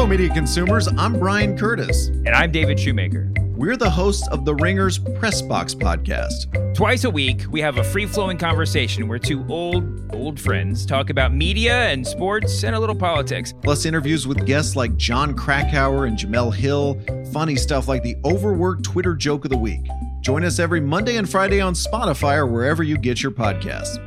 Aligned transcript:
Hello, 0.00 0.08
media 0.08 0.32
consumers. 0.32 0.88
I'm 0.96 1.18
Brian 1.18 1.58
Curtis. 1.58 2.06
And 2.06 2.30
I'm 2.30 2.50
David 2.50 2.80
Shoemaker. 2.80 3.30
We're 3.54 3.76
the 3.76 3.90
hosts 3.90 4.26
of 4.28 4.46
the 4.46 4.54
Ringers 4.54 4.98
Press 4.98 5.42
Box 5.42 5.74
podcast. 5.74 6.74
Twice 6.74 7.04
a 7.04 7.10
week, 7.10 7.42
we 7.50 7.60
have 7.60 7.76
a 7.76 7.84
free 7.84 8.06
flowing 8.06 8.38
conversation 8.38 9.08
where 9.08 9.18
two 9.18 9.44
old, 9.50 10.14
old 10.14 10.40
friends 10.40 10.86
talk 10.86 11.10
about 11.10 11.34
media 11.34 11.90
and 11.90 12.06
sports 12.06 12.64
and 12.64 12.74
a 12.74 12.80
little 12.80 12.96
politics. 12.96 13.52
Plus, 13.60 13.84
interviews 13.84 14.26
with 14.26 14.46
guests 14.46 14.74
like 14.74 14.96
John 14.96 15.34
Krakauer 15.34 16.06
and 16.06 16.16
Jemele 16.16 16.54
Hill, 16.54 16.98
funny 17.30 17.56
stuff 17.56 17.86
like 17.86 18.02
the 18.02 18.16
overworked 18.24 18.82
Twitter 18.82 19.14
joke 19.14 19.44
of 19.44 19.50
the 19.50 19.58
week. 19.58 19.86
Join 20.22 20.44
us 20.44 20.58
every 20.58 20.80
Monday 20.80 21.16
and 21.16 21.28
Friday 21.28 21.60
on 21.60 21.74
Spotify 21.74 22.38
or 22.38 22.46
wherever 22.46 22.82
you 22.82 22.96
get 22.96 23.22
your 23.22 23.32
podcasts. 23.32 23.98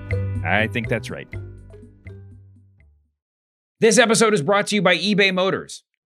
I 0.44 0.66
think 0.70 0.90
that's 0.90 1.12
right. 1.12 1.28
This 3.80 3.98
episode 3.98 4.34
is 4.34 4.42
brought 4.42 4.68
to 4.68 4.76
you 4.76 4.82
by 4.82 4.98
eBay 4.98 5.32
Motors. 5.32 5.84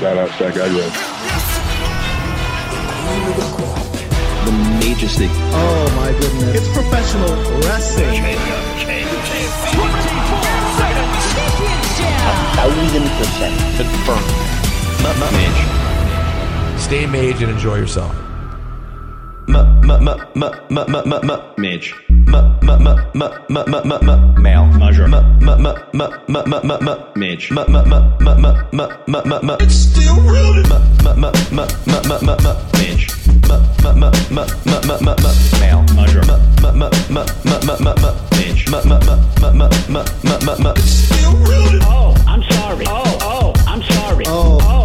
Shout 0.00 0.16
out 0.16 0.30
Stack 0.30 0.56
Agro. 0.56 0.88
The 4.44 4.52
majesty. 4.80 5.28
Oh 5.28 5.84
my 5.96 6.12
goodness. 6.18 6.56
It's 6.56 6.68
professional 6.72 7.34
wrestling. 7.60 8.22
Thousand 12.56 13.06
percent 13.18 13.54
confirmed. 13.76 14.32
Mage. 15.32 16.80
Stay 16.80 17.04
mage 17.06 17.42
and 17.42 17.50
enjoy 17.52 17.76
yourself. 17.76 18.14
Mage. 21.58 21.94
Male. 24.38 24.66
Measure. 24.78 25.08
Mage. 25.08 27.50
It's 29.62 29.74
still 29.74 30.20
real. 30.20 30.54
Mage. 31.16 31.52
Male. 35.60 35.82
Measure. 35.94 36.22
Mage. 36.22 36.40
It's 40.78 40.90
still 40.90 41.34
real. 41.36 41.78
Oh, 41.82 42.14
I'm 42.26 42.42
sorry. 42.42 42.84
Oh, 42.88 43.18
oh, 43.22 43.52
I'm 43.66 43.82
sorry. 43.82 44.24
Oh. 44.26 44.83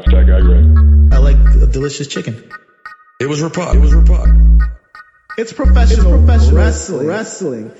Shout 0.00 0.14
out 0.14 0.24
Stack 0.24 0.34
Agro. 0.34 1.08
I 1.12 1.18
like 1.18 1.36
a 1.56 1.66
delicious 1.66 2.06
chicken. 2.06 2.50
It 3.20 3.26
was 3.26 3.42
Rapod. 3.42 3.74
It 3.74 3.80
was 3.80 3.92
Rapod. 3.92 4.60
It's 5.36 5.52
professional, 5.52 6.18
wrestling. 6.18 7.06
wrestling. 7.06 7.72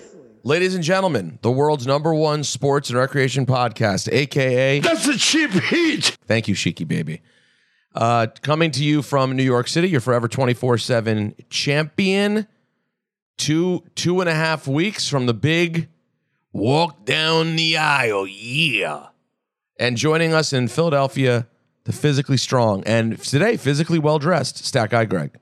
Ladies 0.42 0.74
and 0.74 0.84
gentlemen, 0.84 1.38
the 1.40 1.50
world's 1.50 1.86
number 1.86 2.12
one 2.14 2.44
sports 2.44 2.90
and 2.90 2.98
recreation 2.98 3.46
podcast, 3.46 4.12
aka 4.12 4.80
That's 4.80 5.06
a 5.06 5.16
cheap 5.16 5.50
heat. 5.50 6.18
Thank 6.26 6.46
you, 6.46 6.54
Sheiky 6.54 6.86
Baby. 6.86 7.22
Uh, 7.94 8.26
coming 8.42 8.70
to 8.72 8.84
you 8.84 9.00
from 9.00 9.34
New 9.34 9.42
York 9.42 9.66
City, 9.68 9.88
your 9.88 10.00
forever 10.00 10.28
24-7 10.28 11.48
champion. 11.48 12.46
Two 13.38 13.82
two 13.94 14.20
and 14.20 14.28
a 14.28 14.34
half 14.34 14.68
weeks 14.68 15.08
from 15.08 15.24
the 15.24 15.32
big 15.32 15.88
walk 16.52 17.06
down 17.06 17.56
the 17.56 17.78
aisle. 17.78 18.26
Yeah. 18.26 19.06
And 19.78 19.96
joining 19.96 20.34
us 20.34 20.52
in 20.52 20.68
Philadelphia, 20.68 21.46
the 21.90 21.96
physically 21.96 22.36
strong 22.36 22.84
and 22.84 23.18
today 23.22 23.56
physically 23.56 23.98
well 23.98 24.18
dressed, 24.18 24.64
Stack 24.64 24.94
Eye 24.94 25.04
Greg. 25.04 25.32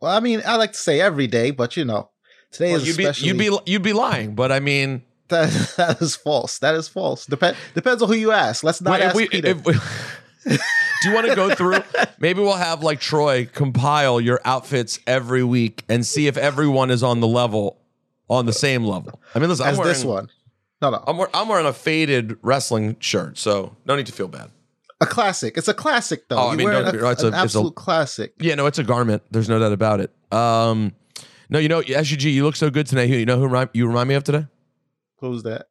Well, 0.00 0.10
I 0.14 0.20
mean, 0.20 0.42
I 0.46 0.56
like 0.56 0.72
to 0.72 0.78
say 0.78 1.00
every 1.00 1.26
day, 1.26 1.50
but 1.50 1.76
you 1.76 1.84
know, 1.84 2.10
today 2.50 2.72
Well, 2.72 2.80
is 2.80 2.88
you'd 2.88 2.96
be 2.96 3.10
you'd 3.26 3.38
be 3.38 3.58
you'd 3.70 3.82
be 3.82 3.92
lying, 3.92 4.34
but 4.34 4.50
I 4.50 4.60
mean, 4.60 5.02
that, 5.28 5.50
that 5.76 6.00
is 6.00 6.16
false. 6.16 6.58
That 6.60 6.74
is 6.74 6.88
false. 6.88 7.26
Depend 7.26 7.56
depends 7.74 8.02
on 8.02 8.08
who 8.08 8.14
you 8.14 8.32
ask. 8.32 8.64
Let's 8.64 8.80
not 8.80 8.92
Wait, 8.92 9.02
ask 9.02 9.16
we- 9.16 9.28
Peter. 9.28 9.54
we- 9.54 9.74
do 10.46 11.08
you 11.08 11.12
want 11.14 11.26
to 11.26 11.34
go 11.36 11.54
through? 11.54 11.78
Maybe 12.18 12.40
we'll 12.40 12.54
have 12.54 12.82
like 12.82 13.00
Troy 13.00 13.46
compile 13.52 14.20
your 14.20 14.40
outfits 14.44 14.98
every 15.06 15.44
week 15.44 15.84
and 15.88 16.06
see 16.06 16.26
if 16.26 16.36
everyone 16.38 16.90
is 16.90 17.02
on 17.02 17.20
the 17.20 17.26
level, 17.28 17.76
on 18.30 18.46
the 18.46 18.52
same 18.52 18.84
level. 18.84 19.20
I 19.34 19.40
mean, 19.40 19.50
listen, 19.50 19.66
I'm 19.66 19.76
wearing, 19.76 19.88
this 19.92 20.04
one. 20.04 20.30
No, 20.80 20.90
no, 20.90 21.04
I'm, 21.06 21.20
I'm 21.34 21.48
wearing 21.48 21.66
a 21.66 21.72
faded 21.74 22.38
wrestling 22.40 22.96
shirt, 23.00 23.36
so 23.36 23.76
no 23.84 23.94
need 23.96 24.06
to 24.06 24.12
feel 24.12 24.28
bad. 24.28 24.50
A 25.00 25.06
classic. 25.06 25.56
It's 25.56 25.68
a 25.68 25.74
classic, 25.74 26.28
though. 26.28 26.36
Oh, 26.36 26.40
I 26.40 26.46
You're 26.48 26.56
mean, 26.56 26.64
wearing 26.68 26.84
don't 26.86 27.00
get 27.00 27.12
it's 27.12 27.22
an 27.22 27.26
a- 27.26 27.28
it's 27.28 27.36
a- 27.54 27.58
absolute 27.58 27.74
classic. 27.76 28.32
Yeah, 28.40 28.54
no, 28.56 28.66
it's 28.66 28.78
a 28.78 28.84
garment. 28.84 29.22
There's 29.30 29.48
no 29.48 29.58
doubt 29.58 29.72
about 29.72 30.00
it. 30.00 30.12
Um, 30.32 30.92
no, 31.50 31.58
you 31.60 31.68
know, 31.68 31.82
SGG, 31.82 32.32
you 32.32 32.44
look 32.44 32.56
so 32.56 32.68
good 32.70 32.86
tonight. 32.86 33.08
You 33.08 33.24
know 33.24 33.38
who 33.38 33.46
remi- 33.46 33.70
you 33.74 33.86
remind 33.86 34.08
me 34.08 34.16
of 34.16 34.24
today? 34.24 34.46
Who's 35.20 35.42
that? 35.44 35.66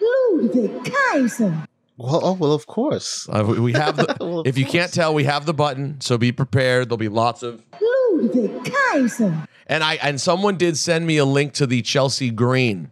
Ludwig 0.00 0.92
Kaiser. 0.92 1.66
Well, 1.96 2.20
oh 2.24 2.32
well, 2.32 2.52
of 2.52 2.66
course. 2.66 3.28
Uh, 3.30 3.44
we 3.46 3.60
we 3.60 3.72
have 3.74 3.96
the. 3.96 4.16
Well, 4.20 4.40
of 4.40 4.46
if 4.48 4.58
you 4.58 4.64
course. 4.64 4.72
can't 4.72 4.92
tell, 4.92 5.14
we 5.14 5.24
have 5.24 5.46
the 5.46 5.54
button. 5.54 6.00
So 6.00 6.18
be 6.18 6.32
prepared. 6.32 6.88
There'll 6.88 6.96
be 6.98 7.08
lots 7.08 7.42
of 7.44 7.62
Ludwig 7.80 8.64
Kaiser. 8.64 9.46
And 9.68 9.84
I 9.84 9.94
and 10.02 10.20
someone 10.20 10.56
did 10.56 10.76
send 10.76 11.06
me 11.06 11.16
a 11.18 11.24
link 11.24 11.52
to 11.54 11.66
the 11.66 11.80
Chelsea 11.82 12.30
Green. 12.30 12.90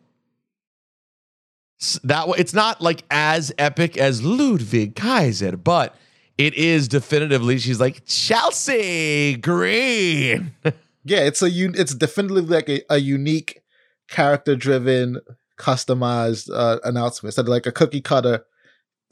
That 2.05 2.29
way, 2.29 2.37
it's 2.39 2.55
not 2.55 2.81
like 2.81 3.03
as 3.11 3.53
epic 3.59 3.97
as 3.97 4.23
Ludwig 4.23 4.95
Kaiser, 4.97 5.57
but 5.57 5.95
it 6.39 6.55
is 6.55 6.89
definitively. 6.89 7.59
She's 7.59 7.81
like 7.81 8.05
Chelsea 8.07 9.37
Green. 9.37 10.55
Yeah, 11.05 11.23
it's 11.25 11.43
a 11.43 11.47
un- 11.49 11.75
it's 11.77 11.97
definitively 11.97 12.43
like 12.43 12.69
a, 12.69 12.81
a 12.89 12.99
unique, 12.99 13.61
character 14.09 14.55
driven, 14.55 15.19
customized 15.59 16.49
uh, 16.55 16.79
announcement. 16.85 17.31
Instead 17.31 17.47
of 17.47 17.49
like 17.49 17.67
a 17.67 17.73
cookie 17.73 18.01
cutter, 18.01 18.45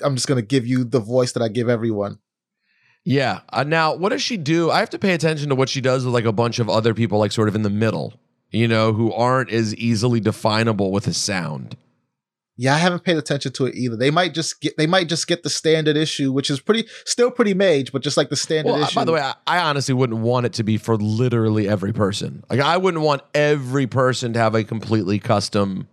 I'm 0.01 0.15
just 0.15 0.29
gonna 0.29 0.41
give 0.41 0.65
you 0.69 0.85
the 0.85 1.01
voice 1.01 1.33
that 1.33 1.43
I 1.43 1.49
give 1.49 1.69
everyone. 1.69 2.21
yeah. 3.05 3.41
Uh, 3.53 3.65
now, 3.65 3.93
what 3.97 4.11
does 4.11 4.23
she 4.23 4.37
do? 4.37 4.71
I 4.71 4.79
have 4.79 4.91
to 4.91 5.01
pay 5.01 5.15
attention 5.15 5.49
to 5.49 5.57
what 5.57 5.69
she 5.69 5.81
does 5.81 6.05
with 6.05 6.15
like 6.15 6.27
a 6.27 6.33
bunch 6.33 6.61
of 6.61 6.69
other 6.71 6.95
people, 6.95 7.19
like 7.19 7.33
sort 7.33 7.49
of 7.49 7.57
in 7.57 7.63
the 7.63 7.71
middle, 7.71 8.15
you 8.53 8.69
know, 8.69 8.93
who 8.93 9.13
aren't 9.13 9.51
as 9.51 9.75
easily 9.75 10.21
definable 10.21 10.93
with 10.93 11.09
a 11.09 11.13
sound. 11.13 11.77
Yeah, 12.63 12.75
I 12.75 12.77
haven't 12.79 13.05
paid 13.05 13.17
attention 13.17 13.53
to 13.53 13.65
it 13.65 13.75
either. 13.75 13.97
They 13.97 14.11
might 14.11 14.35
just 14.35 14.61
get 14.61 14.77
they 14.77 14.87
might 14.87 15.09
just 15.09 15.27
get 15.27 15.43
the 15.43 15.49
standard 15.49 15.97
issue, 15.97 16.31
which 16.31 16.51
is 16.51 16.61
pretty 16.61 16.87
still 17.07 17.31
pretty 17.31 17.55
mage, 17.55 17.91
but 17.91 18.03
just 18.03 18.19
like 18.19 18.29
the 18.29 18.37
standard 18.37 18.73
Well, 18.73 18.83
uh, 18.83 18.87
issue. 18.87 18.97
by 18.97 19.05
the 19.07 19.13
way, 19.13 19.21
I, 19.23 19.35
I 19.47 19.61
honestly 19.61 19.95
wouldn't 19.95 20.21
want 20.21 20.45
it 20.45 20.53
to 20.53 20.63
be 20.63 20.77
for 20.77 20.99
literally 20.99 21.67
every 21.67 21.95
person. 21.95 22.45
Like, 22.51 22.61
I 22.61 22.77
wouldn't 22.77 23.03
want 23.03 23.23
every 23.35 23.87
person 23.87 24.35
to 24.35 24.39
have 24.39 24.55
a 24.55 24.63
completely 24.63 25.19
custom. 25.19 25.89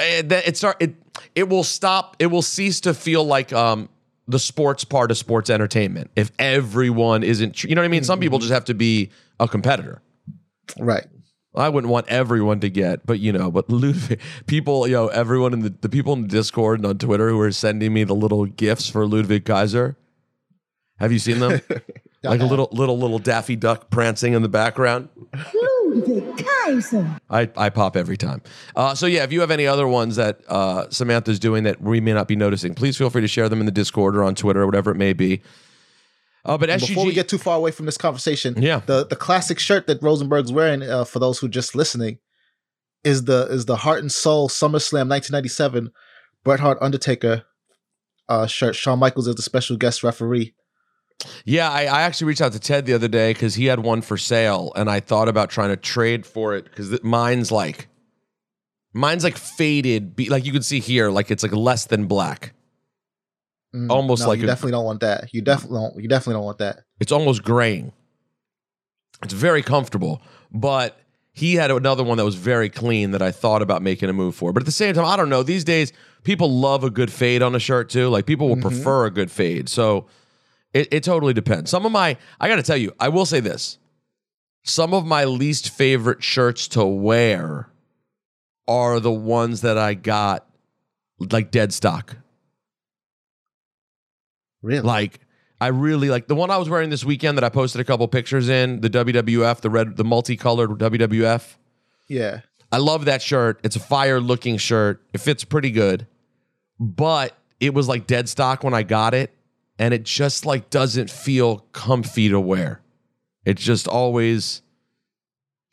It, 0.00 0.32
it 0.32 0.56
start 0.56 0.78
it 0.80 0.96
it 1.36 1.48
will 1.48 1.62
stop. 1.62 2.16
It 2.18 2.26
will 2.26 2.42
cease 2.42 2.80
to 2.80 2.92
feel 2.92 3.22
like 3.22 3.52
um 3.52 3.88
the 4.26 4.40
sports 4.40 4.82
part 4.82 5.12
of 5.12 5.16
sports 5.16 5.48
entertainment 5.48 6.10
if 6.16 6.32
everyone 6.40 7.22
isn't. 7.22 7.62
You 7.62 7.76
know 7.76 7.82
what 7.82 7.86
I 7.86 7.88
mean? 7.88 8.02
Some 8.02 8.18
people 8.18 8.40
just 8.40 8.52
have 8.52 8.64
to 8.64 8.74
be 8.74 9.10
a 9.38 9.46
competitor. 9.46 10.02
right. 10.76 11.06
I 11.56 11.68
wouldn't 11.68 11.90
want 11.90 12.08
everyone 12.08 12.60
to 12.60 12.70
get, 12.70 13.06
but 13.06 13.18
you 13.20 13.32
know, 13.32 13.50
but 13.50 13.68
Ludwig, 13.70 14.20
people, 14.46 14.86
you 14.86 14.94
know, 14.94 15.08
everyone 15.08 15.52
in 15.52 15.60
the, 15.60 15.70
the 15.80 15.88
people 15.88 16.12
in 16.12 16.22
the 16.22 16.28
Discord 16.28 16.80
and 16.80 16.86
on 16.86 16.98
Twitter 16.98 17.28
who 17.30 17.40
are 17.40 17.52
sending 17.52 17.92
me 17.92 18.04
the 18.04 18.14
little 18.14 18.46
gifts 18.46 18.88
for 18.88 19.06
Ludwig 19.06 19.44
Kaiser, 19.44 19.96
Have 20.98 21.12
you 21.12 21.18
seen 21.18 21.38
them? 21.38 21.60
like 22.22 22.40
a 22.40 22.46
little 22.46 22.68
little 22.72 22.98
little 22.98 23.18
Daffy 23.18 23.56
Duck 23.56 23.90
prancing 23.90 24.32
in 24.32 24.42
the 24.42 24.48
background. 24.48 25.08
Ludwig 25.54 26.44
Kaiser. 26.44 27.20
I, 27.30 27.48
I 27.56 27.70
pop 27.70 27.96
every 27.96 28.16
time. 28.16 28.42
Uh, 28.74 28.94
so 28.94 29.06
yeah, 29.06 29.22
if 29.24 29.32
you 29.32 29.40
have 29.40 29.50
any 29.50 29.66
other 29.66 29.86
ones 29.86 30.16
that 30.16 30.40
uh, 30.48 30.88
Samantha's 30.90 31.38
doing 31.38 31.64
that 31.64 31.80
we 31.80 32.00
may 32.00 32.12
not 32.12 32.28
be 32.28 32.36
noticing, 32.36 32.74
please 32.74 32.96
feel 32.96 33.10
free 33.10 33.22
to 33.22 33.28
share 33.28 33.48
them 33.48 33.60
in 33.60 33.66
the 33.66 33.72
Discord 33.72 34.16
or 34.16 34.24
on 34.24 34.34
Twitter 34.34 34.62
or 34.62 34.66
whatever 34.66 34.90
it 34.90 34.96
may 34.96 35.12
be. 35.12 35.42
Uh, 36.46 36.56
but 36.58 36.68
SGG, 36.70 36.88
Before 36.88 37.06
we 37.06 37.12
get 37.12 37.28
too 37.28 37.38
far 37.38 37.56
away 37.56 37.70
from 37.72 37.86
this 37.86 37.98
conversation, 37.98 38.54
Yeah. 38.62 38.80
the 38.86 39.04
the 39.06 39.16
classic 39.16 39.58
shirt 39.58 39.86
that 39.88 40.00
Rosenberg's 40.02 40.52
wearing, 40.52 40.82
uh, 40.82 41.04
for 41.04 41.18
those 41.18 41.38
who 41.40 41.48
just 41.48 41.74
listening, 41.74 42.18
is 43.04 43.24
the 43.24 43.46
is 43.50 43.66
the 43.66 43.76
Heart 43.76 44.00
and 44.00 44.12
Soul 44.12 44.48
SummerSlam 44.48 45.08
1997 45.08 45.90
Bret 46.44 46.60
Hart 46.60 46.78
Undertaker 46.80 47.44
uh, 48.28 48.46
shirt. 48.46 48.74
Shawn 48.74 48.98
Michaels 48.98 49.26
is 49.28 49.34
the 49.34 49.42
special 49.42 49.76
guest 49.76 50.02
referee. 50.02 50.54
yeah, 51.44 51.70
I, 51.70 51.82
I 51.84 52.02
actually 52.02 52.28
reached 52.28 52.40
out 52.42 52.52
to 52.52 52.60
Ted 52.60 52.86
the 52.86 52.92
other 52.94 53.08
day 53.08 53.32
because 53.32 53.54
he 53.54 53.66
had 53.66 53.80
one 53.80 54.02
for 54.02 54.16
sale, 54.16 54.72
and 54.76 54.88
I 54.90 55.00
thought 55.00 55.28
about 55.28 55.50
trying 55.50 55.70
to 55.70 55.76
trade 55.76 56.26
for 56.26 56.54
it 56.54 56.64
because 56.64 57.02
mine's 57.02 57.50
like 57.52 57.88
mine's 58.92 59.24
like 59.24 59.36
faded, 59.36 60.16
be, 60.16 60.28
like 60.28 60.44
you 60.44 60.52
can 60.52 60.62
see 60.62 60.80
here, 60.80 61.10
like 61.10 61.30
it's 61.30 61.42
like 61.42 61.52
less 61.52 61.86
than 61.86 62.06
black. 62.06 62.52
Mm, 63.76 63.90
Almost 63.90 64.22
no, 64.22 64.28
like 64.28 64.38
you 64.38 64.44
a- 64.44 64.46
definitely 64.46 64.72
don't 64.72 64.84
want 64.84 65.00
that. 65.00 65.28
You 65.34 65.42
definitely 65.42 65.78
don't. 65.78 66.02
You 66.02 66.08
definitely 66.08 66.34
don't 66.34 66.44
want 66.44 66.58
that. 66.58 66.80
It's 66.98 67.12
almost 67.12 67.42
graying. 67.42 67.92
It's 69.22 69.34
very 69.34 69.62
comfortable, 69.62 70.22
but 70.50 70.98
he 71.32 71.54
had 71.54 71.70
another 71.70 72.02
one 72.02 72.16
that 72.16 72.24
was 72.24 72.34
very 72.34 72.70
clean 72.70 73.10
that 73.10 73.20
I 73.20 73.30
thought 73.30 73.60
about 73.60 73.82
making 73.82 74.08
a 74.08 74.12
move 74.14 74.34
for. 74.34 74.52
But 74.52 74.62
at 74.62 74.66
the 74.66 74.72
same 74.72 74.94
time, 74.94 75.04
I 75.04 75.16
don't 75.16 75.28
know. 75.28 75.42
These 75.42 75.64
days, 75.64 75.92
people 76.22 76.50
love 76.50 76.84
a 76.84 76.90
good 76.90 77.12
fade 77.12 77.42
on 77.42 77.54
a 77.54 77.58
shirt 77.58 77.90
too. 77.90 78.08
Like 78.08 78.24
people 78.26 78.48
will 78.48 78.60
prefer 78.60 79.04
a 79.06 79.10
good 79.10 79.30
fade. 79.30 79.68
So 79.68 80.06
it, 80.72 80.88
it 80.90 81.02
totally 81.02 81.34
depends. 81.34 81.70
Some 81.70 81.84
of 81.84 81.92
my, 81.92 82.16
I 82.40 82.48
got 82.48 82.56
to 82.56 82.62
tell 82.62 82.76
you, 82.76 82.92
I 82.98 83.08
will 83.10 83.26
say 83.26 83.40
this. 83.40 83.78
Some 84.64 84.92
of 84.94 85.06
my 85.06 85.24
least 85.24 85.70
favorite 85.70 86.22
shirts 86.22 86.68
to 86.68 86.84
wear 86.84 87.68
are 88.66 88.98
the 89.00 89.12
ones 89.12 89.60
that 89.60 89.78
I 89.78 89.94
got 89.94 90.46
like 91.18 91.50
dead 91.50 91.72
stock. 91.72 92.16
Really? 94.62 94.80
Like 94.82 95.20
I 95.60 95.68
really 95.68 96.10
like 96.10 96.26
the 96.26 96.34
one 96.34 96.50
I 96.50 96.56
was 96.56 96.68
wearing 96.68 96.90
this 96.90 97.04
weekend 97.04 97.38
that 97.38 97.44
I 97.44 97.48
posted 97.48 97.80
a 97.80 97.84
couple 97.84 98.06
pictures 98.08 98.48
in, 98.48 98.80
the 98.80 98.90
WWF, 98.90 99.60
the 99.60 99.70
red 99.70 99.96
the 99.96 100.04
multicolored 100.04 100.70
WWF. 100.70 101.56
yeah. 102.08 102.40
I 102.72 102.78
love 102.78 103.04
that 103.04 103.22
shirt. 103.22 103.60
It's 103.62 103.76
a 103.76 103.80
fire 103.80 104.20
looking 104.20 104.56
shirt. 104.56 105.00
It 105.14 105.20
fits 105.20 105.44
pretty 105.44 105.70
good. 105.70 106.08
But 106.80 107.36
it 107.60 107.72
was 107.74 107.86
like 107.86 108.08
dead 108.08 108.28
stock 108.28 108.64
when 108.64 108.74
I 108.74 108.82
got 108.82 109.14
it 109.14 109.30
and 109.78 109.94
it 109.94 110.02
just 110.02 110.44
like 110.44 110.68
doesn't 110.68 111.08
feel 111.08 111.58
comfy 111.72 112.28
to 112.28 112.40
wear. 112.40 112.82
It's 113.44 113.62
just 113.62 113.86
always 113.86 114.62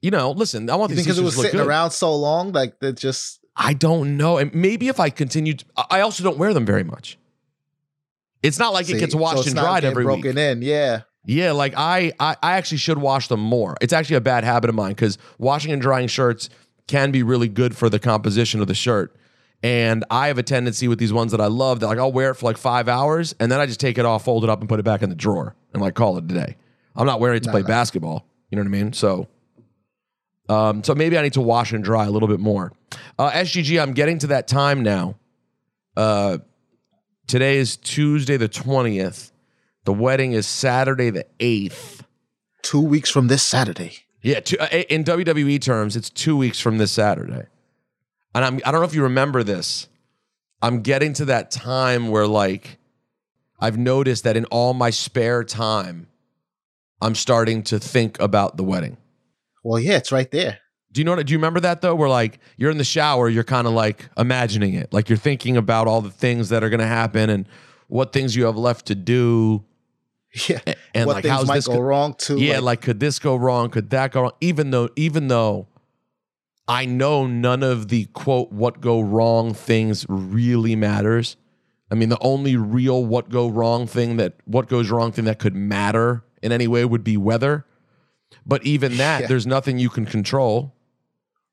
you 0.02 0.12
know, 0.12 0.32
listen, 0.32 0.70
I 0.70 0.76
want 0.76 0.92
You 0.92 0.98
these 0.98 1.06
because 1.06 1.18
it 1.18 1.24
was 1.24 1.34
t-shirts 1.34 1.36
to 1.36 1.42
look 1.42 1.52
sitting 1.52 1.66
good. 1.66 1.68
around 1.68 1.92
so 1.92 2.16
long, 2.16 2.52
like 2.52 2.80
that 2.80 2.94
just 2.98 3.40
I 3.56 3.74
don't 3.74 4.18
know. 4.18 4.38
And 4.38 4.54
maybe 4.54 4.88
if 4.88 5.00
I 5.00 5.10
continued, 5.10 5.64
I 5.90 6.02
also 6.02 6.24
don't 6.24 6.38
wear 6.38 6.54
them 6.54 6.66
very 6.66 6.84
much. 6.84 7.18
It's 8.44 8.60
not 8.60 8.74
like 8.74 8.86
see, 8.86 8.96
it 8.96 9.00
gets 9.00 9.14
so 9.14 9.20
washed 9.20 9.40
it's 9.40 9.48
and 9.48 9.56
not 9.56 9.64
dried 9.64 9.86
every 9.86 10.04
broken 10.04 10.36
week. 10.36 10.38
in. 10.38 10.62
Yeah. 10.62 11.02
Yeah, 11.26 11.54
like 11.54 11.74
I, 11.78 12.12
I, 12.20 12.36
I 12.44 12.58
actually 12.58 12.80
should 12.80 12.98
wash 12.98 13.30
them 13.30 13.40
more. 13.40 13.78
It's 13.80 13.94
actually 13.94 14.18
a 14.18 14.22
bad 14.22 14.44
habit 14.44 14.70
of 14.70 14.76
mine 14.76 14.90
because 14.90 15.18
washing 15.38 15.72
and 15.72 15.82
drying 15.82 16.08
shirts 16.10 16.50
can 16.88 17.12
be 17.12 17.24
really 17.24 17.48
good 17.48 17.78
for 17.78 17.90
the 17.90 17.98
composition 17.98 18.60
of 18.60 18.68
the 18.68 18.76
shirt. 18.76 19.16
And 19.64 20.04
I 20.12 20.28
have 20.28 20.38
a 20.38 20.44
tendency 20.44 20.90
with 20.90 21.00
these 21.00 21.14
ones 21.14 21.32
that 21.32 21.40
I 21.40 21.48
love 21.48 21.80
that 21.80 21.88
like 21.88 21.98
I'll 21.98 22.12
wear 22.12 22.32
it 22.32 22.36
for 22.36 22.46
like 22.46 22.58
five 22.58 22.90
hours 22.90 23.34
and 23.40 23.50
then 23.50 23.62
I 23.62 23.66
just 23.66 23.80
take 23.80 23.98
it 23.98 24.06
off, 24.06 24.26
fold 24.26 24.44
it 24.44 24.50
up, 24.50 24.60
and 24.60 24.68
put 24.68 24.80
it 24.80 24.84
back 24.84 25.02
in 25.02 25.10
the 25.10 25.16
drawer 25.16 25.56
and 25.72 25.82
like 25.82 25.96
call 25.96 26.18
it 26.18 26.26
a 26.26 26.28
day. 26.28 26.58
I'm 26.96 27.08
not 27.08 27.22
wearing 27.22 27.38
it 27.38 27.44
to 27.44 27.52
play 27.52 27.62
basketball. 27.64 28.28
You 28.50 28.58
know 28.58 28.64
what 28.64 28.68
I 28.78 28.84
mean? 28.84 28.94
So, 28.94 29.28
um, 30.50 30.84
so 30.84 30.94
maybe 30.94 31.18
I 31.18 31.22
need 31.22 31.34
to 31.34 31.42
wash 31.42 31.72
and 31.72 31.84
dry 31.84 32.06
a 32.06 32.10
little 32.12 32.28
bit 32.28 32.42
more. 32.42 32.74
Uh, 33.18 33.32
SGG, 33.32 33.82
I'm 33.82 33.94
getting 33.94 34.20
to 34.20 34.28
that 34.28 34.48
time 34.48 34.84
now. 34.84 35.16
Uh, 35.96 36.40
today 37.28 37.58
is 37.58 37.78
Tuesday 37.78 38.38
the 38.38 38.48
twentieth. 38.48 39.32
The 39.86 39.94
wedding 39.94 40.34
is 40.34 40.48
Saturday 40.48 41.10
the 41.10 41.26
eighth. 41.40 42.04
Two 42.62 42.82
weeks 42.82 43.10
from 43.10 43.28
this 43.28 43.44
Saturday. 43.44 43.98
Yeah, 44.22 44.40
two, 44.40 44.58
uh, 44.58 44.68
in 44.68 45.04
WWE 45.04 45.62
terms, 45.62 45.98
it's 45.98 46.10
two 46.10 46.38
weeks 46.38 46.60
from 46.62 46.78
this 46.78 46.94
Saturday. 46.94 47.48
And 48.34 48.46
I'm 48.46 48.60
I 48.66 48.72
don't 48.72 48.82
know 48.82 48.88
if 48.88 48.96
you 48.96 49.04
remember 49.04 49.44
this. 49.44 49.88
I'm 50.62 50.82
getting 50.82 51.14
to 51.16 51.26
that 51.26 51.52
time 51.52 52.08
where 52.08 52.26
like 52.26 52.80
I've 53.60 53.78
noticed 53.78 54.24
that 54.24 54.38
in 54.38 54.46
all 54.46 54.74
my 54.74 54.90
spare 54.90 55.44
time, 55.44 56.08
I'm 57.02 57.16
starting 57.16 57.64
to 57.64 57.80
think 57.80 58.20
about 58.20 58.56
the 58.56 58.64
wedding. 58.64 58.98
Well, 59.64 59.80
yeah, 59.80 59.98
it's 59.98 60.12
right 60.12 60.30
there. 60.32 60.60
Do 60.94 61.02
you 61.02 61.06
know 61.06 61.16
what 61.16 61.26
do 61.26 61.32
you 61.34 61.38
remember 61.40 61.60
that 61.62 61.82
though? 61.82 61.96
Where 61.96 62.08
like 62.08 62.40
you're 62.56 62.72
in 62.72 62.78
the 62.78 62.84
shower, 62.84 63.28
you're 63.28 63.44
kind 63.44 63.68
of 63.68 63.74
like 63.74 64.10
imagining 64.18 64.76
it. 64.76 64.94
Like 64.94 65.10
you're 65.10 65.18
thinking 65.18 65.58
about 65.58 65.88
all 65.88 66.02
the 66.02 66.12
things 66.12 66.50
that 66.50 66.64
are 66.64 66.70
gonna 66.70 66.88
happen 66.88 67.30
and 67.30 67.48
what 67.88 68.14
things 68.14 68.36
you 68.36 68.46
have 68.46 68.56
left 68.58 68.86
to 68.88 68.96
do. 68.96 69.64
Yeah. 70.48 70.62
And 70.96 71.06
what 71.06 71.16
like 71.18 71.24
things 71.24 71.36
how's 71.36 71.48
might 71.48 71.56
this 71.56 71.68
go 71.68 71.80
wrong 71.80 72.16
too? 72.18 72.40
Yeah, 72.40 72.60
like, 72.60 72.82
could 72.82 73.00
this 73.00 73.20
go 73.20 73.36
wrong? 73.36 73.70
Could 73.70 73.92
that 73.92 74.12
go 74.12 74.22
wrong? 74.24 74.32
Even 74.42 74.72
though, 74.72 74.90
even 74.96 75.28
though 75.28 75.68
I 76.68 76.86
know 76.86 77.28
none 77.28 77.62
of 77.62 77.90
the 77.90 78.06
quote 78.14 78.52
what 78.52 78.82
go 78.82 79.02
wrong 79.02 79.54
things 79.54 80.06
really 80.10 80.76
matters. 80.76 81.36
I 81.92 81.96
mean, 81.96 82.10
the 82.10 82.18
only 82.22 82.56
real 82.56 83.06
what 83.06 83.30
go 83.30 83.48
wrong 83.48 83.86
thing 83.86 84.18
that 84.18 84.34
what 84.46 84.68
goes 84.70 84.90
wrong 84.90 85.12
thing 85.12 85.26
that 85.26 85.38
could 85.40 85.56
matter 85.56 86.24
in 86.42 86.52
any 86.52 86.68
way 86.68 86.86
would 86.86 87.04
be 87.04 87.18
weather. 87.18 87.66
But 88.46 88.66
even 88.66 88.98
that, 88.98 89.22
Yeah. 89.22 89.28
there's 89.28 89.46
nothing 89.46 89.78
you 89.78 89.90
can 89.90 90.06
control. 90.06 90.73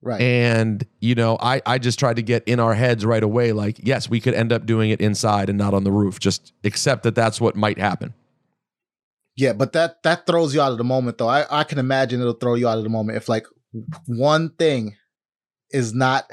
Right. 0.02 0.20
And, 0.20 0.87
you 1.00 1.14
know, 1.14 1.37
I, 1.41 1.62
I 1.67 1.79
just 1.79 1.99
tried 1.99 2.17
to 2.17 2.23
get 2.23 2.44
in 2.44 2.61
our 2.61 2.75
heads 2.75 3.05
right 3.05 3.23
away 3.23 3.52
like, 3.52 3.81
yes, 3.82 4.08
we 4.08 4.20
could 4.20 4.35
end 4.35 4.52
up 4.52 4.67
doing 4.67 4.91
it 4.91 5.00
inside 5.00 5.49
and 5.49 5.58
not 5.58 5.75
on 5.75 5.85
the 5.85 5.93
roof. 5.93 6.19
Just 6.20 6.52
accept 6.64 7.02
that 7.05 7.14
that's 7.14 7.41
what 7.41 7.56
might 7.56 7.79
happen. 7.79 8.14
Yeah, 9.37 9.52
but 9.52 9.73
that 9.73 10.02
that 10.02 10.26
throws 10.26 10.55
you 10.55 10.61
out 10.61 10.73
of 10.73 10.79
the 10.79 10.85
moment 10.85 11.19
though. 11.19 11.29
I, 11.29 11.47
I 11.61 11.64
can 11.64 11.79
imagine 11.79 12.20
it'll 12.20 12.35
throw 12.35 12.56
you 12.56 12.69
out 12.69 12.79
of 12.79 12.85
the 12.85 12.91
moment 12.91 13.17
if 13.17 13.29
like 13.29 13.47
one 14.06 14.50
thing 14.50 14.97
is 15.70 15.94
not 15.94 16.31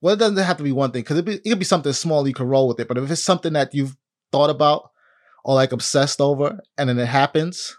well, 0.00 0.14
it 0.14 0.18
doesn't 0.18 0.36
have 0.36 0.58
to 0.58 0.62
be 0.62 0.72
one 0.72 0.92
thing 0.92 1.02
because 1.02 1.18
it, 1.18 1.24
be, 1.24 1.34
it 1.34 1.44
could 1.44 1.58
be 1.58 1.64
something 1.64 1.92
small 1.92 2.26
you 2.26 2.34
can 2.34 2.46
roll 2.46 2.68
with 2.68 2.78
it. 2.78 2.88
But 2.88 2.98
if 2.98 3.10
it's 3.10 3.24
something 3.24 3.54
that 3.54 3.74
you've 3.74 3.96
thought 4.30 4.50
about 4.50 4.90
or 5.44 5.54
like 5.54 5.72
obsessed 5.72 6.20
over 6.20 6.60
and 6.76 6.88
then 6.88 6.98
it 6.98 7.06
happens, 7.06 7.76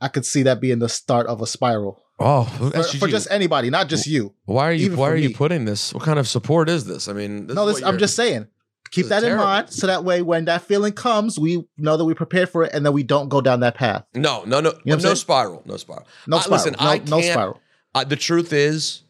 I 0.00 0.08
could 0.08 0.26
see 0.26 0.42
that 0.42 0.60
being 0.60 0.80
the 0.80 0.88
start 0.88 1.28
of 1.28 1.40
a 1.40 1.46
spiral 1.46 2.02
Oh, 2.22 2.44
for, 2.44 2.82
for 2.98 3.08
just 3.08 3.28
anybody, 3.30 3.70
not 3.70 3.88
just 3.88 4.06
you. 4.06 4.34
Why 4.44 4.68
are 4.68 4.72
you 4.72 4.96
why 4.96 5.10
are 5.10 5.16
you 5.16 5.34
putting 5.34 5.64
this? 5.64 5.92
What 5.92 6.04
kind 6.04 6.18
of 6.18 6.28
support 6.28 6.68
is 6.68 6.84
this? 6.84 7.08
I 7.08 7.12
mean, 7.12 7.46
this 7.48 7.56
no, 7.56 7.66
this, 7.66 7.82
I'm 7.82 7.98
just 7.98 8.16
saying. 8.16 8.46
Keep 8.90 9.06
that 9.06 9.24
in 9.24 9.36
mind 9.38 9.70
so 9.70 9.86
that 9.86 10.04
way 10.04 10.20
when 10.20 10.44
that 10.44 10.62
feeling 10.62 10.92
comes, 10.92 11.38
we 11.38 11.64
know 11.78 11.96
that 11.96 12.04
we 12.04 12.12
prepared 12.12 12.50
for 12.50 12.64
it 12.64 12.74
and 12.74 12.84
that 12.84 12.92
we 12.92 13.02
don't 13.02 13.30
go 13.30 13.40
down 13.40 13.60
that 13.60 13.74
path. 13.74 14.04
No, 14.14 14.44
no, 14.44 14.60
no, 14.60 14.72
know 14.84 14.96
no 14.96 15.14
spiral, 15.14 15.62
no 15.64 15.78
spiral. 15.78 16.06
No 16.26 16.38
spiral. 16.38 16.52
listen, 16.56 16.76
no, 16.78 16.86
I 16.86 16.98
no 16.98 17.20
can't- 17.20 17.32
spiral. 17.32 17.60
Uh, 17.94 18.04
the 18.04 18.16
truth 18.16 18.52
is, 18.52 19.02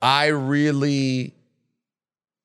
I 0.00 0.26
really, 0.26 1.34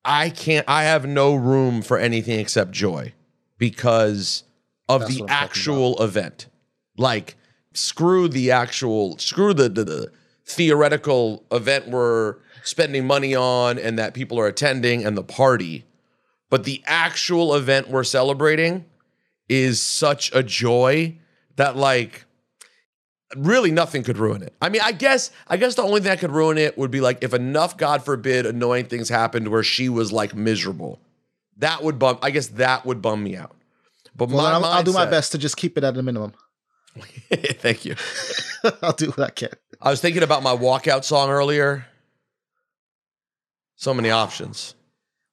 I 0.04 0.30
can't. 0.30 0.68
I 0.68 0.84
have 0.84 1.06
no 1.06 1.34
room 1.34 1.82
for 1.82 1.98
anything 1.98 2.38
except 2.38 2.72
joy 2.72 3.12
because 3.58 4.42
of 4.88 5.02
That's 5.02 5.14
the 5.14 5.20
what 5.22 5.30
I'm 5.30 5.36
talking 5.36 5.50
actual 5.50 6.02
event. 6.02 6.46
Like, 6.96 7.36
screw 7.76 8.28
the 8.28 8.50
actual, 8.50 9.18
screw 9.18 9.54
the, 9.54 9.68
the 9.68 9.84
the 9.84 10.12
theoretical 10.44 11.44
event 11.50 11.88
we're 11.88 12.36
spending 12.62 13.06
money 13.06 13.34
on 13.34 13.78
and 13.78 13.98
that 13.98 14.14
people 14.14 14.38
are 14.38 14.46
attending 14.46 15.04
and 15.04 15.16
the 15.16 15.22
party, 15.22 15.84
but 16.50 16.64
the 16.64 16.82
actual 16.86 17.54
event 17.54 17.88
we're 17.88 18.04
celebrating 18.04 18.84
is 19.48 19.80
such 19.80 20.34
a 20.34 20.42
joy 20.42 21.16
that 21.56 21.76
like 21.76 22.24
really 23.36 23.70
nothing 23.70 24.02
could 24.02 24.18
ruin 24.18 24.42
it. 24.42 24.54
I 24.62 24.68
mean, 24.68 24.82
I 24.84 24.92
guess 24.92 25.30
I 25.48 25.56
guess 25.56 25.74
the 25.74 25.82
only 25.82 26.00
thing 26.00 26.10
that 26.10 26.20
could 26.20 26.32
ruin 26.32 26.58
it 26.58 26.78
would 26.78 26.90
be 26.90 27.00
like 27.00 27.22
if 27.22 27.34
enough 27.34 27.76
God 27.76 28.04
forbid 28.04 28.46
annoying 28.46 28.86
things 28.86 29.08
happened 29.08 29.48
where 29.48 29.62
she 29.62 29.88
was 29.88 30.12
like 30.12 30.34
miserable. 30.34 31.00
That 31.58 31.82
would 31.82 31.98
bum 31.98 32.18
I 32.22 32.30
guess 32.30 32.48
that 32.48 32.84
would 32.86 33.02
bum 33.02 33.22
me 33.22 33.36
out. 33.36 33.56
But 34.14 34.30
Well, 34.30 34.42
my 34.42 34.52
I'll, 34.52 34.64
I'll 34.64 34.82
do 34.82 34.92
my 34.92 35.06
best 35.06 35.32
to 35.32 35.38
just 35.38 35.56
keep 35.56 35.76
it 35.76 35.84
at 35.84 35.96
a 35.96 36.02
minimum. 36.02 36.32
Thank 37.32 37.84
you. 37.84 37.96
I'll 38.82 38.92
do 38.92 39.10
what 39.10 39.20
I 39.20 39.30
can. 39.30 39.50
I 39.80 39.90
was 39.90 40.00
thinking 40.00 40.22
about 40.22 40.42
my 40.42 40.56
walkout 40.56 41.04
song 41.04 41.30
earlier. 41.30 41.86
So 43.76 43.92
many 43.92 44.10
options. 44.10 44.74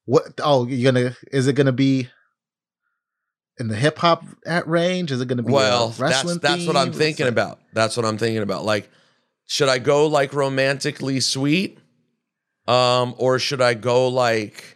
What? 0.05 0.39
Oh, 0.43 0.67
you're 0.67 0.91
gonna? 0.91 1.15
Is 1.32 1.48
it 1.48 1.53
gonna 1.53 1.72
be 1.72 2.10
in 3.58 3.70
the 3.70 3.75
hip 3.75 4.00
hop 4.00 4.25
at 4.46 4.67
range? 4.67 5.12
Is 5.12 5.22
it 5.22 5.27
gonna 5.27 5.43
be 5.43 5.51
a 5.51 5.55
Well, 5.55 5.89
that's 5.89 6.38
that's 6.39 6.67
what 6.67 6.75
I'm 6.75 6.91
thinking 6.91 7.27
about. 7.27 7.60
That's 7.74 7.96
what 7.96 8.05
I'm 8.05 8.17
thinking 8.17 8.41
about. 8.41 8.65
Like, 8.65 8.89
should 9.46 9.70
I 9.70 9.79
go 9.79 10.08
like 10.08 10.34
romantically 10.34 11.20
sweet? 11.20 11.79
Um, 12.67 13.13
or 13.17 13.39
should 13.39 13.62
I 13.62 13.74
go 13.74 14.08
like 14.08 14.73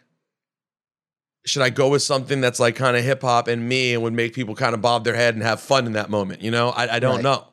should 1.47 1.61
I 1.61 1.69
go 1.69 1.89
with 1.89 2.01
something 2.01 2.41
that's 2.41 2.59
like 2.59 2.75
kind 2.75 2.97
of 2.97 3.03
hip 3.03 3.21
hop 3.21 3.47
and 3.47 3.67
me 3.67 3.93
and 3.93 4.03
would 4.03 4.13
make 4.13 4.33
people 4.33 4.53
kind 4.55 4.73
of 4.73 4.81
bob 4.81 5.03
their 5.03 5.15
head 5.15 5.33
and 5.33 5.43
have 5.43 5.59
fun 5.61 5.85
in 5.85 5.93
that 5.93 6.09
moment? 6.09 6.41
You 6.41 6.51
know, 6.51 6.69
I, 6.69 6.95
I 6.95 6.99
don't 6.99 7.15
Right. 7.15 7.23
know. 7.23 7.47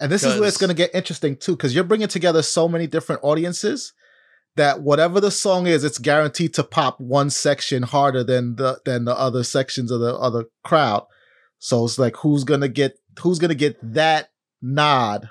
And 0.00 0.10
this 0.10 0.24
is 0.24 0.38
where 0.38 0.48
it's 0.48 0.56
going 0.56 0.68
to 0.68 0.74
get 0.74 0.90
interesting 0.94 1.36
too, 1.36 1.52
because 1.56 1.74
you're 1.74 1.84
bringing 1.84 2.08
together 2.08 2.42
so 2.42 2.68
many 2.68 2.88
different 2.88 3.22
audiences 3.22 3.92
that 4.56 4.82
whatever 4.82 5.20
the 5.20 5.30
song 5.30 5.66
is, 5.68 5.84
it's 5.84 5.98
guaranteed 5.98 6.54
to 6.54 6.64
pop 6.64 6.98
one 7.00 7.30
section 7.30 7.84
harder 7.84 8.24
than 8.24 8.56
the 8.56 8.80
than 8.84 9.04
the 9.04 9.16
other 9.16 9.44
sections 9.44 9.90
of 9.92 10.00
the 10.00 10.14
other 10.16 10.46
crowd. 10.64 11.06
So 11.60 11.84
it's 11.84 11.98
like 12.00 12.16
who's 12.16 12.42
gonna 12.42 12.66
get 12.68 12.98
who's 13.20 13.38
gonna 13.38 13.54
get 13.54 13.76
that 13.94 14.30
nod? 14.60 15.30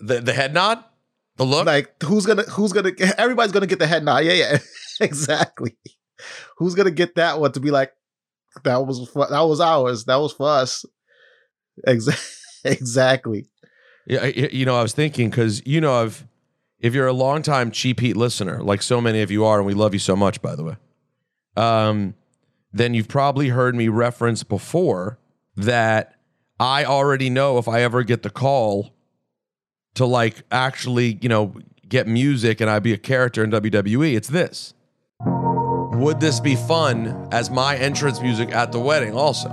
The 0.00 0.20
the 0.20 0.32
head 0.32 0.52
nod, 0.54 0.82
the 1.36 1.44
look. 1.46 1.66
Like 1.66 2.02
who's 2.02 2.26
gonna 2.26 2.42
who's 2.42 2.72
gonna 2.72 2.90
everybody's 3.18 3.52
gonna 3.52 3.66
get 3.66 3.78
the 3.78 3.86
head 3.86 4.04
nod. 4.04 4.24
Yeah, 4.24 4.32
yeah, 4.32 4.58
exactly. 5.00 5.76
Who's 6.58 6.74
gonna 6.74 6.90
get 6.90 7.14
that 7.16 7.40
one 7.40 7.52
to 7.52 7.60
be 7.60 7.70
like 7.70 7.92
that 8.64 8.86
was 8.86 9.12
that 9.14 9.42
was 9.42 9.60
ours. 9.60 10.04
That 10.04 10.16
was 10.16 10.32
for 10.32 10.48
us. 10.48 10.84
Exactly. 11.86 12.24
Exactly. 12.62 13.48
Yeah, 14.06 14.26
you 14.26 14.66
know, 14.66 14.76
I 14.76 14.82
was 14.82 14.92
thinking 14.92 15.30
because 15.30 15.66
you 15.66 15.80
know, 15.80 16.04
if 16.04 16.26
if 16.78 16.94
you're 16.94 17.06
a 17.06 17.12
longtime 17.14 17.70
Cheap 17.70 18.00
Heat 18.00 18.18
listener, 18.18 18.62
like 18.62 18.82
so 18.82 19.00
many 19.00 19.22
of 19.22 19.30
you 19.30 19.46
are, 19.46 19.56
and 19.56 19.66
we 19.66 19.72
love 19.72 19.94
you 19.94 19.98
so 19.98 20.14
much, 20.14 20.42
by 20.42 20.54
the 20.54 20.64
way, 20.64 20.76
um, 21.56 22.14
then 22.70 22.92
you've 22.92 23.08
probably 23.08 23.48
heard 23.48 23.74
me 23.74 23.88
reference 23.88 24.42
before 24.42 25.18
that 25.56 26.16
I 26.58 26.84
already 26.84 27.30
know 27.30 27.56
if 27.56 27.66
I 27.66 27.80
ever 27.80 28.02
get 28.02 28.22
the 28.22 28.30
call 28.30 28.90
to 29.94 30.04
like 30.04 30.42
actually, 30.50 31.18
you 31.22 31.28
know, 31.30 31.54
get 31.88 32.06
music 32.06 32.60
and 32.60 32.70
I 32.70 32.78
be 32.78 32.92
a 32.92 32.98
character 32.98 33.42
in 33.42 33.50
WWE, 33.50 34.14
it's 34.16 34.28
this. 34.28 34.74
Would 36.00 36.18
this 36.18 36.40
be 36.40 36.56
fun 36.56 37.28
as 37.30 37.50
my 37.50 37.76
entrance 37.76 38.22
music 38.22 38.52
at 38.52 38.72
the 38.72 38.80
wedding 38.80 39.14
also? 39.14 39.50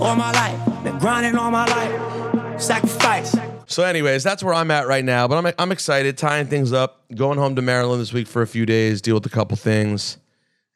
All 0.00 0.16
my 0.16 0.32
life, 0.32 0.82
been 0.82 0.98
grinding 0.98 1.36
all 1.36 1.52
my 1.52 1.64
life. 1.64 2.60
Sacrifice. 2.60 3.36
So, 3.66 3.84
anyways, 3.84 4.24
that's 4.24 4.42
where 4.42 4.52
I'm 4.52 4.72
at 4.72 4.88
right 4.88 5.04
now. 5.04 5.28
But 5.28 5.46
I'm 5.46 5.54
I'm 5.60 5.70
excited, 5.70 6.18
tying 6.18 6.48
things 6.48 6.72
up, 6.72 7.04
going 7.14 7.38
home 7.38 7.54
to 7.54 7.62
Maryland 7.62 8.00
this 8.02 8.12
week 8.12 8.26
for 8.26 8.42
a 8.42 8.46
few 8.48 8.66
days, 8.66 9.00
deal 9.00 9.14
with 9.14 9.26
a 9.26 9.30
couple 9.30 9.56
things, 9.56 10.18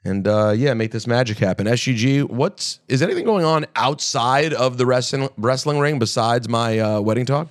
and 0.05 0.29
uh, 0.29 0.53
yeah, 0.57 0.73
make 0.75 0.93
this 0.93 1.09
magic 1.09 1.39
happen. 1.39 1.67
SGG, 1.67 2.31
what's 2.31 2.79
is 2.87 3.03
anything 3.03 3.25
going 3.25 3.45
on 3.45 3.67
outside 3.75 4.55
of 4.55 4.79
the 4.79 4.87
wrestling 4.87 5.29
wrestling 5.37 5.81
ring 5.81 5.99
besides 5.99 6.49
my 6.49 6.79
uh, 6.79 7.01
wedding 7.01 7.27
talk? 7.27 7.49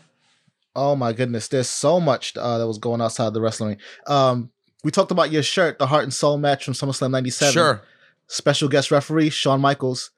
Oh 0.77 0.95
my 0.95 1.11
goodness, 1.11 1.49
there's 1.49 1.67
so 1.67 1.99
much 1.99 2.37
uh, 2.37 2.57
that 2.57 2.67
was 2.67 2.77
going 2.77 3.01
outside 3.01 3.33
the 3.33 3.41
wrestling. 3.41 3.71
ring. 3.71 3.79
Um, 4.07 4.51
we 4.85 4.91
talked 4.91 5.09
about 5.09 5.31
your 5.31 5.41
shirt, 5.41 5.79
the 5.79 5.87
Heart 5.87 6.03
and 6.03 6.13
Soul 6.13 6.37
match 6.37 6.63
from 6.63 6.75
SummerSlam 6.75 7.09
'97. 7.09 7.53
Sure. 7.53 7.81
Special 8.27 8.69
guest 8.69 8.91
referee 8.91 9.31
Shawn 9.31 9.59
Michaels. 9.59 10.11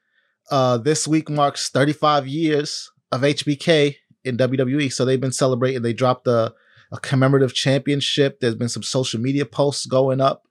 Uh, 0.51 0.77
this 0.77 1.07
week 1.07 1.29
marks 1.29 1.69
35 1.69 2.27
years 2.27 2.91
of 3.13 3.21
HBK 3.21 3.95
in 4.25 4.35
WWE. 4.35 4.91
So 4.91 5.05
they've 5.05 5.21
been 5.21 5.31
celebrating. 5.31 5.83
They 5.83 5.93
dropped 5.93 6.27
a, 6.27 6.53
a 6.91 6.99
commemorative 6.99 7.53
championship. 7.53 8.41
There's 8.41 8.55
been 8.55 8.67
some 8.67 8.83
social 8.83 9.21
media 9.21 9.45
posts 9.45 9.85
going 9.85 10.19
up. 10.19 10.43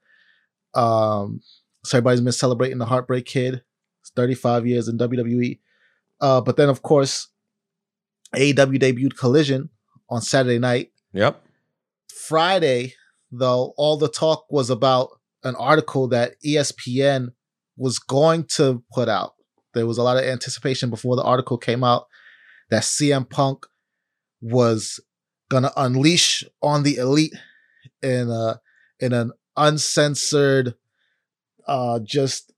Um, 0.72 1.42
so 1.84 1.98
everybody's 1.98 2.22
been 2.22 2.32
celebrating 2.32 2.78
the 2.78 2.86
Heartbreak 2.86 3.26
Kid. 3.26 3.62
It's 4.00 4.12
35 4.16 4.66
years 4.66 4.88
in 4.88 4.96
WWE. 4.96 5.60
Uh, 6.22 6.40
but 6.40 6.56
then, 6.56 6.70
of 6.70 6.80
course, 6.80 7.28
AEW 8.34 8.78
debuted 8.78 9.18
Collision 9.18 9.68
on 10.08 10.22
Saturday 10.22 10.58
night. 10.58 10.92
Yep. 11.12 11.42
Friday, 12.26 12.94
though, 13.38 13.74
all 13.76 13.96
the 13.96 14.08
talk 14.08 14.46
was 14.50 14.70
about 14.70 15.10
an 15.44 15.54
article 15.56 16.08
that 16.08 16.34
ESPN 16.44 17.28
was 17.76 17.98
going 17.98 18.44
to 18.44 18.82
put 18.92 19.08
out. 19.08 19.34
There 19.74 19.86
was 19.86 19.98
a 19.98 20.02
lot 20.02 20.16
of 20.16 20.24
anticipation 20.24 20.90
before 20.90 21.16
the 21.16 21.22
article 21.22 21.58
came 21.58 21.84
out 21.84 22.06
that 22.70 22.82
CM 22.82 23.28
Punk 23.28 23.66
was 24.40 25.00
gonna 25.48 25.72
unleash 25.76 26.44
on 26.62 26.82
the 26.82 26.96
elite 26.96 27.34
in 28.02 28.30
a 28.30 28.60
in 28.98 29.12
an 29.12 29.32
uncensored, 29.56 30.74
uh, 31.66 32.00
just 32.02 32.52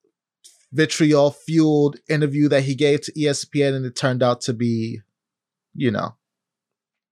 vitriol 0.72 1.30
fueled 1.30 1.96
interview 2.08 2.48
that 2.48 2.62
he 2.62 2.74
gave 2.74 3.00
to 3.02 3.12
ESPN, 3.12 3.74
and 3.74 3.86
it 3.86 3.96
turned 3.96 4.22
out 4.22 4.40
to 4.42 4.52
be, 4.52 5.00
you 5.74 5.90
know, 5.90 6.14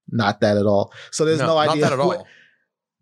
not 0.08 0.40
that 0.40 0.56
at 0.56 0.66
all. 0.66 0.92
So 1.10 1.24
there's 1.24 1.40
no, 1.40 1.46
not 1.46 1.68
idea 1.68 1.82
that 1.82 1.92
at 1.94 2.00
all. 2.00 2.26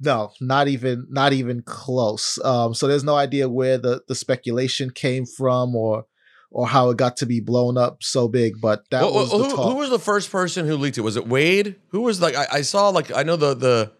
No, 0.04 0.32
not 0.40 0.68
even 0.68 1.06
not 1.10 1.32
even 1.32 1.62
close. 1.62 2.38
Um, 2.44 2.74
so 2.74 2.86
there's 2.86 3.04
no 3.04 3.16
idea 3.16 3.48
where 3.48 3.78
the 3.78 4.02
the 4.08 4.14
speculation 4.14 4.90
came 4.90 5.24
from 5.26 5.74
or 5.74 6.04
or 6.50 6.68
how 6.68 6.90
it 6.90 6.96
got 6.96 7.16
to 7.16 7.26
be 7.26 7.40
blown 7.40 7.76
up 7.76 8.02
so 8.02 8.28
big. 8.28 8.60
But 8.60 8.84
that 8.90 9.02
Well, 9.02 9.14
was 9.14 9.32
who, 9.32 9.50
talk. 9.50 9.72
who 9.72 9.76
was 9.76 9.90
the 9.90 9.98
first 9.98 10.30
person 10.30 10.66
who 10.66 10.76
leaked 10.76 10.98
it? 10.98 11.00
Was 11.00 11.16
it 11.16 11.26
Wade? 11.26 11.76
Who 11.88 12.02
was 12.02 12.20
like 12.20 12.36
I, 12.36 12.46
I 12.52 12.60
saw 12.62 12.90
like 12.90 13.14
I 13.16 13.22
know 13.24 13.36
the 13.36 13.54
the 13.54 13.92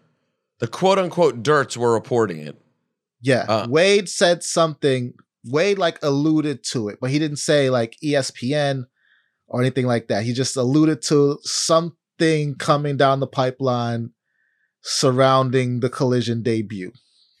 the 0.59 0.67
quote 0.67 0.97
unquote 0.99 1.43
dirts 1.43 1.75
were 1.75 1.91
reporting 1.93 2.39
it. 2.39 2.57
yeah, 3.21 3.45
uh, 3.49 3.67
Wade 3.69 4.07
said 4.07 4.43
something. 4.43 5.13
Wade 5.47 5.77
like 5.77 5.99
alluded 6.01 6.63
to 6.71 6.87
it, 6.89 6.97
but 7.01 7.09
he 7.11 7.19
didn't 7.19 7.37
say 7.37 7.69
like 7.69 7.97
ESPN 8.03 8.85
or 9.47 9.61
anything 9.61 9.85
like 9.85 10.07
that. 10.07 10.23
He 10.23 10.33
just 10.33 10.55
alluded 10.57 11.01
to 11.03 11.37
something 11.43 12.55
coming 12.55 12.97
down 12.97 13.19
the 13.19 13.27
pipeline 13.27 14.11
surrounding 14.85 15.79
the 15.79 15.89
collision 15.89 16.43
debut. 16.43 16.91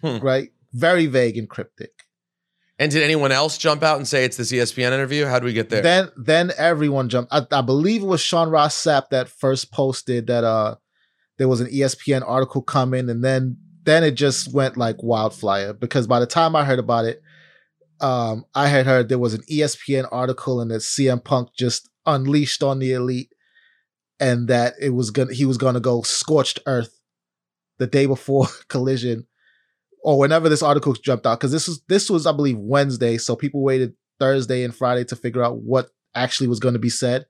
Hmm. 0.01 0.17
Right? 0.17 0.49
Very 0.73 1.05
vague 1.05 1.37
and 1.37 1.47
cryptic. 1.47 1.91
And 2.77 2.91
did 2.91 3.03
anyone 3.03 3.31
else 3.31 3.57
jump 3.57 3.83
out 3.83 3.97
and 3.97 4.07
say 4.07 4.25
it's 4.25 4.35
this 4.35 4.51
ESPN 4.51 4.91
interview? 4.91 5.25
How 5.25 5.39
do 5.39 5.45
we 5.45 5.53
get 5.53 5.69
there? 5.69 5.81
Then 5.81 6.09
then 6.17 6.51
everyone 6.57 7.07
jumped. 7.07 7.31
I, 7.31 7.45
I 7.51 7.61
believe 7.61 8.01
it 8.01 8.07
was 8.07 8.19
Sean 8.19 8.49
Ross 8.49 8.75
Sapp 8.75 9.09
that 9.09 9.29
first 9.29 9.71
posted 9.71 10.27
that 10.27 10.43
uh 10.43 10.75
there 11.37 11.47
was 11.47 11.61
an 11.61 11.67
ESPN 11.67 12.23
article 12.27 12.61
coming, 12.61 13.09
and 13.09 13.23
then 13.23 13.57
then 13.83 14.03
it 14.03 14.15
just 14.15 14.53
went 14.53 14.75
like 14.75 15.01
wildfire 15.01 15.71
because 15.71 16.07
by 16.07 16.19
the 16.19 16.25
time 16.25 16.55
I 16.55 16.65
heard 16.65 16.79
about 16.79 17.05
it, 17.05 17.21
um, 18.01 18.43
I 18.53 18.67
had 18.67 18.85
heard 18.85 19.07
there 19.07 19.19
was 19.19 19.35
an 19.35 19.43
ESPN 19.49 20.09
article 20.11 20.59
and 20.59 20.71
that 20.71 20.81
CM 20.81 21.23
Punk 21.23 21.49
just 21.57 21.89
unleashed 22.05 22.61
on 22.61 22.79
the 22.79 22.91
elite, 22.91 23.31
and 24.19 24.49
that 24.49 24.73
it 24.81 24.89
was 24.89 25.11
gonna 25.11 25.33
he 25.33 25.45
was 25.45 25.57
gonna 25.57 25.79
go 25.79 26.01
scorched 26.01 26.59
earth 26.65 26.99
the 27.77 27.87
day 27.87 28.05
before 28.05 28.47
Collision, 28.67 29.25
or 30.03 30.19
whenever 30.19 30.49
this 30.49 30.63
article 30.63 30.93
jumped 30.93 31.25
out 31.25 31.39
because 31.39 31.51
this 31.51 31.67
was 31.67 31.81
this 31.87 32.09
was 32.09 32.25
I 32.25 32.31
believe 32.31 32.57
Wednesday, 32.57 33.17
so 33.17 33.35
people 33.35 33.63
waited 33.63 33.93
Thursday 34.19 34.63
and 34.63 34.75
Friday 34.75 35.03
to 35.05 35.15
figure 35.15 35.43
out 35.43 35.57
what 35.57 35.89
actually 36.13 36.47
was 36.47 36.59
going 36.59 36.73
to 36.73 36.79
be 36.79 36.89
said. 36.89 37.25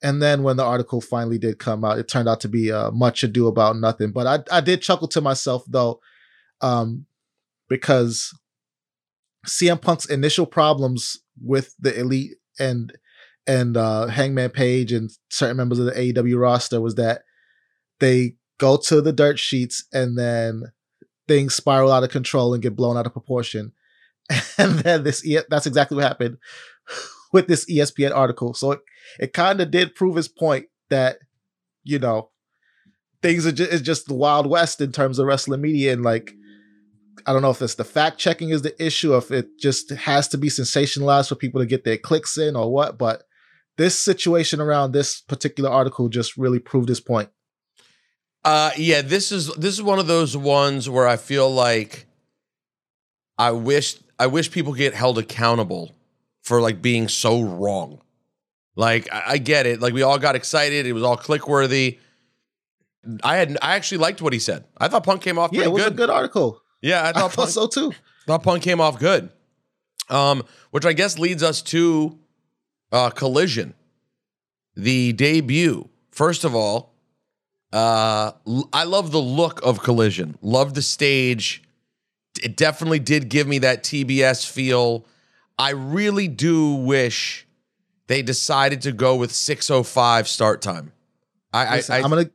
And 0.00 0.22
then 0.22 0.44
when 0.44 0.56
the 0.56 0.64
article 0.64 1.00
finally 1.00 1.38
did 1.38 1.58
come 1.58 1.84
out, 1.84 1.98
it 1.98 2.06
turned 2.06 2.28
out 2.28 2.40
to 2.40 2.48
be 2.48 2.70
uh, 2.70 2.92
much 2.92 3.24
ado 3.24 3.48
about 3.48 3.76
nothing. 3.76 4.12
But 4.12 4.26
I, 4.26 4.58
I 4.58 4.60
did 4.60 4.80
chuckle 4.80 5.08
to 5.08 5.20
myself 5.20 5.64
though, 5.66 6.00
um, 6.60 7.06
because 7.68 8.32
CM 9.46 9.80
Punk's 9.80 10.06
initial 10.06 10.46
problems 10.46 11.18
with 11.42 11.74
the 11.80 11.98
elite 11.98 12.32
and 12.58 12.92
and 13.46 13.76
uh, 13.76 14.06
Hangman 14.08 14.50
Page 14.50 14.92
and 14.92 15.10
certain 15.30 15.56
members 15.56 15.78
of 15.78 15.86
the 15.86 15.92
AEW 15.92 16.38
roster 16.38 16.80
was 16.80 16.96
that 16.96 17.22
they 17.98 18.34
go 18.58 18.76
to 18.76 19.00
the 19.00 19.12
dirt 19.12 19.38
sheets 19.38 19.84
and 19.92 20.18
then 20.18 20.64
things 21.26 21.54
spiral 21.54 21.92
out 21.92 22.04
of 22.04 22.10
control 22.10 22.54
and 22.54 22.62
get 22.62 22.76
blown 22.76 22.96
out 22.96 23.06
of 23.06 23.12
proportion. 23.12 23.72
And 24.58 24.80
then 24.80 25.04
this 25.04 25.26
that's 25.48 25.66
exactly 25.66 25.96
what 25.96 26.04
happened 26.04 26.38
with 27.32 27.46
this 27.46 27.64
ESPN 27.70 28.14
article. 28.14 28.52
So 28.52 28.72
it, 28.72 28.80
it 29.20 29.32
kind 29.32 29.60
of 29.60 29.70
did 29.70 29.94
prove 29.94 30.16
his 30.16 30.28
point 30.28 30.66
that 30.90 31.18
you 31.84 31.98
know 31.98 32.30
things 33.22 33.46
are 33.46 33.52
just, 33.52 33.72
it's 33.72 33.82
just 33.82 34.06
the 34.06 34.14
wild 34.14 34.46
west 34.46 34.80
in 34.80 34.92
terms 34.92 35.18
of 35.18 35.26
wrestling 35.26 35.60
media 35.60 35.92
and 35.92 36.02
like 36.02 36.34
I 37.26 37.32
don't 37.32 37.42
know 37.42 37.50
if 37.50 37.62
it's 37.62 37.74
the 37.74 37.84
fact 37.84 38.18
checking 38.18 38.50
is 38.50 38.62
the 38.62 38.84
issue, 38.84 39.16
if 39.16 39.30
it 39.30 39.58
just 39.58 39.90
has 39.90 40.28
to 40.28 40.38
be 40.38 40.48
sensationalized 40.48 41.28
for 41.28 41.34
people 41.34 41.60
to 41.60 41.66
get 41.66 41.84
their 41.84 41.98
clicks 41.98 42.38
in 42.38 42.56
or 42.56 42.72
what. 42.72 42.98
But 42.98 43.24
this 43.76 43.98
situation 43.98 44.60
around 44.60 44.92
this 44.92 45.20
particular 45.20 45.70
article 45.70 46.08
just 46.08 46.36
really 46.36 46.58
proved 46.58 46.88
his 46.88 47.00
point. 47.00 47.30
Uh 48.44 48.70
yeah, 48.76 49.02
this 49.02 49.32
is 49.32 49.52
this 49.54 49.74
is 49.74 49.82
one 49.82 49.98
of 49.98 50.06
those 50.06 50.36
ones 50.36 50.88
where 50.88 51.06
I 51.06 51.16
feel 51.16 51.50
like 51.52 52.06
I 53.36 53.50
wish 53.52 53.96
I 54.18 54.26
wish 54.26 54.50
people 54.50 54.72
get 54.72 54.94
held 54.94 55.18
accountable 55.18 55.92
for 56.42 56.60
like 56.60 56.80
being 56.80 57.08
so 57.08 57.42
wrong. 57.42 58.00
Like 58.76 59.12
I, 59.12 59.22
I 59.26 59.38
get 59.38 59.66
it. 59.66 59.80
Like 59.80 59.92
we 59.92 60.02
all 60.02 60.18
got 60.18 60.36
excited. 60.36 60.86
It 60.86 60.92
was 60.92 61.02
all 61.02 61.16
click 61.16 61.48
worthy. 61.48 61.98
I 63.22 63.36
had 63.36 63.56
I 63.62 63.74
actually 63.74 63.98
liked 63.98 64.22
what 64.22 64.32
he 64.32 64.38
said. 64.38 64.64
I 64.78 64.88
thought 64.88 65.04
Punk 65.04 65.22
came 65.22 65.38
off 65.38 65.50
Yeah, 65.52 65.58
pretty 65.62 65.70
it 65.70 65.72
was 65.74 65.82
good. 65.84 65.92
a 65.92 65.96
good 65.96 66.10
article. 66.10 66.62
Yeah, 66.80 67.02
I 67.02 67.08
I 67.10 67.12
thought, 67.12 67.32
thought 67.32 67.36
Punk, 67.42 67.50
so 67.50 67.66
too. 67.66 67.92
thought 68.26 68.42
Punk 68.42 68.62
came 68.62 68.80
off 68.80 68.98
good. 68.98 69.30
Um, 70.10 70.42
which 70.70 70.86
I 70.86 70.94
guess 70.94 71.18
leads 71.18 71.42
us 71.42 71.60
to 71.62 72.18
uh, 72.92 73.10
Collision, 73.10 73.74
the 74.74 75.12
debut. 75.12 75.88
First 76.12 76.44
of 76.44 76.54
all, 76.54 76.94
uh, 77.72 78.32
l- 78.46 78.68
I 78.72 78.84
love 78.84 79.12
the 79.12 79.20
look 79.20 79.60
of 79.62 79.82
Collision. 79.82 80.38
Love 80.42 80.74
the 80.74 80.82
stage. 80.82 81.62
it 82.42 82.56
definitely 82.56 82.98
did 82.98 83.28
give 83.28 83.46
me 83.46 83.58
that 83.58 83.82
TBS 83.82 84.48
feel. 84.48 85.04
I 85.58 85.70
really 85.70 86.28
do 86.28 86.74
wish 86.74 87.46
they 88.06 88.22
decided 88.22 88.80
to 88.82 88.92
go 88.92 89.16
with 89.16 89.32
605 89.32 90.28
start 90.28 90.62
time. 90.62 90.92
I, 91.52 91.76
Listen, 91.76 91.94
I, 91.94 91.98
I, 91.98 92.00
am 92.02 92.10
gonna, 92.10 92.30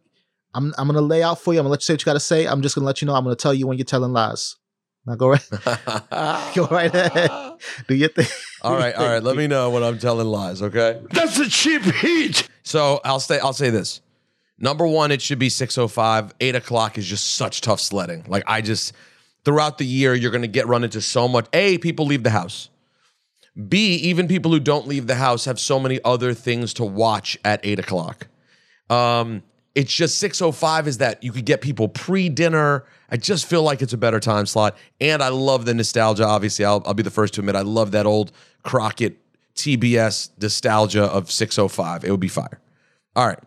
I'm, 0.53 0.73
I'm 0.77 0.87
gonna 0.87 1.01
lay 1.01 1.23
out 1.23 1.39
for 1.39 1.53
you. 1.53 1.59
I'm 1.59 1.63
gonna 1.63 1.71
let 1.71 1.81
you 1.81 1.85
say 1.85 1.93
what 1.93 2.01
you 2.01 2.05
gotta 2.05 2.19
say. 2.19 2.45
I'm 2.45 2.61
just 2.61 2.75
gonna 2.75 2.85
let 2.85 3.01
you 3.01 3.05
know. 3.05 3.15
I'm 3.15 3.23
gonna 3.23 3.35
tell 3.35 3.53
you 3.53 3.65
when 3.67 3.77
you're 3.77 3.85
telling 3.85 4.11
lies. 4.11 4.57
Now 5.05 5.15
go 5.15 5.29
right, 5.29 5.49
go 6.55 6.67
right 6.67 6.93
ahead. 6.93 7.29
Do 7.87 7.95
your 7.95 8.09
thing. 8.09 8.25
all 8.61 8.75
right, 8.75 8.95
all 8.95 9.05
right. 9.05 9.21
Let 9.21 9.35
me 9.35 9.47
know 9.47 9.69
when 9.69 9.83
I'm 9.83 9.99
telling 9.99 10.27
lies, 10.27 10.61
okay? 10.61 11.01
That's 11.11 11.37
a 11.39 11.49
cheap 11.49 11.81
heat. 11.81 12.47
So 12.63 13.01
I'll 13.03 13.19
say 13.19 13.39
I'll 13.39 13.53
say 13.53 13.69
this. 13.69 14.01
Number 14.59 14.87
one, 14.87 15.11
it 15.11 15.21
should 15.21 15.39
be 15.39 15.49
605. 15.49 16.33
Eight 16.39 16.55
o'clock 16.55 16.97
is 16.97 17.05
just 17.05 17.35
such 17.35 17.61
tough 17.61 17.79
sledding. 17.79 18.25
Like 18.27 18.43
I 18.47 18.61
just 18.61 18.93
throughout 19.43 19.77
the 19.77 19.85
year, 19.85 20.13
you're 20.13 20.31
gonna 20.31 20.47
get 20.47 20.67
run 20.67 20.83
into 20.83 21.01
so 21.01 21.27
much. 21.27 21.47
A, 21.53 21.77
people 21.79 22.05
leave 22.05 22.23
the 22.23 22.29
house. 22.29 22.69
B, 23.67 23.95
even 23.95 24.27
people 24.27 24.51
who 24.51 24.59
don't 24.59 24.87
leave 24.87 25.05
the 25.07 25.15
house 25.15 25.45
have 25.45 25.59
so 25.59 25.79
many 25.79 25.99
other 26.03 26.33
things 26.33 26.73
to 26.75 26.83
watch 26.83 27.37
at 27.45 27.59
eight 27.63 27.79
o'clock. 27.79 28.27
Um, 28.89 29.43
it's 29.75 29.93
just 29.93 30.19
605 30.19 30.87
is 30.87 30.97
that 30.99 31.23
you 31.23 31.31
could 31.31 31.45
get 31.45 31.61
people 31.61 31.87
pre-dinner. 31.87 32.85
I 33.09 33.17
just 33.17 33.47
feel 33.47 33.63
like 33.63 33.81
it's 33.81 33.93
a 33.93 33.97
better 33.97 34.19
time 34.19 34.45
slot. 34.45 34.77
And 35.01 35.21
I 35.21 35.29
love 35.29 35.65
the 35.65 35.73
nostalgia. 35.73 36.25
Obviously, 36.25 36.63
I'll, 36.63 36.83
I'll 36.85 36.93
be 36.93 37.03
the 37.03 37.09
first 37.11 37.33
to 37.35 37.41
admit 37.41 37.55
I 37.55 37.61
love 37.61 37.91
that 37.91 38.05
old 38.05 38.31
Crockett 38.63 39.19
TBS 39.55 40.29
nostalgia 40.39 41.03
of 41.03 41.31
605. 41.31 42.03
It 42.03 42.11
would 42.11 42.19
be 42.19 42.27
fire. 42.27 42.59
All 43.15 43.27
right. 43.27 43.39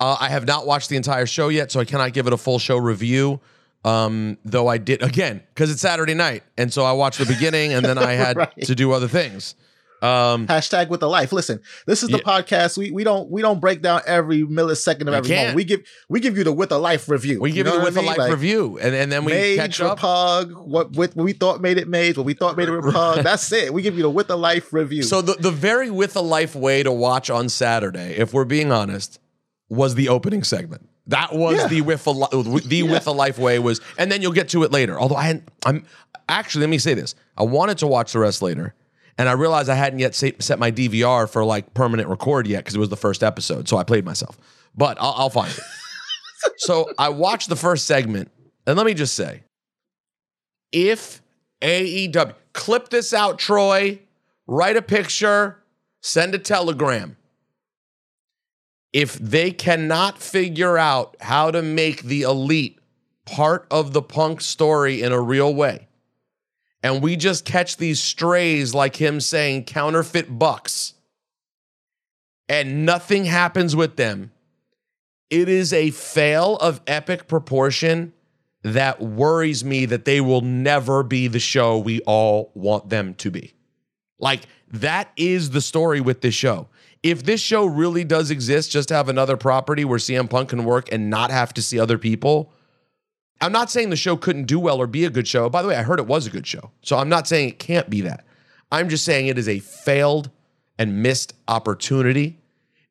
Uh, 0.00 0.16
I 0.18 0.28
have 0.30 0.46
not 0.46 0.66
watched 0.66 0.88
the 0.88 0.96
entire 0.96 1.26
show 1.26 1.48
yet, 1.48 1.70
so 1.70 1.78
I 1.78 1.84
cannot 1.84 2.12
give 2.14 2.26
it 2.26 2.32
a 2.32 2.36
full 2.38 2.58
show 2.58 2.76
review. 2.78 3.40
Um, 3.84 4.36
though 4.44 4.66
I 4.68 4.76
did 4.76 5.02
again 5.02 5.42
because 5.54 5.70
it's 5.70 5.80
Saturday 5.80 6.12
night, 6.14 6.42
and 6.58 6.70
so 6.72 6.84
I 6.84 6.92
watched 6.92 7.18
the 7.18 7.24
beginning, 7.26 7.72
and 7.72 7.84
then 7.84 7.96
I 7.96 8.12
had 8.24 8.36
Right. 8.36 8.62
to 8.62 8.74
do 8.74 8.92
other 8.92 9.08
things. 9.08 9.54
Um, 10.02 10.46
Hashtag 10.46 10.88
with 10.88 11.00
the 11.00 11.08
life. 11.08 11.30
Listen, 11.30 11.60
this 11.86 12.02
is 12.02 12.08
the 12.08 12.18
Yeah. 12.18 12.40
podcast. 12.40 12.76
We 12.78 12.90
we 12.90 13.04
don't 13.04 13.30
we 13.30 13.42
don't 13.42 13.60
break 13.60 13.82
down 13.82 14.00
every 14.06 14.42
millisecond 14.44 15.02
of 15.08 15.14
every 15.14 15.28
can't. 15.28 15.40
moment. 15.48 15.56
We 15.56 15.64
give 15.64 15.80
we 16.10 16.20
give 16.20 16.38
you 16.38 16.44
the 16.44 16.52
with 16.52 16.72
a 16.72 16.78
life 16.78 17.08
review. 17.08 17.38
we 17.40 17.50
give 17.50 17.58
you, 17.66 17.72
know 17.72 17.78
the 17.78 17.84
with 17.84 17.98
I 17.98 18.00
a 18.00 18.04
life 18.04 18.16
Like, 18.18 18.30
review, 18.32 18.78
and, 18.80 18.94
and 18.94 19.12
then 19.12 19.24
we 19.26 19.32
Mage, 19.32 19.56
catch 19.56 19.80
up. 19.82 19.98
Repug, 20.00 20.66
what 20.66 20.92
with 20.92 21.16
what 21.16 21.24
we 21.24 21.32
thought 21.34 21.60
made 21.62 21.76
it 21.78 21.86
mage, 21.86 22.16
what 22.16 22.24
we 22.26 22.32
thought 22.34 22.56
made 22.56 22.68
it 22.68 22.72
repug. 22.72 23.22
That's 23.22 23.52
it. 23.52 23.74
We 23.74 23.82
give 23.82 23.94
you 23.96 24.02
the 24.02 24.10
with 24.10 24.30
a 24.30 24.36
life 24.36 24.72
review. 24.72 25.02
So 25.02 25.20
the, 25.22 25.34
the 25.34 25.50
very 25.50 25.90
with 25.90 26.16
a 26.16 26.22
life 26.22 26.54
way 26.54 26.82
to 26.82 26.92
watch 26.92 27.28
on 27.30 27.50
Saturday, 27.50 28.14
if 28.16 28.32
we're 28.32 28.46
being 28.46 28.72
honest, 28.72 29.19
was 29.70 29.94
the 29.94 30.08
opening 30.10 30.42
segment. 30.44 30.86
That 31.06 31.32
was 31.34 31.56
Yeah. 31.56 31.66
the 31.68 31.80
with 31.80 32.06
a 32.06 32.10
li- 32.10 32.60
the 32.66 32.82
with 32.82 33.06
a 33.06 33.12
life 33.12 33.38
way 33.38 33.58
was, 33.58 33.80
and 33.98 34.12
then 34.12 34.20
you'll 34.20 34.32
get 34.32 34.50
to 34.50 34.62
it 34.64 34.70
later. 34.70 35.00
Although 35.00 35.16
I 35.16 35.22
hadn't, 35.24 35.48
I'm 35.64 35.86
actually 36.28 36.60
let 36.62 36.70
me 36.70 36.78
say 36.78 36.92
this: 36.94 37.14
I 37.38 37.44
wanted 37.44 37.78
to 37.78 37.86
watch 37.86 38.12
the 38.12 38.18
rest 38.18 38.42
later, 38.42 38.74
and 39.16 39.28
I 39.28 39.32
realized 39.32 39.68
I 39.70 39.74
hadn't 39.74 39.98
yet 40.00 40.14
set 40.14 40.58
my 40.58 40.70
DVR 40.70 41.28
for 41.28 41.44
like 41.44 41.72
permanent 41.74 42.08
record 42.08 42.46
yet 42.46 42.58
because 42.58 42.74
it 42.74 42.78
was 42.78 42.90
the 42.90 42.96
first 42.96 43.22
episode, 43.22 43.68
so 43.68 43.76
I 43.78 43.84
played 43.84 44.04
myself. 44.04 44.38
But 44.76 44.98
I'll, 45.00 45.14
I'll 45.16 45.30
find 45.30 45.50
it. 45.50 45.60
so 46.58 46.90
I 46.98 47.08
watched 47.08 47.48
the 47.48 47.56
first 47.56 47.86
segment, 47.86 48.30
and 48.66 48.76
let 48.76 48.86
me 48.86 48.94
just 48.94 49.14
say, 49.14 49.42
if 50.72 51.22
AEW 51.62 52.34
clip 52.52 52.88
this 52.90 53.12
out, 53.12 53.38
Troy, 53.38 53.98
write 54.46 54.76
a 54.76 54.82
picture, 54.82 55.62
send 56.02 56.34
a 56.34 56.38
telegram. 56.38 57.16
If 58.92 59.14
they 59.14 59.52
cannot 59.52 60.18
figure 60.18 60.76
out 60.76 61.16
how 61.20 61.50
to 61.50 61.62
make 61.62 62.02
the 62.02 62.22
elite 62.22 62.78
part 63.24 63.66
of 63.70 63.92
the 63.92 64.02
punk 64.02 64.40
story 64.40 65.02
in 65.02 65.12
a 65.12 65.20
real 65.20 65.54
way, 65.54 65.88
and 66.82 67.02
we 67.02 67.16
just 67.16 67.44
catch 67.44 67.76
these 67.76 68.02
strays 68.02 68.74
like 68.74 68.96
him 68.96 69.20
saying 69.20 69.64
counterfeit 69.64 70.38
bucks, 70.38 70.94
and 72.48 72.84
nothing 72.84 73.26
happens 73.26 73.76
with 73.76 73.96
them, 73.96 74.32
it 75.28 75.48
is 75.48 75.72
a 75.72 75.92
fail 75.92 76.56
of 76.56 76.80
epic 76.86 77.28
proportion 77.28 78.12
that 78.62 79.00
worries 79.00 79.64
me 79.64 79.86
that 79.86 80.04
they 80.04 80.20
will 80.20 80.40
never 80.40 81.02
be 81.02 81.28
the 81.28 81.38
show 81.38 81.78
we 81.78 82.00
all 82.00 82.50
want 82.54 82.88
them 82.88 83.14
to 83.14 83.30
be. 83.30 83.54
Like, 84.18 84.42
that 84.72 85.10
is 85.16 85.50
the 85.50 85.60
story 85.60 86.00
with 86.00 86.20
this 86.20 86.34
show. 86.34 86.68
If 87.02 87.22
this 87.22 87.40
show 87.40 87.64
really 87.64 88.04
does 88.04 88.30
exist, 88.30 88.70
just 88.70 88.88
to 88.88 88.94
have 88.94 89.08
another 89.08 89.36
property 89.36 89.84
where 89.84 89.98
CM 89.98 90.28
Punk 90.28 90.50
can 90.50 90.64
work 90.64 90.92
and 90.92 91.08
not 91.08 91.30
have 91.30 91.54
to 91.54 91.62
see 91.62 91.80
other 91.80 91.96
people, 91.96 92.52
I'm 93.40 93.52
not 93.52 93.70
saying 93.70 93.88
the 93.88 93.96
show 93.96 94.16
couldn't 94.16 94.44
do 94.44 94.60
well 94.60 94.78
or 94.78 94.86
be 94.86 95.04
a 95.06 95.10
good 95.10 95.26
show. 95.26 95.48
By 95.48 95.62
the 95.62 95.68
way, 95.68 95.76
I 95.76 95.82
heard 95.82 95.98
it 95.98 96.06
was 96.06 96.26
a 96.26 96.30
good 96.30 96.46
show. 96.46 96.72
So 96.82 96.98
I'm 96.98 97.08
not 97.08 97.26
saying 97.26 97.48
it 97.48 97.58
can't 97.58 97.88
be 97.88 98.02
that. 98.02 98.24
I'm 98.70 98.88
just 98.88 99.04
saying 99.04 99.26
it 99.26 99.38
is 99.38 99.48
a 99.48 99.60
failed 99.60 100.30
and 100.78 101.02
missed 101.02 101.32
opportunity. 101.48 102.38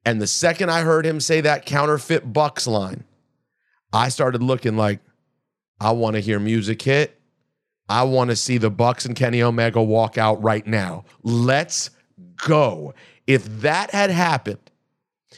And 0.05 0.19
the 0.19 0.27
second 0.27 0.71
I 0.71 0.81
heard 0.81 1.05
him 1.05 1.19
say 1.19 1.41
that 1.41 1.65
counterfeit 1.65 2.33
Bucks 2.33 2.65
line, 2.65 3.03
I 3.93 4.09
started 4.09 4.41
looking 4.41 4.75
like, 4.75 4.99
I 5.79 5.91
want 5.91 6.15
to 6.15 6.19
hear 6.19 6.39
music 6.39 6.81
hit. 6.81 7.19
I 7.87 8.03
want 8.03 8.29
to 8.29 8.35
see 8.35 8.57
the 8.57 8.69
Bucks 8.69 9.05
and 9.05 9.15
Kenny 9.15 9.41
Omega 9.41 9.81
walk 9.81 10.17
out 10.17 10.41
right 10.43 10.65
now. 10.65 11.05
Let's 11.23 11.91
go. 12.37 12.93
If 13.29 13.45
that 13.61 13.91
had 13.91 14.09
happened, 14.09 14.71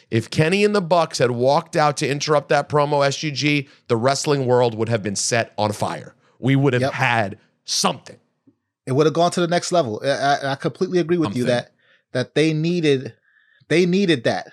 if 0.09 0.29
Kenny 0.29 0.63
and 0.63 0.73
the 0.73 0.81
Bucks 0.81 1.17
had 1.17 1.31
walked 1.31 1.75
out 1.75 1.97
to 1.97 2.07
interrupt 2.07 2.47
that 2.47 2.69
promo 2.69 3.05
SGG, 3.05 3.67
the 3.89 3.97
wrestling 3.97 4.45
world 4.45 4.75
would 4.75 4.87
have 4.87 5.03
been 5.03 5.17
set 5.17 5.51
on 5.57 5.73
fire. 5.73 6.15
We 6.39 6.55
would 6.55 6.71
have 6.71 6.83
Yep. 6.83 6.93
had 6.93 7.37
something. 7.65 8.17
it 8.87 8.93
would 8.93 9.05
have 9.07 9.13
gone 9.13 9.31
to 9.31 9.41
the 9.41 9.47
next 9.47 9.73
level. 9.73 10.01
I, 10.05 10.51
I, 10.53 10.55
completely 10.55 10.99
agree 10.99 11.17
with 11.17 11.31
I'm 11.31 11.37
you 11.37 11.43
that 11.45 11.73
that 12.13 12.33
they 12.33 12.53
needed 12.53 13.13
they 13.67 13.85
needed 13.85 14.23
that. 14.23 14.47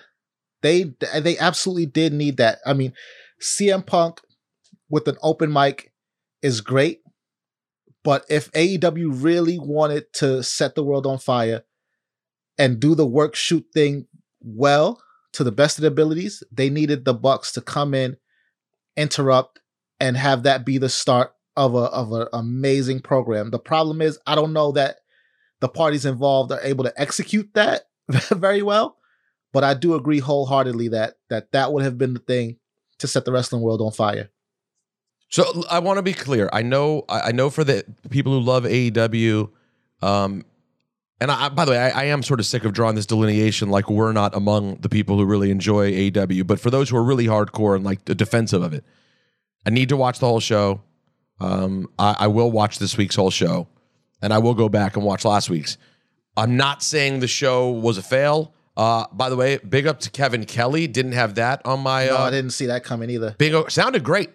They 0.61 0.93
they 1.17 1.37
absolutely 1.37 1.85
did 1.85 2.11
need 2.11 2.35
that. 2.37 2.59
I 2.65 2.73
mean, 2.73 2.91
CM 3.41 3.85
Punk 3.85 4.19
with 4.89 5.07
an 5.07 5.15
open 5.23 5.51
mic 5.53 5.93
is 6.41 6.59
great, 6.59 7.01
but 8.03 8.25
if 8.29 8.51
AEW 8.51 9.23
really 9.23 9.57
wanted 9.57 10.11
to 10.15 10.43
set 10.43 10.75
the 10.75 10.83
world 10.83 11.07
on 11.07 11.17
fire 11.19 11.63
and 12.59 12.79
do 12.79 12.93
the 12.93 13.05
work 13.05 13.33
shoot 13.33 13.65
thing 13.73 14.05
well 14.41 15.01
to 15.33 15.43
the 15.43 15.51
best 15.51 15.77
of 15.77 15.81
their 15.81 15.91
abilities, 15.91 16.43
they 16.51 16.69
needed 16.69 17.05
the 17.05 17.13
Bucks 17.13 17.51
to 17.53 17.61
come 17.61 17.93
in, 17.93 18.17
interrupt, 18.97 19.59
and 19.99 20.17
have 20.17 20.43
that 20.43 20.65
be 20.65 20.77
the 20.77 20.89
start 20.89 21.33
of 21.55 21.73
a 21.73 21.85
of 21.85 22.11
an 22.11 22.27
amazing 22.33 22.99
program. 22.99 23.49
The 23.49 23.59
problem 23.59 24.01
is, 24.01 24.19
I 24.27 24.35
don't 24.35 24.53
know 24.53 24.73
that 24.73 24.97
the 25.61 25.69
parties 25.69 26.05
involved 26.05 26.51
are 26.51 26.61
able 26.61 26.83
to 26.83 26.93
execute 27.01 27.49
that 27.53 27.83
very 28.29 28.61
well, 28.61 28.97
but 29.51 29.63
I 29.63 29.73
do 29.73 29.95
agree 29.95 30.19
wholeheartedly 30.19 30.89
that 30.89 31.15
that 31.29 31.51
that 31.53 31.73
would 31.73 31.83
have 31.83 31.97
been 31.97 32.13
the 32.13 32.19
thing 32.19 32.57
to 32.99 33.07
set 33.07 33.25
the 33.25 33.31
wrestling 33.31 33.61
world 33.61 33.81
on 33.81 33.91
fire. 33.91 34.29
So 35.29 35.63
I 35.69 35.79
want 35.79 35.97
to 35.97 36.01
be 36.01 36.13
clear. 36.13 36.49
I 36.51 36.63
know, 36.63 37.05
I 37.07 37.31
know 37.31 37.51
for 37.51 37.63
the 37.63 37.85
people 38.09 38.33
who 38.33 38.39
love 38.39 38.63
AEW, 38.63 39.51
um, 40.01 40.43
and 41.21 41.31
I, 41.31 41.49
by 41.49 41.65
the 41.65 41.71
way, 41.71 41.77
I, 41.77 41.89
I 41.89 42.03
am 42.05 42.23
sort 42.23 42.39
of 42.39 42.45
sick 42.45 42.63
of 42.65 42.73
drawing 42.73 42.95
this 42.95 43.05
delineation 43.05 43.69
like 43.69 43.89
we're 43.89 44.11
not 44.13 44.35
among 44.35 44.77
the 44.77 44.89
people 44.89 45.17
who 45.17 45.25
really 45.25 45.51
enjoy 45.51 45.91
AEW. 45.91 46.45
But 46.47 46.59
for 46.59 46.69
those 46.69 46.89
who 46.89 46.97
are 46.97 47.03
really 47.03 47.25
hardcore 47.27 47.75
and 47.75 47.83
like 47.83 48.05
defensive 48.05 48.61
of 48.63 48.73
it, 48.73 48.83
I 49.65 49.69
need 49.69 49.89
to 49.89 49.97
watch 49.97 50.19
the 50.19 50.27
whole 50.27 50.39
show. 50.39 50.81
Um, 51.39 51.89
I, 51.97 52.15
I 52.19 52.27
will 52.27 52.51
watch 52.51 52.79
this 52.79 52.97
week's 52.97 53.15
whole 53.15 53.31
show, 53.31 53.67
and 54.21 54.33
I 54.33 54.39
will 54.39 54.53
go 54.53 54.69
back 54.69 54.95
and 54.95 55.05
watch 55.05 55.25
last 55.25 55.49
week's. 55.49 55.77
I'm 56.37 56.57
not 56.57 56.83
saying 56.83 57.19
the 57.19 57.27
show 57.27 57.69
was 57.69 57.97
a 57.97 58.03
fail. 58.03 58.53
Uh, 58.77 59.05
by 59.11 59.29
the 59.29 59.35
way, 59.35 59.57
big 59.57 59.87
up 59.87 59.99
to 60.01 60.09
Kevin 60.09 60.45
Kelly. 60.45 60.87
Didn't 60.87 61.11
have 61.13 61.35
that 61.35 61.61
on 61.65 61.81
my. 61.81 62.05
No, 62.07 62.17
uh, 62.17 62.21
I 62.21 62.29
didn't 62.31 62.51
see 62.51 62.67
that 62.67 62.83
coming 62.83 63.09
either. 63.09 63.35
Big 63.37 63.53
o- 63.53 63.67
sounded 63.67 64.03
great. 64.03 64.29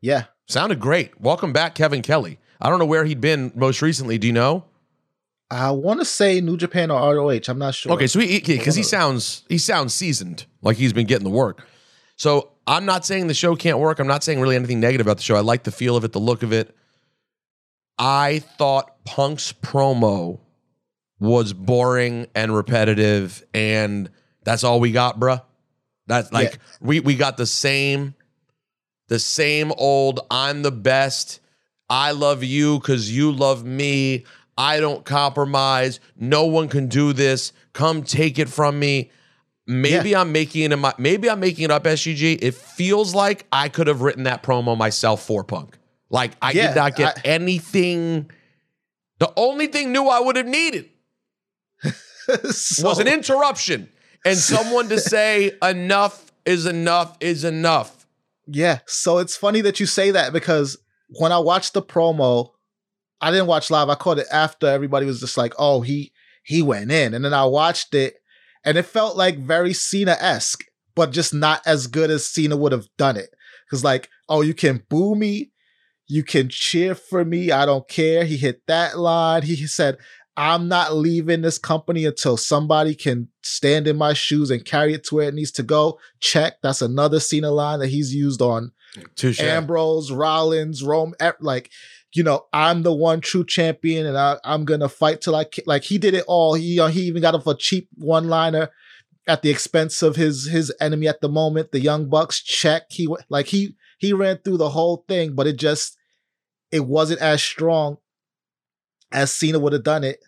Yeah, 0.00 0.24
Sounded 0.46 0.80
great. 0.80 1.18
Welcome 1.20 1.52
back, 1.52 1.74
Kevin 1.74 2.02
Kelly. 2.02 2.38
I 2.60 2.68
don't 2.68 2.78
know 2.78 2.84
where 2.86 3.04
he'd 3.04 3.20
been 3.20 3.52
most 3.54 3.80
recently. 3.80 4.18
Do 4.18 4.26
you 4.26 4.32
know? 4.32 4.64
I 5.52 5.70
want 5.70 6.00
to 6.00 6.06
say 6.06 6.40
New 6.40 6.56
Japan 6.56 6.90
or 6.90 7.14
ROH. 7.14 7.40
I'm 7.48 7.58
not 7.58 7.74
sure. 7.74 7.92
Okay, 7.92 8.06
so 8.06 8.20
he 8.20 8.40
because 8.40 8.74
he 8.74 8.82
sounds 8.82 9.44
he 9.50 9.58
sounds 9.58 9.92
seasoned, 9.92 10.46
like 10.62 10.78
he's 10.78 10.94
been 10.94 11.06
getting 11.06 11.24
the 11.24 11.30
work. 11.30 11.66
So 12.16 12.52
I'm 12.66 12.86
not 12.86 13.04
saying 13.04 13.26
the 13.26 13.34
show 13.34 13.54
can't 13.54 13.78
work. 13.78 13.98
I'm 13.98 14.06
not 14.06 14.24
saying 14.24 14.40
really 14.40 14.56
anything 14.56 14.80
negative 14.80 15.06
about 15.06 15.18
the 15.18 15.22
show. 15.22 15.36
I 15.36 15.40
like 15.40 15.64
the 15.64 15.70
feel 15.70 15.94
of 15.96 16.04
it, 16.04 16.12
the 16.12 16.20
look 16.20 16.42
of 16.42 16.52
it. 16.52 16.74
I 17.98 18.38
thought 18.38 19.04
Punk's 19.04 19.52
promo 19.52 20.40
was 21.20 21.52
boring 21.52 22.28
and 22.34 22.54
repetitive, 22.56 23.44
and 23.52 24.10
that's 24.44 24.64
all 24.64 24.80
we 24.80 24.90
got, 24.90 25.20
bruh. 25.20 25.42
That's 26.06 26.32
like 26.32 26.52
Yeah. 26.52 26.58
we 26.80 27.00
we 27.00 27.14
got 27.14 27.36
the 27.36 27.46
same, 27.46 28.14
the 29.08 29.18
same 29.18 29.70
old. 29.76 30.20
I'm 30.30 30.62
the 30.62 30.72
best. 30.72 31.40
I 31.90 32.12
love 32.12 32.42
you 32.42 32.78
because 32.78 33.14
you 33.14 33.32
love 33.32 33.66
me. 33.66 34.24
I 34.58 34.80
don't 34.80 35.04
compromise. 35.04 36.00
No 36.16 36.46
one 36.46 36.68
can 36.68 36.88
do 36.88 37.12
this. 37.12 37.52
Come 37.72 38.02
take 38.02 38.38
it 38.38 38.48
from 38.48 38.78
me. 38.78 39.10
Maybe 39.66 40.14
I'm 40.14 40.32
making 40.32 40.62
it 40.64 40.72
in 40.72 40.80
my 40.80 40.92
maybe 40.98 41.30
I'm 41.30 41.40
making 41.40 41.64
it 41.64 41.70
up, 41.70 41.84
SGG. 41.84 42.38
It 42.42 42.54
feels 42.54 43.14
like 43.14 43.46
I 43.52 43.68
could 43.68 43.86
have 43.86 44.02
written 44.02 44.24
that 44.24 44.42
promo 44.42 44.76
myself 44.76 45.22
for 45.24 45.44
Punk. 45.44 45.78
Like 46.10 46.32
I 46.42 46.50
Yeah, 46.52 46.68
did 46.68 46.76
not 46.76 46.96
get 46.96 47.18
I- 47.18 47.20
anything. 47.28 48.30
The 49.18 49.32
only 49.36 49.68
thing 49.68 49.92
new 49.92 50.08
I 50.08 50.20
would 50.20 50.36
have 50.36 50.46
needed 50.46 50.90
So- 52.50 52.88
was 52.88 52.98
an 52.98 53.08
interruption 53.08 53.88
and 54.24 54.36
someone 54.54 54.88
to 54.88 54.98
say 55.00 55.52
enough 55.62 56.30
is 56.44 56.66
enough 56.66 57.16
is 57.20 57.44
enough. 57.44 58.06
Yeah. 58.46 58.80
So 58.86 59.18
it's 59.18 59.36
funny 59.36 59.60
that 59.62 59.80
you 59.80 59.86
say 59.86 60.10
that 60.10 60.32
because 60.32 60.76
when 61.10 61.30
I 61.32 61.38
watched 61.38 61.74
the 61.74 61.82
promo, 61.82 62.50
I 63.22 63.30
didn't 63.30 63.46
watch 63.46 63.70
live. 63.70 63.88
I 63.88 63.94
caught 63.94 64.18
it 64.18 64.26
after 64.32 64.66
everybody 64.66 65.06
was 65.06 65.20
just 65.20 65.38
like, 65.38 65.54
"Oh, 65.58 65.80
he 65.80 66.12
he 66.42 66.60
went 66.60 66.90
in," 66.90 67.14
and 67.14 67.24
then 67.24 67.32
I 67.32 67.44
watched 67.44 67.94
it, 67.94 68.16
and 68.64 68.76
it 68.76 68.82
felt 68.82 69.16
like 69.16 69.38
very 69.38 69.72
Cena 69.72 70.16
esque, 70.20 70.64
but 70.94 71.12
just 71.12 71.32
not 71.32 71.62
as 71.64 71.86
good 71.86 72.10
as 72.10 72.26
Cena 72.26 72.56
would 72.56 72.72
have 72.72 72.88
done 72.98 73.16
it. 73.16 73.30
Because 73.64 73.84
like, 73.84 74.10
oh, 74.28 74.42
you 74.42 74.52
can 74.52 74.84
boo 74.90 75.14
me, 75.14 75.52
you 76.06 76.22
can 76.22 76.48
cheer 76.48 76.94
for 76.94 77.24
me. 77.24 77.50
I 77.50 77.64
don't 77.64 77.88
care. 77.88 78.24
He 78.24 78.36
hit 78.36 78.62
that 78.66 78.98
line. 78.98 79.42
He 79.42 79.66
said, 79.66 79.96
I'm 80.36 80.68
not 80.68 80.94
leaving 80.94 81.42
this 81.42 81.58
company 81.58 82.04
until 82.04 82.36
somebody 82.36 82.94
can 82.94 83.28
stand 83.42 83.86
in 83.86 83.96
my 83.96 84.14
shoes 84.14 84.50
and 84.50 84.64
carry 84.64 84.94
it 84.94 85.04
to 85.04 85.14
where 85.14 85.28
it 85.28 85.34
needs 85.34 85.52
to 85.52 85.62
go. 85.62 85.98
Check. 86.20 86.54
That's 86.62 86.82
another 86.82 87.20
Cena 87.20 87.50
line 87.50 87.78
that 87.80 87.88
he's 87.88 88.14
used 88.14 88.42
on 88.42 88.72
Touche. 89.14 89.40
Ambrose, 89.40 90.10
Rollins, 90.10 90.82
Rome. 90.82 91.14
Like, 91.40 91.70
you 92.14 92.22
know, 92.22 92.46
I'm 92.52 92.82
the 92.82 92.92
one 92.92 93.20
true 93.20 93.44
champion, 93.44 94.06
and 94.06 94.18
I, 94.18 94.36
I'm 94.44 94.64
gonna 94.64 94.88
fight 94.88 95.20
till 95.20 95.34
I 95.34 95.46
like. 95.66 95.84
He 95.84 95.98
did 95.98 96.14
it 96.14 96.24
all. 96.28 96.54
He 96.54 96.78
uh, 96.78 96.88
he 96.88 97.02
even 97.02 97.22
got 97.22 97.34
off 97.34 97.46
a 97.46 97.54
cheap 97.54 97.88
one 97.96 98.28
liner 98.28 98.70
at 99.26 99.42
the 99.42 99.50
expense 99.50 100.02
of 100.02 100.16
his 100.16 100.46
his 100.46 100.72
enemy 100.80 101.08
at 101.08 101.20
the 101.20 101.28
moment, 101.28 101.72
the 101.72 101.80
Young 101.80 102.08
Bucks. 102.08 102.42
Check. 102.42 102.84
He 102.90 103.08
like 103.28 103.46
he 103.46 103.76
he 103.98 104.12
ran 104.12 104.38
through 104.38 104.58
the 104.58 104.70
whole 104.70 105.04
thing, 105.08 105.34
but 105.34 105.46
it 105.46 105.56
just 105.56 105.96
it 106.70 106.86
wasn't 106.86 107.20
as 107.20 107.42
strong 107.42 107.98
as 109.12 109.32
Cena 109.32 109.58
would 109.58 109.72
have 109.72 109.84
done 109.84 110.04
it. 110.04 110.20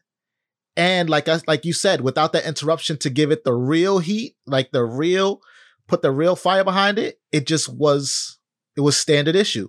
And 0.77 1.09
like 1.09 1.29
I, 1.29 1.41
like 1.47 1.65
you 1.65 1.73
said, 1.73 2.01
without 2.01 2.33
that 2.33 2.47
interruption 2.47 2.99
to 2.99 3.11
give 3.11 3.31
it 3.31 3.45
the 3.45 3.55
real 3.55 3.99
heat, 3.99 4.37
like 4.47 4.73
the 4.73 4.85
real, 4.85 5.41
put 5.87 6.03
the 6.03 6.11
real 6.11 6.35
fire 6.37 6.65
behind 6.65 6.99
it, 6.99 7.21
it 7.31 7.47
just 7.47 7.73
was 7.73 8.39
it 8.77 8.81
was 8.81 8.97
standard 8.97 9.37
issue. 9.37 9.69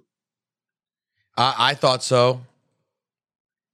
I, 1.37 1.55
I 1.57 1.73
thought 1.73 2.03
so. 2.03 2.41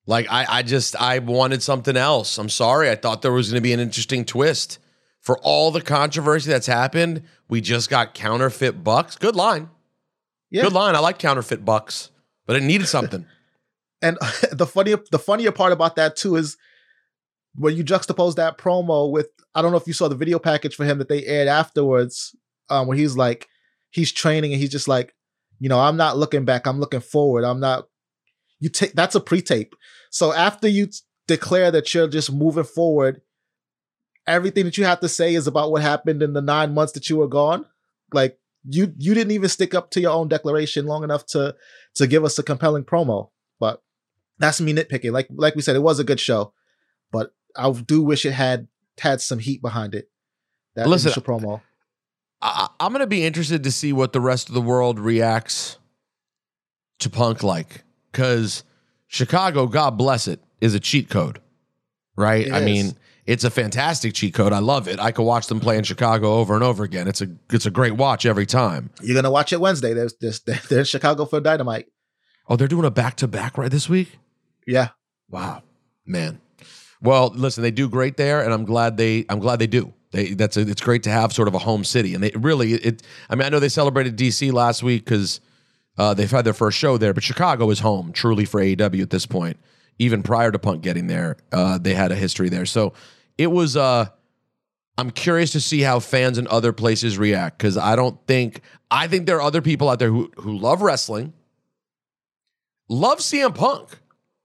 Like 0.08 0.28
I, 0.30 0.46
I 0.50 0.62
just 0.64 0.96
I 0.96 1.20
wanted 1.20 1.62
something 1.62 1.96
else. 1.96 2.38
I'm 2.38 2.50
sorry. 2.50 2.90
I 2.90 2.96
thought 2.96 3.22
there 3.22 3.32
was 3.32 3.50
going 3.50 3.60
to 3.60 3.62
be 3.62 3.74
an 3.74 3.80
interesting 3.80 4.26
twist. 4.26 4.80
For 5.22 5.38
all 5.40 5.70
the 5.70 5.82
controversy 5.82 6.50
that's 6.50 6.66
happened, 6.66 7.22
we 7.48 7.62
just 7.62 7.92
got 7.92 8.16
counterfeit 8.16 8.84
bucks. 8.84 9.18
Good 9.18 9.36
line. 9.36 9.70
Yeah. 10.50 10.64
Good 10.64 10.74
line. 10.74 10.96
I 10.96 11.00
like 11.00 11.20
counterfeit 11.20 11.64
bucks, 11.64 12.10
but 12.48 12.56
it 12.56 12.64
needed 12.64 12.88
something. 12.88 13.26
And 14.02 14.18
the 14.52 14.66
funnier 14.66 14.98
the 15.12 15.20
funnier 15.20 15.52
part 15.52 15.72
about 15.72 15.96
that 15.96 16.16
too 16.16 16.36
is 16.36 16.58
when 17.56 17.76
you 17.76 17.84
juxtapose 17.84 18.36
that 18.36 18.58
promo 18.58 19.12
with 19.12 19.30
I 19.54 19.62
don't 19.62 19.72
know 19.72 19.78
if 19.78 19.86
you 19.86 19.94
saw 19.94 20.08
the 20.08 20.16
video 20.16 20.40
package 20.40 20.76
for 20.76 20.86
him 20.86 20.98
that 20.98 21.10
they 21.10 21.24
aired 21.26 21.48
afterwards, 21.48 22.36
um, 22.70 22.88
where 22.88 22.98
he's 22.98 23.16
like 23.16 23.48
he's 23.92 24.12
training 24.12 24.54
and 24.54 24.62
he's 24.62 24.72
just 24.72 24.88
like, 24.88 25.14
you 25.62 25.70
know, 25.70 25.80
I'm 25.80 25.96
not 25.96 26.18
looking 26.18 26.44
back, 26.44 26.66
I'm 26.66 26.80
looking 26.80 27.02
forward. 27.02 27.44
I'm 27.44 27.60
not 27.60 27.88
you 28.60 28.68
take 28.68 28.94
that's 28.94 29.14
a 29.14 29.20
pre-tape. 29.20 29.76
So 30.10 30.34
after 30.34 30.68
you 30.68 30.88
t- 30.88 30.98
declare 31.28 31.70
that 31.70 31.94
you're 31.94 32.08
just 32.08 32.34
moving 32.34 32.64
forward, 32.64 33.22
everything 34.26 34.66
that 34.66 34.78
you 34.78 34.86
have 34.86 35.00
to 35.02 35.08
say 35.08 35.36
is 35.36 35.46
about 35.46 35.72
what 35.72 35.84
happened 35.84 36.24
in 36.24 36.34
the 36.34 36.42
nine 36.42 36.74
months 36.74 36.94
that 36.94 37.12
you 37.12 37.18
were 37.18 37.28
gone. 37.28 37.68
Like 38.12 38.40
you 38.68 38.92
you 38.98 39.14
didn't 39.14 39.34
even 39.34 39.50
stick 39.50 39.76
up 39.76 39.92
to 39.92 40.02
your 40.02 40.12
own 40.12 40.28
declaration 40.28 40.88
long 40.88 41.04
enough 41.04 41.28
to 41.28 41.56
to 41.94 42.08
give 42.08 42.26
us 42.26 42.40
a 42.40 42.44
compelling 42.44 42.84
promo. 42.84 43.30
But 43.60 43.84
that's 44.40 44.60
me 44.60 44.74
nitpicking. 44.74 45.12
Like 45.12 45.28
like 45.30 45.54
we 45.54 45.62
said, 45.62 45.76
it 45.76 45.84
was 45.84 46.00
a 46.00 46.04
good 46.04 46.20
show, 46.20 46.54
but 47.12 47.36
I 47.56 47.70
do 47.72 48.02
wish 48.02 48.26
it 48.26 48.32
had 48.32 48.68
had 48.98 49.22
some 49.22 49.38
heat 49.38 49.62
behind 49.62 49.94
it. 49.94 50.10
That 50.74 50.88
Listen, 50.88 51.10
initial 51.10 51.22
promo. 51.22 51.62
I, 52.42 52.68
I'm 52.80 52.92
going 52.92 53.02
to 53.02 53.08
be 53.08 53.24
interested 53.24 53.64
to 53.64 53.72
see 53.72 53.94
what 53.94 54.14
the 54.14 54.22
rest 54.22 54.50
of 54.50 54.56
the 54.56 54.62
world 54.62 55.00
reacts 55.00 55.78
to 57.00 57.10
Punk 57.10 57.44
like, 57.44 57.84
because 58.12 58.64
Chicago, 59.08 59.68
God 59.68 59.98
bless 59.98 60.28
it, 60.28 60.40
is 60.60 60.74
a 60.74 60.80
cheat 60.80 61.10
code, 61.10 61.40
right? 62.16 62.48
It 62.48 62.54
I 62.54 62.60
is. 62.60 62.66
mean, 62.66 62.96
it's 63.26 63.44
a 63.44 63.50
fantastic 63.50 64.14
cheat 64.14 64.34
code. 64.34 64.54
I 64.54 64.60
love 64.60 64.88
it. 64.88 65.00
I 65.00 65.12
could 65.12 65.24
watch 65.24 65.48
them 65.48 65.60
play 65.60 65.78
in 65.78 65.84
Chicago 65.84 66.36
over 66.36 66.56
and 66.56 66.64
over 66.64 66.84
again. 66.84 67.08
It's 67.08 67.22
a 67.22 67.28
it's 67.52 67.66
a 67.66 67.72
great 67.72 67.94
watch 67.94 68.26
every 68.26 68.46
time. 68.46 68.90
You're 69.02 69.16
gonna 69.16 69.32
watch 69.32 69.54
it 69.54 69.62
Wednesday. 69.62 69.94
There's 69.94 70.16
this 70.16 70.40
they're 70.70 70.80
in 70.80 70.86
Chicago 70.86 71.26
for 71.26 71.40
Dynamite. 71.40 71.88
Oh, 72.48 72.56
they're 72.56 72.68
doing 72.68 72.86
a 72.86 72.92
back 72.92 73.16
to 73.18 73.28
back 73.28 73.58
right 73.58 73.72
this 73.72 73.88
week. 73.88 74.18
Yeah. 74.66 74.90
Wow, 75.30 75.64
man. 76.06 76.42
Well, 77.02 77.32
listen, 77.34 77.64
they 77.64 77.72
do 77.72 77.90
great 77.90 78.18
there, 78.18 78.44
and 78.44 78.54
I'm 78.54 78.66
glad 78.66 78.98
they. 78.98 79.26
I'm 79.30 79.40
glad 79.40 79.60
they 79.60 79.68
do. 79.68 79.94
They 80.12 80.34
that's 80.34 80.58
a, 80.58 80.62
it's 80.62 80.82
great 80.82 81.04
to 81.04 81.10
have 81.10 81.34
sort 81.34 81.48
of 81.48 81.56
a 81.56 81.60
home 81.60 81.84
city, 81.84 82.14
and 82.14 82.24
they 82.24 82.32
really 82.36 82.74
it. 82.74 83.02
I 83.30 83.36
mean, 83.36 83.46
I 83.46 83.50
know 83.50 83.60
they 83.60 83.70
celebrated 83.70 84.18
DC 84.18 84.52
last 84.52 84.84
week 84.84 85.06
because 85.06 85.42
uh, 85.98 86.14
they've 86.14 86.30
had 86.30 86.46
their 86.46 86.54
first 86.54 86.78
show 86.78 86.98
there, 86.98 87.14
but 87.14 87.24
Chicago 87.24 87.70
is 87.70 87.80
home 87.80 88.12
truly 88.12 88.46
for 88.46 88.62
AEW 88.62 89.02
at 89.02 89.10
this 89.10 89.26
point. 89.26 89.58
Even 90.00 90.24
prior 90.24 90.52
to 90.52 90.60
Punk 90.60 90.82
getting 90.82 91.08
there, 91.08 91.38
uh, 91.52 91.78
they 91.78 91.94
had 91.94 92.12
a 92.12 92.16
history 92.16 92.50
there. 92.50 92.66
So 92.66 92.94
it 93.38 93.48
was. 93.48 93.78
Uh, 93.78 94.08
I'm 94.98 95.10
curious 95.10 95.54
to 95.54 95.62
see 95.62 95.82
how 95.82 96.00
fans 96.00 96.38
in 96.38 96.48
other 96.48 96.74
places 96.74 97.18
react 97.18 97.58
because 97.58 97.78
I 97.78 97.96
don't 97.96 98.20
think 98.28 98.62
I 98.92 99.08
think 99.08 99.26
there 99.26 99.38
are 99.38 99.42
other 99.42 99.62
people 99.62 99.90
out 99.90 100.00
there 100.00 100.10
who 100.10 100.30
who 100.36 100.58
love 100.58 100.82
wrestling, 100.82 101.34
love 102.90 103.20
CM 103.20 103.56
Punk. 103.56 104.01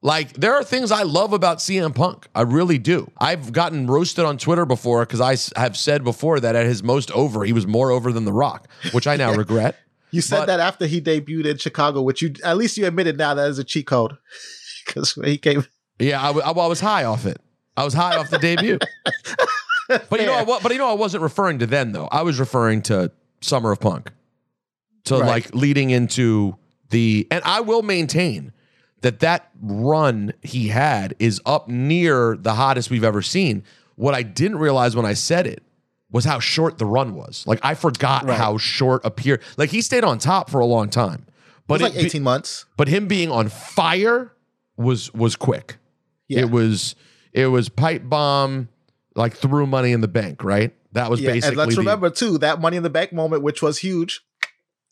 Like 0.07 0.35
there 0.35 0.55
are 0.55 0.63
things 0.63 0.93
I 0.93 1.03
love 1.03 1.33
about 1.33 1.59
CM 1.59 1.93
Punk. 1.93 2.29
I 2.33 2.43
really 2.43 2.79
do. 2.79 3.11
I've 3.19 3.53
gotten 3.53 3.89
roasted 3.89 4.25
on 4.25 4.39
Twitter 4.39 4.65
before 4.65 5.05
because 5.05 5.21
I 5.21 5.37
have 5.61 5.77
said 5.77 6.05
before 6.05 6.39
that 6.39 6.55
at 6.55 6.65
his 6.65 6.85
most 6.85 7.11
over, 7.11 7.45
he 7.45 7.53
was 7.53 7.67
more 7.67 7.91
over 7.91 8.13
than 8.13 8.25
The 8.25 8.33
Rock, 8.33 8.69
which 8.93 9.09
I 9.09 9.17
now 9.17 9.33
regret. 9.45 9.75
You 10.13 10.21
said 10.21 10.43
But- 10.43 10.47
that 10.47 10.61
after 10.61 10.87
he 10.87 11.01
debuted 11.01 11.47
in 11.47 11.57
Chicago, 11.59 12.03
which 12.03 12.23
you 12.23 12.35
at 12.45 12.57
least 12.57 12.77
you 12.77 12.87
admitted 12.87 13.19
now 13.19 13.35
that 13.35 13.49
is 13.49 13.59
a 13.59 13.65
cheat 13.65 13.87
code. 13.87 14.17
Because 14.87 15.19
he 15.25 15.37
came 15.37 15.67
Yeah, 15.99 16.23
I 16.23 16.53
was 16.53 16.79
high 16.79 17.03
off 17.03 17.27
it. 17.27 17.41
I 17.77 17.83
was 17.85 17.93
high 17.93 18.17
off 18.17 18.31
the 18.31 18.39
debut. 18.39 18.79
But 19.89 20.21
you 20.21 20.27
know, 20.27 20.35
I, 20.35 20.45
but 20.45 20.71
you 20.73 20.79
know, 20.79 20.89
I 20.89 20.95
wasn't 20.95 21.23
referring 21.23 21.59
to 21.61 21.67
then 21.67 21.91
though. 21.93 22.07
I 22.11 22.23
was 22.23 22.39
referring 22.41 22.83
to 22.83 23.11
Summer 23.41 23.71
of 23.73 23.81
Punk. 23.81 24.11
to 25.05 25.15
Right. 25.19 25.27
like 25.27 25.55
leading 25.55 25.91
into 25.91 26.57
the, 26.91 27.27
and 27.31 27.43
I 27.45 27.61
will 27.61 27.83
maintain 27.83 28.53
that 29.07 29.21
that 29.21 29.51
run 29.63 30.33
he 30.43 30.69
had 30.69 31.15
is 31.21 31.41
up 31.47 31.69
near 31.69 32.37
the 32.37 32.55
hottest 32.55 32.91
we've 32.91 33.05
ever 33.05 33.23
seen. 33.23 33.63
What 33.95 34.15
I 34.15 34.23
didn't 34.25 34.59
realize 34.59 34.97
when 34.97 35.07
I 35.07 35.15
said 35.15 35.47
it 35.47 35.63
was 36.11 36.25
how 36.25 36.41
short 36.41 36.79
the 36.79 36.87
run 36.87 37.15
was. 37.15 37.45
Like 37.47 37.61
I 37.63 37.75
forgot 37.75 38.25
Right. 38.25 38.37
how 38.37 38.59
short 38.59 39.05
a 39.05 39.11
period. 39.11 39.43
Like 39.57 39.71
he 39.71 39.81
stayed 39.81 40.03
on 40.05 40.19
top 40.19 40.51
for 40.51 40.59
a 40.61 40.67
long 40.67 40.91
time, 40.91 41.25
it 41.29 41.33
was 41.69 41.81
but 41.81 41.81
like 41.83 41.95
it 41.95 42.01
be- 42.01 42.07
18 42.07 42.23
months. 42.23 42.65
but 42.77 42.89
him 42.89 43.07
being 43.07 43.31
on 43.31 43.49
fire 43.49 44.33
was 44.77 45.15
was 45.15 45.37
quick. 45.37 45.77
Yeah. 46.29 46.41
It 46.41 46.51
was 46.51 46.95
it 47.33 47.47
was 47.47 47.69
pipe 47.69 48.03
bomb 48.09 48.69
like 49.15 49.35
through 49.37 49.67
money 49.67 49.93
in 49.93 50.01
the 50.01 50.09
bank, 50.09 50.43
right? 50.45 50.75
That 50.93 51.11
was 51.11 51.21
Yeah, 51.21 51.31
basically 51.33 51.49
and 51.51 51.57
let's 51.59 51.75
the- 51.77 51.81
remember 51.81 52.11
too 52.11 52.39
that 52.39 52.61
Money 52.61 52.77
in 52.77 52.83
the 52.83 52.91
Bank 52.91 53.13
moment, 53.13 53.43
which 53.43 53.63
was 53.63 53.79
huge, 53.79 54.23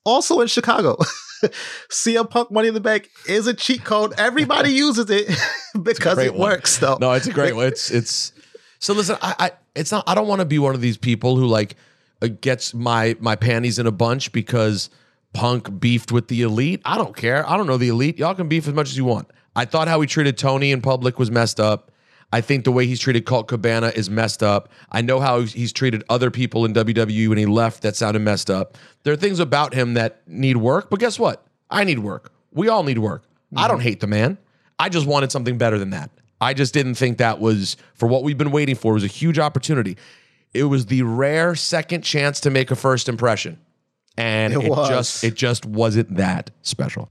also 0.05 0.41
in 0.41 0.47
Chicago. 0.49 0.97
CM 1.91 2.29
Punk 2.29 2.51
Money 2.51 2.69
in 2.69 2.75
the 2.75 2.81
Bank 2.81 3.11
is 3.29 3.47
a 3.47 3.55
cheat 3.55 3.85
code. 3.85 4.13
Everybody 4.19 4.71
uses 4.73 5.11
it 5.11 5.29
because 5.83 6.19
it 6.19 6.35
one. 6.35 6.51
works. 6.51 6.79
Though. 6.79 6.99
No, 7.01 7.13
it's 7.13 7.27
a 7.27 7.33
great 7.33 7.55
one. 7.55 7.67
It's 7.67 7.91
it's 7.91 8.33
so 8.79 8.95
listen, 8.95 9.17
I, 9.23 9.35
I 9.39 9.51
it's 9.75 9.93
not 9.93 10.05
I 10.07 10.15
don't 10.15 10.29
want 10.29 10.41
to 10.41 10.45
be 10.45 10.59
one 10.59 10.75
of 10.75 10.81
these 10.81 10.97
people 10.97 11.37
who 11.37 11.47
like 11.47 11.77
uh, 12.23 12.29
gets 12.41 12.75
my 12.75 13.17
my 13.21 13.37
panties 13.37 13.79
in 13.79 13.87
a 13.87 13.93
bunch 13.93 14.33
because 14.33 14.91
Punk 15.33 15.81
beefed 15.81 16.13
with 16.13 16.29
the 16.29 16.43
elite. 16.43 16.81
I 16.85 16.97
don't 16.97 17.17
care. 17.17 17.49
I 17.49 17.57
don't 17.57 17.67
know 17.67 17.77
the 17.77 17.89
elite. 17.89 18.19
Y'all 18.19 18.35
can 18.35 18.49
beef 18.49 18.69
as 18.69 18.75
much 18.75 18.89
as 18.89 18.97
you 18.97 19.05
want. 19.05 19.29
I 19.57 19.65
thought 19.65 19.89
how 19.89 20.01
he 20.01 20.07
treated 20.07 20.37
Tony 20.37 20.73
in 20.73 20.81
public 20.81 21.19
was 21.19 21.31
messed 21.31 21.61
up. 21.61 21.91
I 22.33 22.41
think 22.41 22.65
the 22.65 22.73
way 22.73 22.87
he's 22.87 22.99
treated 23.01 23.27
Colt 23.27 23.49
Cabana 23.49 23.93
is 23.95 24.11
messed 24.11 24.43
up. 24.43 24.69
I 24.91 25.03
know 25.03 25.21
how 25.21 25.43
he's 25.43 25.73
treated 25.73 26.03
other 26.09 26.31
people 26.31 26.65
in 26.65 26.75
WWE 26.75 27.29
when 27.29 27.39
he 27.39 27.47
left 27.47 27.83
that 27.83 27.95
sounded 27.97 28.21
messed 28.21 28.51
up. 28.51 28.77
There 29.05 29.13
are 29.13 29.17
things 29.17 29.39
about 29.39 29.73
him 29.75 29.95
that 29.95 30.23
need 30.27 30.57
work, 30.57 30.91
but 30.91 30.99
guess 30.99 31.19
what? 31.19 31.47
I 31.71 31.85
need 31.85 32.01
work. 32.01 32.33
We 32.53 32.69
all 32.69 32.83
need 32.83 32.99
work. 32.99 33.25
I 33.57 33.69
don't 33.69 33.81
hate 33.81 34.01
the 34.01 34.07
man. 34.09 34.39
I 34.79 34.89
just 34.89 35.07
wanted 35.07 35.31
something 35.31 35.59
better 35.59 35.79
than 35.79 35.91
that. 35.91 36.11
I 36.41 36.55
just 36.55 36.75
didn't 36.75 36.97
think 36.97 37.19
that 37.19 37.41
was 37.41 37.77
for 37.95 38.09
what 38.09 38.23
we've 38.25 38.37
been 38.37 38.51
waiting 38.51 38.75
for. 38.75 38.93
It 38.93 38.95
was 38.95 39.05
a 39.05 39.09
huge 39.09 39.39
opportunity. 39.39 39.97
It 40.53 40.65
was 40.65 40.87
the 40.87 41.03
rare 41.03 41.55
second 41.55 42.03
chance 42.03 42.41
to 42.41 42.51
make 42.51 42.71
a 42.71 42.77
first 42.77 43.09
impression. 43.09 43.59
And 44.17 44.53
It 44.53 44.65
it, 44.65 44.89
just 44.89 45.25
it 45.25 45.35
just 45.35 45.67
wasn't 45.67 46.17
that 46.17 46.51
special. 46.63 47.11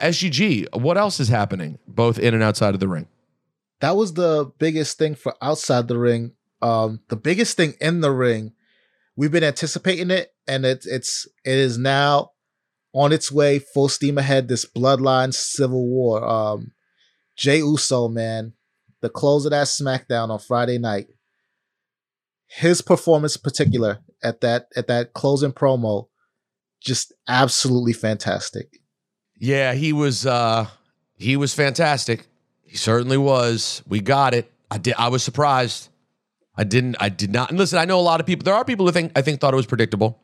SGG, 0.00 0.66
what 0.80 0.98
else 0.98 1.20
is 1.20 1.28
happening 1.28 1.78
both 1.86 2.18
in 2.18 2.34
and 2.34 2.42
outside 2.42 2.74
of 2.74 2.80
the 2.80 2.88
ring? 2.88 3.08
That 3.80 3.96
was 3.96 4.14
the 4.14 4.52
biggest 4.58 4.98
thing 4.98 5.14
for 5.14 5.34
outside 5.40 5.88
the 5.88 5.98
ring. 5.98 6.32
Um, 6.62 7.00
the 7.08 7.16
biggest 7.16 7.56
thing 7.56 7.74
in 7.80 8.00
the 8.00 8.10
ring, 8.10 8.52
we've 9.16 9.32
been 9.32 9.44
anticipating 9.44 10.10
it, 10.10 10.34
and 10.46 10.66
it's 10.66 10.86
it's 10.86 11.26
it 11.44 11.56
is 11.56 11.78
now 11.78 12.32
on 12.92 13.12
its 13.12 13.30
way, 13.32 13.58
full 13.58 13.88
steam 13.88 14.18
ahead. 14.18 14.48
This 14.48 14.66
bloodline 14.66 15.32
civil 15.32 15.86
war. 15.86 16.24
Um, 16.24 16.72
Jay 17.36 17.58
Uso, 17.58 18.08
man, 18.08 18.52
the 19.00 19.08
close 19.08 19.46
of 19.46 19.52
that 19.52 19.66
SmackDown 19.66 20.28
on 20.28 20.38
Friday 20.38 20.78
night. 20.78 21.06
His 22.46 22.82
performance, 22.82 23.36
in 23.36 23.42
particular, 23.42 24.00
at 24.22 24.40
that 24.40 24.66
at 24.76 24.88
that 24.88 25.14
closing 25.14 25.52
promo, 25.52 26.08
just 26.82 27.14
absolutely 27.28 27.92
fantastic. 27.92 28.79
Yeah, 29.40 29.72
he 29.72 29.92
was 29.92 30.26
uh 30.26 30.66
he 31.16 31.36
was 31.36 31.52
fantastic. 31.52 32.26
He 32.62 32.76
certainly 32.76 33.16
was. 33.16 33.82
We 33.88 34.00
got 34.00 34.34
it. 34.34 34.52
I 34.70 34.78
did 34.78 34.94
I 34.96 35.08
was 35.08 35.24
surprised. 35.24 35.88
I 36.56 36.64
didn't 36.64 36.96
I 37.00 37.08
did 37.08 37.32
not 37.32 37.50
and 37.50 37.58
listen, 37.58 37.78
I 37.78 37.86
know 37.86 37.98
a 37.98 38.02
lot 38.02 38.20
of 38.20 38.26
people 38.26 38.44
there 38.44 38.54
are 38.54 38.64
people 38.64 38.86
who 38.86 38.92
think 38.92 39.12
I 39.16 39.22
think 39.22 39.40
thought 39.40 39.54
it 39.54 39.56
was 39.56 39.66
predictable. 39.66 40.20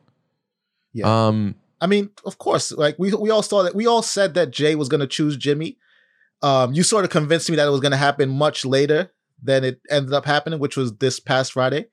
Yeah. 0.93 1.27
Um 1.27 1.55
I 1.79 1.87
mean, 1.87 2.09
of 2.25 2.37
course, 2.37 2.71
like 2.71 2.95
we 2.97 3.13
we 3.13 3.29
all 3.29 3.43
saw 3.43 3.63
that 3.63 3.75
we 3.75 3.85
all 3.85 4.01
said 4.01 4.33
that 4.35 4.51
Jay 4.51 4.75
was 4.75 4.87
going 4.87 5.01
to 5.01 5.07
choose 5.07 5.37
Jimmy. 5.37 5.77
Um, 6.41 6.73
you 6.73 6.83
sort 6.83 7.03
of 7.03 7.11
convinced 7.11 7.49
me 7.49 7.55
that 7.55 7.67
it 7.67 7.71
was 7.71 7.81
going 7.81 7.91
to 7.91 7.97
happen 7.97 8.29
much 8.29 8.65
later 8.65 9.11
than 9.41 9.63
it 9.63 9.79
ended 9.89 10.13
up 10.13 10.25
happening, 10.25 10.59
which 10.59 10.77
was 10.77 10.97
this 10.97 11.19
past 11.19 11.53
Friday. 11.53 11.87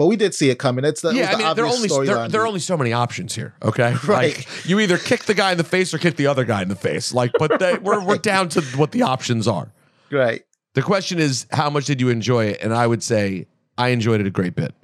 But 0.00 0.06
we 0.06 0.16
did 0.16 0.34
see 0.34 0.48
it 0.48 0.58
coming. 0.58 0.86
It's 0.86 1.02
the, 1.02 1.08
it 1.08 1.10
was 1.10 1.18
yeah, 1.18 1.32
I 1.32 1.36
mean, 1.36 1.54
there 1.54 1.66
are 1.66 1.68
only 1.68 2.06
there, 2.06 2.26
there 2.26 2.40
are 2.40 2.46
only 2.46 2.58
so 2.58 2.74
many 2.74 2.90
options 2.90 3.34
here. 3.34 3.52
Okay, 3.62 3.94
Right. 4.06 4.34
Like, 4.34 4.66
you 4.66 4.80
either 4.80 4.96
kick 4.96 5.24
the 5.24 5.34
guy 5.34 5.52
in 5.52 5.58
the 5.58 5.62
face 5.62 5.92
or 5.92 5.98
kick 5.98 6.16
the 6.16 6.26
other 6.26 6.46
guy 6.46 6.62
in 6.62 6.70
the 6.70 6.74
face. 6.74 7.12
Like, 7.12 7.32
but 7.38 7.58
they, 7.58 7.76
we're 7.76 8.02
we're 8.02 8.16
down 8.16 8.48
to 8.48 8.62
what 8.78 8.92
the 8.92 9.02
options 9.02 9.46
are. 9.46 9.70
right. 10.10 10.40
The 10.72 10.80
question 10.80 11.18
is, 11.18 11.46
how 11.52 11.68
much 11.68 11.84
did 11.84 12.00
you 12.00 12.08
enjoy 12.08 12.46
it? 12.46 12.62
And 12.62 12.72
I 12.72 12.86
would 12.86 13.02
say 13.02 13.46
I 13.76 13.88
enjoyed 13.88 14.22
it 14.22 14.26
a 14.26 14.30
great 14.30 14.54
bit. 14.54 14.74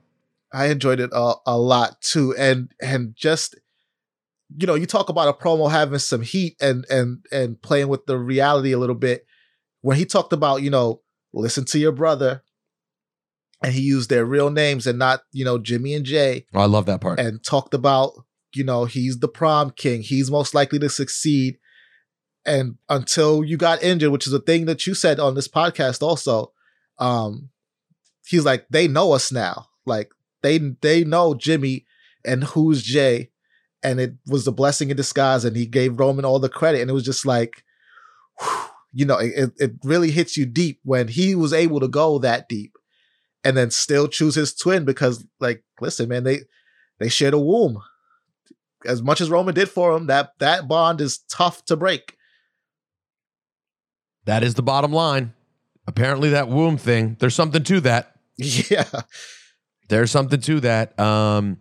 I 0.52 0.66
enjoyed 0.66 1.00
it 1.00 1.08
a, 1.14 1.36
a 1.46 1.56
lot 1.56 1.98
too, 2.02 2.34
and 2.36 2.70
and 2.82 3.16
just 3.16 3.54
you 4.54 4.66
know, 4.66 4.74
you 4.74 4.84
talk 4.84 5.08
about 5.08 5.28
a 5.28 5.32
promo 5.32 5.70
having 5.70 5.98
some 5.98 6.20
heat 6.20 6.56
and 6.60 6.84
and 6.90 7.24
and 7.32 7.62
playing 7.62 7.88
with 7.88 8.04
the 8.04 8.18
reality 8.18 8.72
a 8.72 8.78
little 8.78 8.94
bit. 8.94 9.24
When 9.80 9.96
he 9.96 10.04
talked 10.04 10.34
about 10.34 10.60
you 10.60 10.68
know, 10.68 11.00
listen 11.32 11.64
to 11.64 11.78
your 11.78 11.92
brother, 11.92 12.42
and 13.62 13.72
he 13.72 13.80
used 13.80 14.10
their 14.10 14.24
real 14.24 14.50
names 14.50 14.86
and 14.86 14.98
not 14.98 15.20
you 15.32 15.44
know 15.44 15.58
Jimmy 15.58 15.94
and 15.94 16.04
Jay, 16.04 16.46
Oh, 16.54 16.60
I 16.60 16.66
love 16.66 16.86
that 16.86 17.00
part. 17.00 17.18
and 17.20 17.42
talked 17.44 17.74
about 17.74 18.12
you 18.54 18.64
know 18.64 18.84
he's 18.84 19.18
the 19.18 19.28
prom 19.28 19.70
king, 19.70 20.02
he's 20.02 20.30
most 20.30 20.54
likely 20.54 20.78
to 20.78 20.88
succeed, 20.88 21.58
and 22.44 22.76
until 22.88 23.44
you 23.44 23.56
got 23.56 23.82
injured, 23.82 24.10
which 24.12 24.26
is 24.26 24.32
a 24.32 24.40
thing 24.40 24.66
that 24.66 24.86
you 24.86 24.94
said 24.94 25.18
on 25.20 25.34
this 25.34 25.48
podcast 25.48 26.02
also, 26.02 26.52
um, 26.98 27.50
he's 28.26 28.44
like 28.44 28.66
they 28.70 28.88
know 28.88 29.12
us 29.12 29.30
now, 29.32 29.66
like 29.84 30.10
they 30.42 30.58
they 30.58 31.04
know 31.04 31.34
Jimmy 31.34 31.86
and 32.24 32.44
who's 32.44 32.82
Jay, 32.82 33.30
and 33.82 34.00
it 34.00 34.14
was 34.26 34.46
a 34.46 34.52
blessing 34.52 34.90
in 34.90 34.96
disguise, 34.96 35.44
and 35.44 35.56
he 35.56 35.66
gave 35.66 35.98
Roman 35.98 36.24
all 36.24 36.38
the 36.38 36.48
credit, 36.48 36.80
and 36.80 36.90
it 36.90 36.94
was 36.94 37.04
just 37.04 37.24
like, 37.26 37.62
whew, 38.40 38.58
you 38.92 39.04
know, 39.04 39.18
it 39.18 39.52
it 39.58 39.72
really 39.82 40.10
hits 40.10 40.36
you 40.36 40.46
deep 40.46 40.80
when 40.84 41.08
he 41.08 41.34
was 41.34 41.52
able 41.52 41.80
to 41.80 41.88
go 41.88 42.18
that 42.20 42.48
deep, 42.48 42.75
and 43.46 43.56
then 43.56 43.70
still 43.70 44.08
choose 44.08 44.34
his 44.34 44.52
twin 44.54 44.84
because, 44.84 45.24
like, 45.38 45.62
listen, 45.80 46.08
man, 46.08 46.24
they 46.24 46.40
they 46.98 47.08
shared 47.08 47.34
a 47.34 47.38
womb. 47.38 47.78
As 48.84 49.02
much 49.02 49.20
as 49.20 49.30
Roman 49.30 49.54
did 49.54 49.68
for 49.70 49.96
him, 49.96 50.06
that 50.06 50.32
that 50.40 50.66
bond 50.68 51.00
is 51.00 51.18
tough 51.30 51.64
to 51.66 51.76
break. 51.76 52.16
that 54.24 54.42
is 54.42 54.54
the 54.54 54.62
bottom 54.62 54.92
line. 54.92 55.32
Apparently, 55.86 56.30
that 56.30 56.48
womb 56.48 56.76
thing. 56.76 57.16
There's 57.20 57.34
something 57.34 57.62
to 57.64 57.80
that. 57.80 58.12
Yeah, 58.38 58.84
There's 59.88 60.10
something 60.10 60.40
to 60.40 60.60
that. 60.60 60.98
Um, 61.00 61.58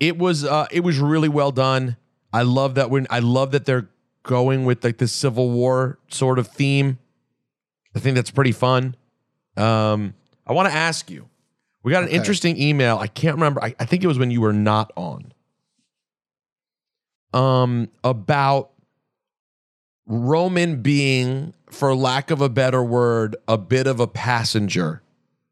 it 0.00 0.16
was 0.18 0.44
uh, 0.44 0.66
it 0.72 0.80
was 0.80 0.98
really 0.98 1.28
well 1.28 1.52
done. 1.52 1.96
I 2.32 2.42
love 2.42 2.74
that 2.76 2.90
when 2.90 3.06
I 3.10 3.20
love 3.20 3.52
that 3.52 3.64
they're 3.64 3.88
going 4.24 4.64
with 4.64 4.82
like 4.82 4.98
the 4.98 5.06
Civil 5.06 5.50
War 5.50 5.98
sort 6.08 6.38
of 6.38 6.48
theme. 6.48 6.98
I 7.94 8.00
think 8.00 8.16
that's 8.16 8.30
pretty 8.32 8.50
fun. 8.52 8.96
Um, 9.56 10.14
I 10.46 10.52
want 10.52 10.68
to 10.68 10.74
ask 10.74 11.10
you. 11.10 11.28
We 11.82 11.92
got 11.92 12.02
an 12.02 12.08
Okay. 12.08 12.16
interesting 12.16 12.60
email. 12.60 12.98
I 12.98 13.06
can't 13.08 13.34
remember. 13.34 13.62
I, 13.62 13.74
I 13.78 13.84
think 13.84 14.02
it 14.02 14.06
was 14.06 14.18
when 14.18 14.30
you 14.30 14.40
were 14.40 14.52
not 14.52 14.90
on. 14.96 15.32
Um, 17.32 17.88
about 18.04 18.70
Roman 20.06 20.82
being, 20.82 21.54
for 21.70 21.94
lack 21.94 22.30
of 22.30 22.40
a 22.40 22.48
better 22.48 22.82
word, 22.82 23.36
a 23.48 23.58
bit 23.58 23.86
of 23.86 24.00
a 24.00 24.06
passenger 24.06 25.02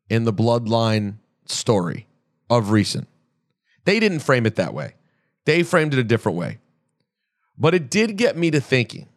in 0.09 0.25
the 0.25 0.33
bloodline 0.33 1.15
story 1.47 2.07
of 2.49 2.71
recent. 2.71 3.09
They 3.85 3.99
didn't 3.99 4.21
frame 4.21 4.47
it 4.47 4.57
that 4.57 4.73
way. 4.75 4.95
They 5.45 5.63
framed 5.65 5.93
it 5.93 5.99
a 5.99 6.05
different 6.05 6.39
way. 6.39 6.59
But 7.59 7.75
it 7.75 7.91
did 7.91 8.17
get 8.17 8.37
me 8.37 8.51
to 8.53 8.61
thinking. 8.61 9.09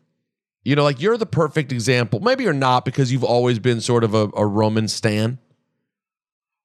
You 0.64 0.76
know, 0.76 0.84
like 0.84 1.00
you're 1.00 1.18
the 1.18 1.28
perfect 1.28 1.72
example. 1.72 2.20
Maybe 2.20 2.44
you're 2.44 2.54
not 2.54 2.84
because 2.86 3.12
you've 3.12 3.24
always 3.24 3.60
been 3.60 3.80
sort 3.82 4.04
of 4.04 4.16
a, 4.16 4.30
a 4.36 4.46
Roman 4.46 4.88
stan. 4.88 5.38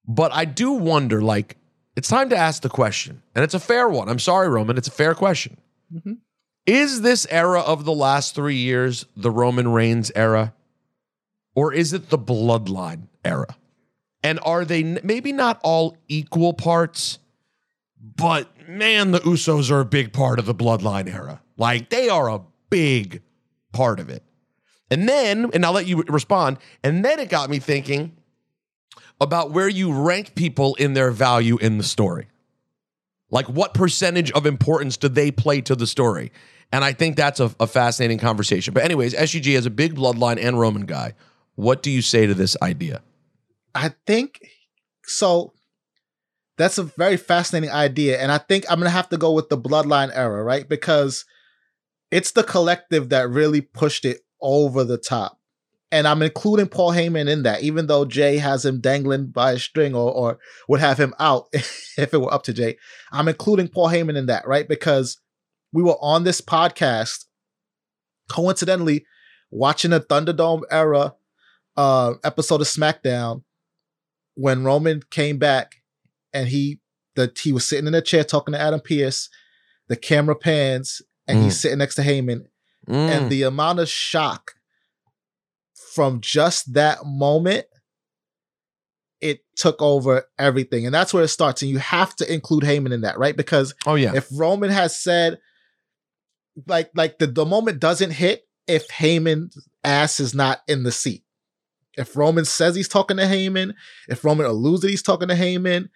But 0.07 0.31
I 0.33 0.45
do 0.45 0.71
wonder, 0.71 1.21
like, 1.21 1.57
it's 1.95 2.07
time 2.07 2.29
to 2.29 2.37
ask 2.37 2.61
the 2.61 2.69
question. 2.69 3.21
And 3.35 3.43
it's 3.43 3.53
a 3.53 3.59
fair 3.59 3.87
one. 3.89 4.09
I'm 4.09 4.19
sorry, 4.19 4.49
Roman. 4.49 4.77
It's 4.77 4.87
a 4.87 4.91
fair 4.91 5.13
question. 5.13 5.57
Mm-hmm. 5.93 6.13
Is 6.65 7.01
this 7.01 7.27
era 7.29 7.61
of 7.61 7.85
the 7.85 7.93
last 7.93 8.35
three 8.35 8.55
years 8.55 9.05
the 9.15 9.31
Roman 9.31 9.71
Reigns 9.71 10.11
era? 10.15 10.53
Or 11.55 11.73
is 11.73 11.91
it 11.93 12.09
the 12.09 12.17
bloodline 12.17 13.07
era? 13.25 13.57
And 14.23 14.39
are 14.43 14.63
they 14.63 14.83
maybe 14.83 15.31
not 15.31 15.59
all 15.63 15.97
equal 16.07 16.53
parts, 16.53 17.19
but 17.99 18.47
man, 18.67 19.11
the 19.11 19.19
Usos 19.19 19.71
are 19.71 19.79
a 19.79 19.85
big 19.85 20.13
part 20.13 20.39
of 20.39 20.45
the 20.45 20.55
bloodline 20.55 21.11
era. 21.11 21.41
Like 21.57 21.89
they 21.89 22.07
are 22.07 22.29
a 22.29 22.41
big 22.69 23.21
part 23.73 23.99
of 23.99 24.09
it. 24.09 24.23
And 24.89 25.09
then, 25.09 25.49
and 25.53 25.65
I'll 25.65 25.73
let 25.73 25.87
you 25.87 26.03
respond. 26.07 26.57
And 26.83 27.03
then 27.03 27.19
it 27.19 27.29
got 27.29 27.49
me 27.49 27.59
thinking 27.59 28.15
about 29.21 29.51
where 29.51 29.69
you 29.69 29.93
rank 29.93 30.35
people 30.35 30.75
in 30.75 30.93
their 30.93 31.11
value 31.11 31.57
in 31.59 31.77
the 31.77 31.83
story. 31.83 32.27
Like 33.29 33.47
what 33.47 33.73
percentage 33.73 34.31
of 34.31 34.45
importance 34.45 34.97
do 34.97 35.07
they 35.07 35.31
play 35.31 35.61
to 35.61 35.75
the 35.75 35.87
story? 35.87 36.33
And 36.73 36.83
I 36.83 36.93
think 36.93 37.15
that's 37.15 37.39
a, 37.39 37.53
a 37.59 37.67
fascinating 37.67 38.17
conversation. 38.17 38.73
But, 38.73 38.83
anyways, 38.83 39.13
SGG 39.13 39.57
as 39.57 39.65
a 39.65 39.69
big 39.69 39.95
bloodline 39.95 40.41
and 40.41 40.59
Roman 40.59 40.85
guy, 40.85 41.13
what 41.55 41.83
do 41.83 41.91
you 41.91 42.01
say 42.01 42.25
to 42.25 42.33
this 42.33 42.55
idea? 42.61 43.01
I 43.75 43.93
think 44.07 44.39
so. 45.03 45.53
That's 46.57 46.77
a 46.77 46.83
very 46.83 47.17
fascinating 47.17 47.73
idea, 47.73 48.19
and 48.19 48.31
I 48.31 48.37
think 48.37 48.65
I'm 48.69 48.77
gonna 48.79 48.91
have 48.91 49.09
to 49.09 49.17
go 49.17 49.31
with 49.31 49.49
the 49.49 49.57
Bloodline 49.57 50.11
era, 50.13 50.43
right? 50.43 50.67
Because 50.67 51.25
it's 52.11 52.31
the 52.31 52.43
collective 52.43 53.09
that 53.09 53.29
really 53.29 53.61
pushed 53.61 54.05
it 54.05 54.21
over 54.41 54.83
the 54.83 54.97
top, 54.97 55.39
and 55.91 56.07
I'm 56.07 56.21
including 56.21 56.67
Paul 56.67 56.91
Heyman 56.91 57.27
in 57.29 57.43
that, 57.43 57.61
even 57.63 57.87
though 57.87 58.05
Jay 58.05 58.37
has 58.37 58.65
him 58.65 58.79
dangling 58.79 59.27
by 59.27 59.51
a 59.53 59.59
string 59.59 59.93
or 59.95 60.11
or 60.11 60.39
would 60.67 60.79
have 60.79 60.97
him 60.99 61.13
out 61.19 61.47
if 61.53 62.13
it 62.13 62.21
were 62.21 62.33
up 62.33 62.43
to 62.43 62.53
Jay. 62.53 62.77
I'm 63.11 63.27
including 63.27 63.67
Paul 63.67 63.89
Heyman 63.89 64.17
in 64.17 64.27
that, 64.27 64.47
right? 64.47 64.67
Because 64.67 65.19
we 65.73 65.83
were 65.83 65.97
on 66.01 66.23
this 66.23 66.41
podcast 66.41 67.25
coincidentally 68.29 69.05
watching 69.49 69.93
a 69.93 69.99
Thunderdome 69.99 70.63
era 70.71 71.15
uh 71.77 72.13
episode 72.23 72.61
of 72.61 72.67
SmackDown 72.67 73.43
when 74.35 74.63
Roman 74.63 75.01
came 75.09 75.37
back 75.37 75.75
and 76.33 76.47
he 76.47 76.79
that 77.15 77.37
he 77.39 77.51
was 77.51 77.67
sitting 77.67 77.87
in 77.87 77.93
a 77.93 78.01
chair 78.01 78.23
talking 78.23 78.53
to 78.53 78.59
Adam 78.59 78.79
Pearce. 78.79 79.29
the 79.87 79.95
camera 79.97 80.35
pans 80.35 81.01
and 81.27 81.39
Mm. 81.39 81.43
he's 81.43 81.59
sitting 81.59 81.79
next 81.79 81.95
to 81.95 82.01
Heyman, 82.01 82.45
Mm. 82.87 83.09
and 83.09 83.29
the 83.31 83.43
amount 83.43 83.79
of 83.79 83.89
shock 83.89 84.55
from 85.93 86.21
just 86.21 86.73
that 86.73 86.99
moment, 87.05 87.65
it 89.19 89.41
took 89.55 89.81
over 89.81 90.25
everything. 90.39 90.85
And 90.85 90.93
that's 90.93 91.13
where 91.13 91.23
it 91.23 91.29
starts. 91.29 91.61
And 91.61 91.69
you 91.69 91.77
have 91.77 92.15
to 92.17 92.33
include 92.33 92.63
Heyman 92.63 92.93
in 92.93 93.01
that, 93.01 93.19
right? 93.19 93.35
Because 93.35 93.73
oh 93.85 93.95
yeah, 93.95 94.13
if 94.15 94.27
Roman 94.33 94.69
has 94.69 94.99
said, 94.99 95.39
like, 96.67 96.91
like 96.95 97.19
the, 97.19 97.27
the 97.27 97.45
moment 97.45 97.79
doesn't 97.79 98.11
hit 98.11 98.43
if 98.67 98.87
Heyman's 98.89 99.57
ass 99.83 100.19
is 100.19 100.33
not 100.33 100.61
in 100.67 100.83
the 100.83 100.91
seat. 100.91 101.23
If 101.97 102.15
Roman 102.15 102.45
says 102.45 102.75
he's 102.75 102.87
talking 102.87 103.17
to 103.17 103.23
Heyman, 103.23 103.73
if 104.07 104.23
Roman 104.23 104.45
alludes 104.45 104.81
that 104.81 104.89
he's 104.89 105.03
talking 105.03 105.27
to 105.27 105.35
Heyman, 105.35 105.89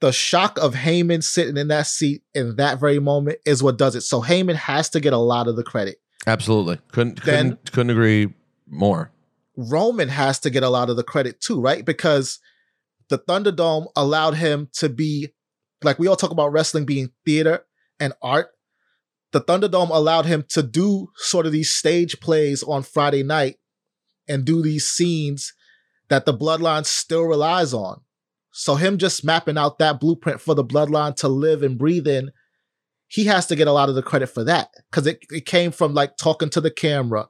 the 0.00 0.12
shock 0.12 0.58
of 0.58 0.74
Heyman 0.74 1.22
sitting 1.22 1.56
in 1.56 1.68
that 1.68 1.86
seat 1.86 2.22
in 2.34 2.56
that 2.56 2.80
very 2.80 2.98
moment 2.98 3.38
is 3.44 3.62
what 3.62 3.78
does 3.78 3.94
it. 3.94 4.02
So 4.02 4.22
Heyman 4.22 4.54
has 4.54 4.88
to 4.90 5.00
get 5.00 5.12
a 5.12 5.18
lot 5.18 5.46
of 5.48 5.56
the 5.56 5.62
credit. 5.62 6.00
absolutely 6.26 6.78
couldn't 6.90 7.22
couldn't 7.22 7.70
couldn't 7.72 7.90
agree 7.90 8.32
more. 8.66 9.10
Roman 9.56 10.08
has 10.08 10.38
to 10.40 10.50
get 10.50 10.62
a 10.62 10.68
lot 10.68 10.90
of 10.90 10.96
the 10.96 11.02
credit 11.02 11.40
too, 11.40 11.60
right? 11.60 11.84
Because 11.84 12.38
the 13.08 13.18
Thunderdome 13.18 13.86
allowed 13.96 14.34
him 14.34 14.68
to 14.74 14.88
be 14.88 15.32
like 15.82 15.98
we 15.98 16.06
all 16.06 16.16
talk 16.16 16.30
about 16.30 16.52
wrestling 16.52 16.84
being 16.84 17.10
theater 17.24 17.64
and 18.00 18.12
art. 18.22 18.48
The 19.32 19.40
Thunderdome 19.40 19.90
allowed 19.90 20.26
him 20.26 20.44
to 20.50 20.62
do 20.62 21.08
sort 21.16 21.46
of 21.46 21.52
these 21.52 21.70
stage 21.70 22.20
plays 22.20 22.62
on 22.62 22.82
Friday 22.82 23.22
night 23.22 23.56
and 24.28 24.44
do 24.44 24.62
these 24.62 24.86
scenes 24.86 25.52
that 26.08 26.24
the 26.24 26.34
bloodline 26.34 26.86
still 26.86 27.24
relies 27.24 27.74
on. 27.74 28.00
So 28.52 28.76
him 28.76 28.96
just 28.96 29.24
mapping 29.24 29.58
out 29.58 29.78
that 29.78 30.00
blueprint 30.00 30.40
for 30.40 30.54
the 30.54 30.64
bloodline 30.64 31.14
to 31.16 31.28
live 31.28 31.62
and 31.62 31.76
breathe 31.76 32.06
in, 32.06 32.30
he 33.08 33.24
has 33.26 33.46
to 33.46 33.56
get 33.56 33.68
a 33.68 33.72
lot 33.72 33.88
of 33.88 33.94
the 33.94 34.02
credit 34.02 34.28
for 34.28 34.44
that 34.44 34.70
because 34.90 35.06
it, 35.06 35.18
it 35.30 35.46
came 35.46 35.70
from 35.70 35.94
like 35.94 36.16
talking 36.16 36.48
to 36.50 36.60
the 36.60 36.70
camera, 36.70 37.28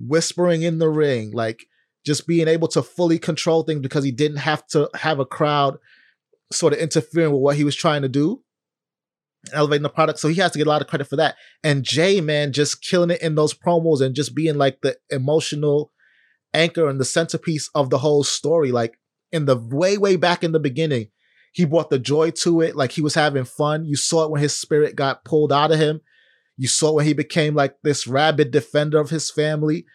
whispering 0.00 0.62
in 0.62 0.78
the 0.78 0.88
ring, 0.88 1.32
like 1.32 1.66
just 2.04 2.26
being 2.26 2.48
able 2.48 2.68
to 2.68 2.82
fully 2.82 3.18
control 3.18 3.62
things 3.62 3.80
because 3.80 4.04
he 4.04 4.10
didn't 4.10 4.38
have 4.38 4.66
to 4.68 4.88
have 4.94 5.18
a 5.18 5.26
crowd 5.26 5.78
sort 6.52 6.72
of 6.72 6.78
interfering 6.78 7.32
with 7.32 7.42
what 7.42 7.56
he 7.56 7.64
was 7.64 7.76
trying 7.76 8.02
to 8.02 8.08
do, 8.08 8.42
elevating 9.52 9.82
the 9.82 9.88
product. 9.88 10.18
So 10.18 10.28
he 10.28 10.40
has 10.40 10.52
to 10.52 10.58
get 10.58 10.66
a 10.66 10.70
lot 10.70 10.80
of 10.82 10.88
credit 10.88 11.06
for 11.06 11.16
that. 11.16 11.36
And 11.62 11.84
Jay, 11.84 12.20
man, 12.20 12.52
just 12.52 12.82
killing 12.82 13.10
it 13.10 13.22
in 13.22 13.34
those 13.34 13.54
promos 13.54 14.00
and 14.00 14.14
just 14.14 14.34
being 14.34 14.56
like 14.56 14.80
the 14.80 14.96
emotional 15.10 15.92
anchor 16.52 16.88
and 16.88 16.98
the 16.98 17.04
centerpiece 17.04 17.70
of 17.74 17.90
the 17.90 17.98
whole 17.98 18.24
story. 18.24 18.72
Like 18.72 18.98
in 19.30 19.44
the 19.44 19.56
way, 19.56 19.98
way 19.98 20.16
back 20.16 20.42
in 20.42 20.52
the 20.52 20.60
beginning, 20.60 21.08
he 21.52 21.64
brought 21.64 21.90
the 21.90 21.98
joy 21.98 22.30
to 22.30 22.60
it. 22.60 22.76
Like 22.76 22.92
he 22.92 23.02
was 23.02 23.14
having 23.14 23.44
fun. 23.44 23.84
You 23.84 23.96
saw 23.96 24.24
it 24.24 24.30
when 24.30 24.40
his 24.40 24.54
spirit 24.58 24.96
got 24.96 25.24
pulled 25.24 25.52
out 25.52 25.72
of 25.72 25.78
him. 25.78 26.00
You 26.56 26.68
saw 26.68 26.92
when 26.92 27.06
he 27.06 27.12
became 27.12 27.54
like 27.54 27.76
this 27.82 28.06
rabid 28.06 28.50
defender 28.50 28.98
of 28.98 29.10
his 29.10 29.30
family. 29.30 29.86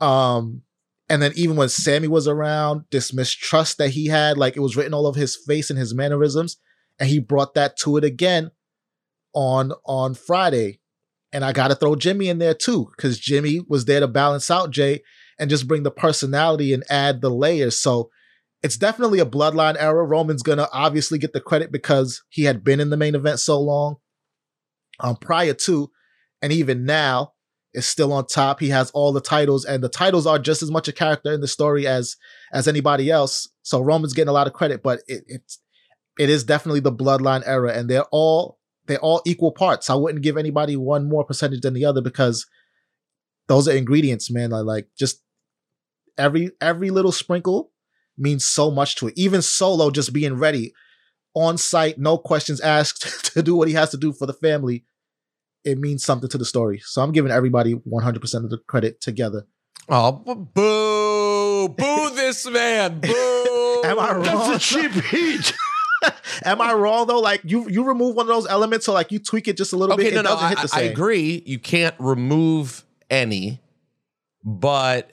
Um, 0.00 0.62
and 1.08 1.20
then 1.20 1.32
even 1.34 1.56
when 1.56 1.68
Sammy 1.68 2.08
was 2.08 2.28
around, 2.28 2.84
this 2.90 3.12
mistrust 3.12 3.78
that 3.78 3.90
he 3.90 4.06
had, 4.06 4.38
like 4.38 4.56
it 4.56 4.60
was 4.60 4.76
written 4.76 4.94
all 4.94 5.06
over 5.06 5.18
his 5.18 5.36
face 5.36 5.68
and 5.68 5.78
his 5.78 5.92
mannerisms, 5.92 6.56
and 6.98 7.08
he 7.08 7.18
brought 7.18 7.54
that 7.54 7.76
to 7.78 7.96
it 7.96 8.04
again 8.04 8.50
on 9.34 9.72
on 9.84 10.14
Friday. 10.14 10.80
And 11.32 11.44
I 11.44 11.52
got 11.52 11.68
to 11.68 11.74
throw 11.74 11.96
Jimmy 11.96 12.28
in 12.28 12.38
there 12.38 12.54
too, 12.54 12.90
because 12.96 13.18
Jimmy 13.18 13.60
was 13.68 13.84
there 13.84 14.00
to 14.00 14.08
balance 14.08 14.50
out 14.50 14.70
Jay 14.70 15.02
and 15.38 15.50
just 15.50 15.68
bring 15.68 15.82
the 15.82 15.90
personality 15.90 16.72
and 16.72 16.84
add 16.88 17.20
the 17.20 17.30
layers. 17.30 17.78
So 17.78 18.10
it's 18.62 18.76
definitely 18.76 19.20
a 19.20 19.26
bloodline 19.26 19.76
era. 19.78 20.04
Roman's 20.04 20.42
gonna 20.42 20.68
obviously 20.72 21.18
get 21.18 21.32
the 21.32 21.40
credit 21.40 21.72
because 21.72 22.22
he 22.28 22.44
had 22.44 22.62
been 22.62 22.80
in 22.80 22.90
the 22.90 22.96
main 22.96 23.14
event 23.14 23.40
so 23.40 23.60
long. 23.60 23.96
Um, 25.02 25.16
prior 25.16 25.54
to, 25.54 25.90
and 26.42 26.52
even 26.52 26.84
now, 26.84 27.32
is 27.72 27.86
still 27.86 28.12
on 28.12 28.26
top. 28.26 28.60
He 28.60 28.68
has 28.70 28.90
all 28.90 29.12
the 29.12 29.20
titles, 29.20 29.64
and 29.64 29.82
the 29.82 29.88
titles 29.88 30.26
are 30.26 30.38
just 30.38 30.62
as 30.62 30.70
much 30.70 30.88
a 30.88 30.92
character 30.92 31.32
in 31.32 31.40
the 31.40 31.48
story 31.48 31.86
as 31.86 32.16
as 32.52 32.66
anybody 32.66 33.10
else. 33.10 33.48
So 33.62 33.80
Roman's 33.80 34.12
getting 34.12 34.28
a 34.28 34.32
lot 34.32 34.46
of 34.46 34.52
credit, 34.52 34.82
but 34.82 35.00
it, 35.06 35.24
it's 35.26 35.60
it 36.18 36.28
is 36.28 36.44
definitely 36.44 36.80
the 36.80 36.92
bloodline 36.92 37.42
era, 37.46 37.72
and 37.72 37.88
they're 37.88 38.06
all 38.10 38.58
they're 38.86 38.98
all 38.98 39.22
equal 39.24 39.52
parts. 39.52 39.88
I 39.88 39.94
wouldn't 39.94 40.24
give 40.24 40.36
anybody 40.36 40.76
one 40.76 41.08
more 41.08 41.24
percentage 41.24 41.60
than 41.60 41.74
the 41.74 41.84
other 41.84 42.00
because 42.00 42.46
those 43.46 43.68
are 43.68 43.76
ingredients, 43.76 44.30
man. 44.30 44.50
Like, 44.50 44.64
like 44.64 44.88
just 44.98 45.22
every 46.18 46.50
every 46.60 46.90
little 46.90 47.12
sprinkle 47.12 47.70
means 48.18 48.44
so 48.44 48.70
much 48.70 48.96
to 48.96 49.08
it. 49.08 49.14
Even 49.16 49.42
Solo 49.42 49.90
just 49.90 50.12
being 50.12 50.34
ready 50.34 50.72
on 51.34 51.56
site, 51.56 51.98
no 51.98 52.18
questions 52.18 52.60
asked 52.60 53.24
to 53.32 53.42
do 53.42 53.54
what 53.54 53.68
he 53.68 53.74
has 53.74 53.90
to 53.90 53.96
do 53.96 54.12
for 54.12 54.26
the 54.26 54.32
family. 54.32 54.84
It 55.64 55.78
means 55.78 56.04
something 56.04 56.28
to 56.30 56.38
the 56.38 56.44
story. 56.44 56.80
So 56.84 57.02
I'm 57.02 57.12
giving 57.12 57.30
everybody 57.30 57.74
100% 57.74 58.44
of 58.44 58.50
the 58.50 58.58
credit 58.66 59.00
together. 59.00 59.46
Oh, 59.88 60.12
b- 60.12 60.34
boo! 60.54 61.68
Boo 61.68 62.10
this 62.14 62.48
man! 62.48 63.00
Boo! 63.00 63.82
Am 63.84 63.98
I 63.98 64.12
wrong? 64.12 64.22
That's 64.22 64.72
a 64.72 64.80
cheap 64.80 64.92
heat. 65.04 65.52
Am 66.44 66.60
I 66.60 66.72
wrong 66.72 67.06
though? 67.06 67.20
Like 67.20 67.42
you, 67.44 67.68
you 67.68 67.84
remove 67.84 68.14
one 68.14 68.24
of 68.24 68.34
those 68.34 68.46
elements, 68.46 68.86
so 68.86 68.92
like 68.92 69.10
you 69.12 69.18
tweak 69.18 69.48
it 69.48 69.56
just 69.56 69.72
a 69.72 69.76
little 69.76 69.94
okay, 69.94 70.10
bit. 70.10 70.14
no, 70.14 70.20
it 70.20 70.24
no, 70.24 70.36
I, 70.36 70.48
hit 70.50 70.58
the 70.58 70.70
I 70.72 70.80
agree. 70.82 71.42
You 71.44 71.58
can't 71.58 71.94
remove 71.98 72.84
any, 73.10 73.60
but 74.44 75.10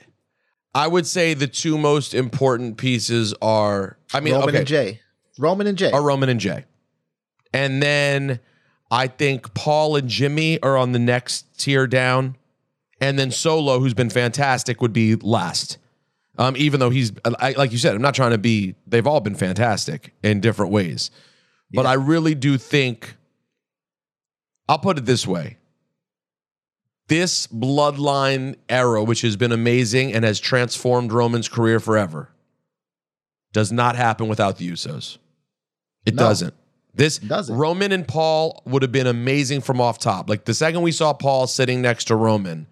I 0.74 0.88
would 0.88 1.08
say 1.08 1.34
the 1.34 1.48
two 1.48 1.78
most 1.78 2.14
important 2.14 2.78
pieces 2.78 3.34
are. 3.42 3.98
I 4.14 4.20
mean, 4.20 4.34
Roman 4.34 4.50
okay, 4.50 4.58
and 4.60 4.68
Jay. 4.68 5.02
Roman 5.40 5.68
and 5.68 5.78
Jay. 5.78 5.92
are 5.92 6.02
Roman 6.02 6.30
and 6.30 6.40
Jay, 6.40 6.66
and 7.54 7.82
then 7.82 8.40
I 8.90 9.08
think 9.08 9.54
Paul 9.54 9.96
and 9.98 10.08
Jimmy 10.08 10.62
are 10.62 10.78
on 10.78 10.92
the 10.94 11.00
next 11.00 11.60
tier 11.60 11.88
down, 11.88 12.38
and 13.02 13.20
then 13.20 13.32
Solo, 13.32 13.80
who's 13.80 13.94
been 13.94 14.10
fantastic, 14.10 14.82
would 14.82 14.94
be 14.94 15.16
last. 15.16 15.78
Um, 16.38 16.56
even 16.56 16.80
though 16.80 16.90
he's 16.92 17.12
I, 17.26 17.52
like 17.54 17.72
you 17.72 17.78
said, 17.80 17.96
I'm 17.96 18.02
not 18.02 18.14
trying 18.16 18.32
to 18.32 18.38
be. 18.38 18.76
They've 18.86 19.08
all 19.08 19.20
been 19.20 19.36
fantastic 19.36 20.14
in 20.24 20.40
different 20.40 20.72
ways, 20.72 21.10
but 21.72 21.86
I 21.86 21.94
really 21.94 22.36
do 22.36 22.58
think. 22.58 23.16
I'll 24.70 24.78
put 24.80 24.98
it 24.98 25.06
this 25.06 25.26
way. 25.26 25.58
This 27.08 27.48
bloodline 27.48 28.56
era, 28.68 29.02
which 29.04 29.22
has 29.22 29.38
been 29.38 29.54
amazing 29.54 30.14
and 30.14 30.26
has 30.26 30.40
transformed 30.42 31.12
Roman's 31.14 31.48
career 31.48 31.80
forever, 31.80 32.30
does 33.54 33.72
not 33.72 33.96
happen 33.96 34.28
without 34.28 34.58
the 34.58 34.70
Usos. 34.70 35.18
It 36.06 36.16
No. 36.16 36.24
doesn't. 36.24 36.54
This. 36.98 37.20
Roman 37.50 37.92
and 37.92 38.08
Paul 38.08 38.62
would 38.66 38.82
have 38.82 38.92
been 38.92 39.08
amazing 39.08 39.62
from 39.62 39.80
off 39.80 40.00
top. 40.00 40.30
Like 40.30 40.46
the 40.46 40.54
second 40.54 40.82
we 40.82 40.92
saw 40.92 41.14
Paul 41.14 41.48
sitting 41.48 41.82
next 41.82 42.06
to 42.06 42.16
Roman, 42.16 42.68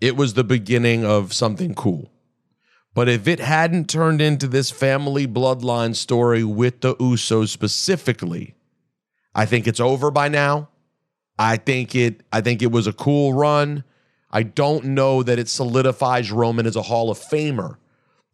it 0.00 0.16
was 0.16 0.34
the 0.34 0.44
beginning 0.44 1.04
of 1.04 1.32
something 1.32 1.74
cool. 1.74 2.10
But 2.94 3.08
if 3.08 3.26
it 3.26 3.40
hadn't 3.40 3.90
turned 3.90 4.22
into 4.22 4.46
this 4.46 4.70
family 4.70 5.26
bloodline 5.26 5.96
story 5.96 6.44
with 6.44 6.80
the 6.80 6.94
Usos 6.96 7.48
specifically, 7.48 8.54
I 9.34 9.46
think 9.46 9.66
it's 9.66 9.80
over 9.80 10.12
by 10.12 10.28
now. 10.28 10.68
I 11.36 11.56
think 11.56 11.96
it 11.96 12.22
I 12.32 12.40
think 12.40 12.62
it 12.62 12.70
was 12.70 12.86
a 12.86 12.92
cool 12.92 13.32
run. 13.32 13.82
I 14.30 14.44
don't 14.44 14.84
know 14.84 15.24
that 15.24 15.38
it 15.40 15.48
solidifies 15.48 16.30
Roman 16.30 16.66
as 16.66 16.76
a 16.76 16.82
Hall 16.82 17.10
of 17.10 17.18
Famer 17.18 17.76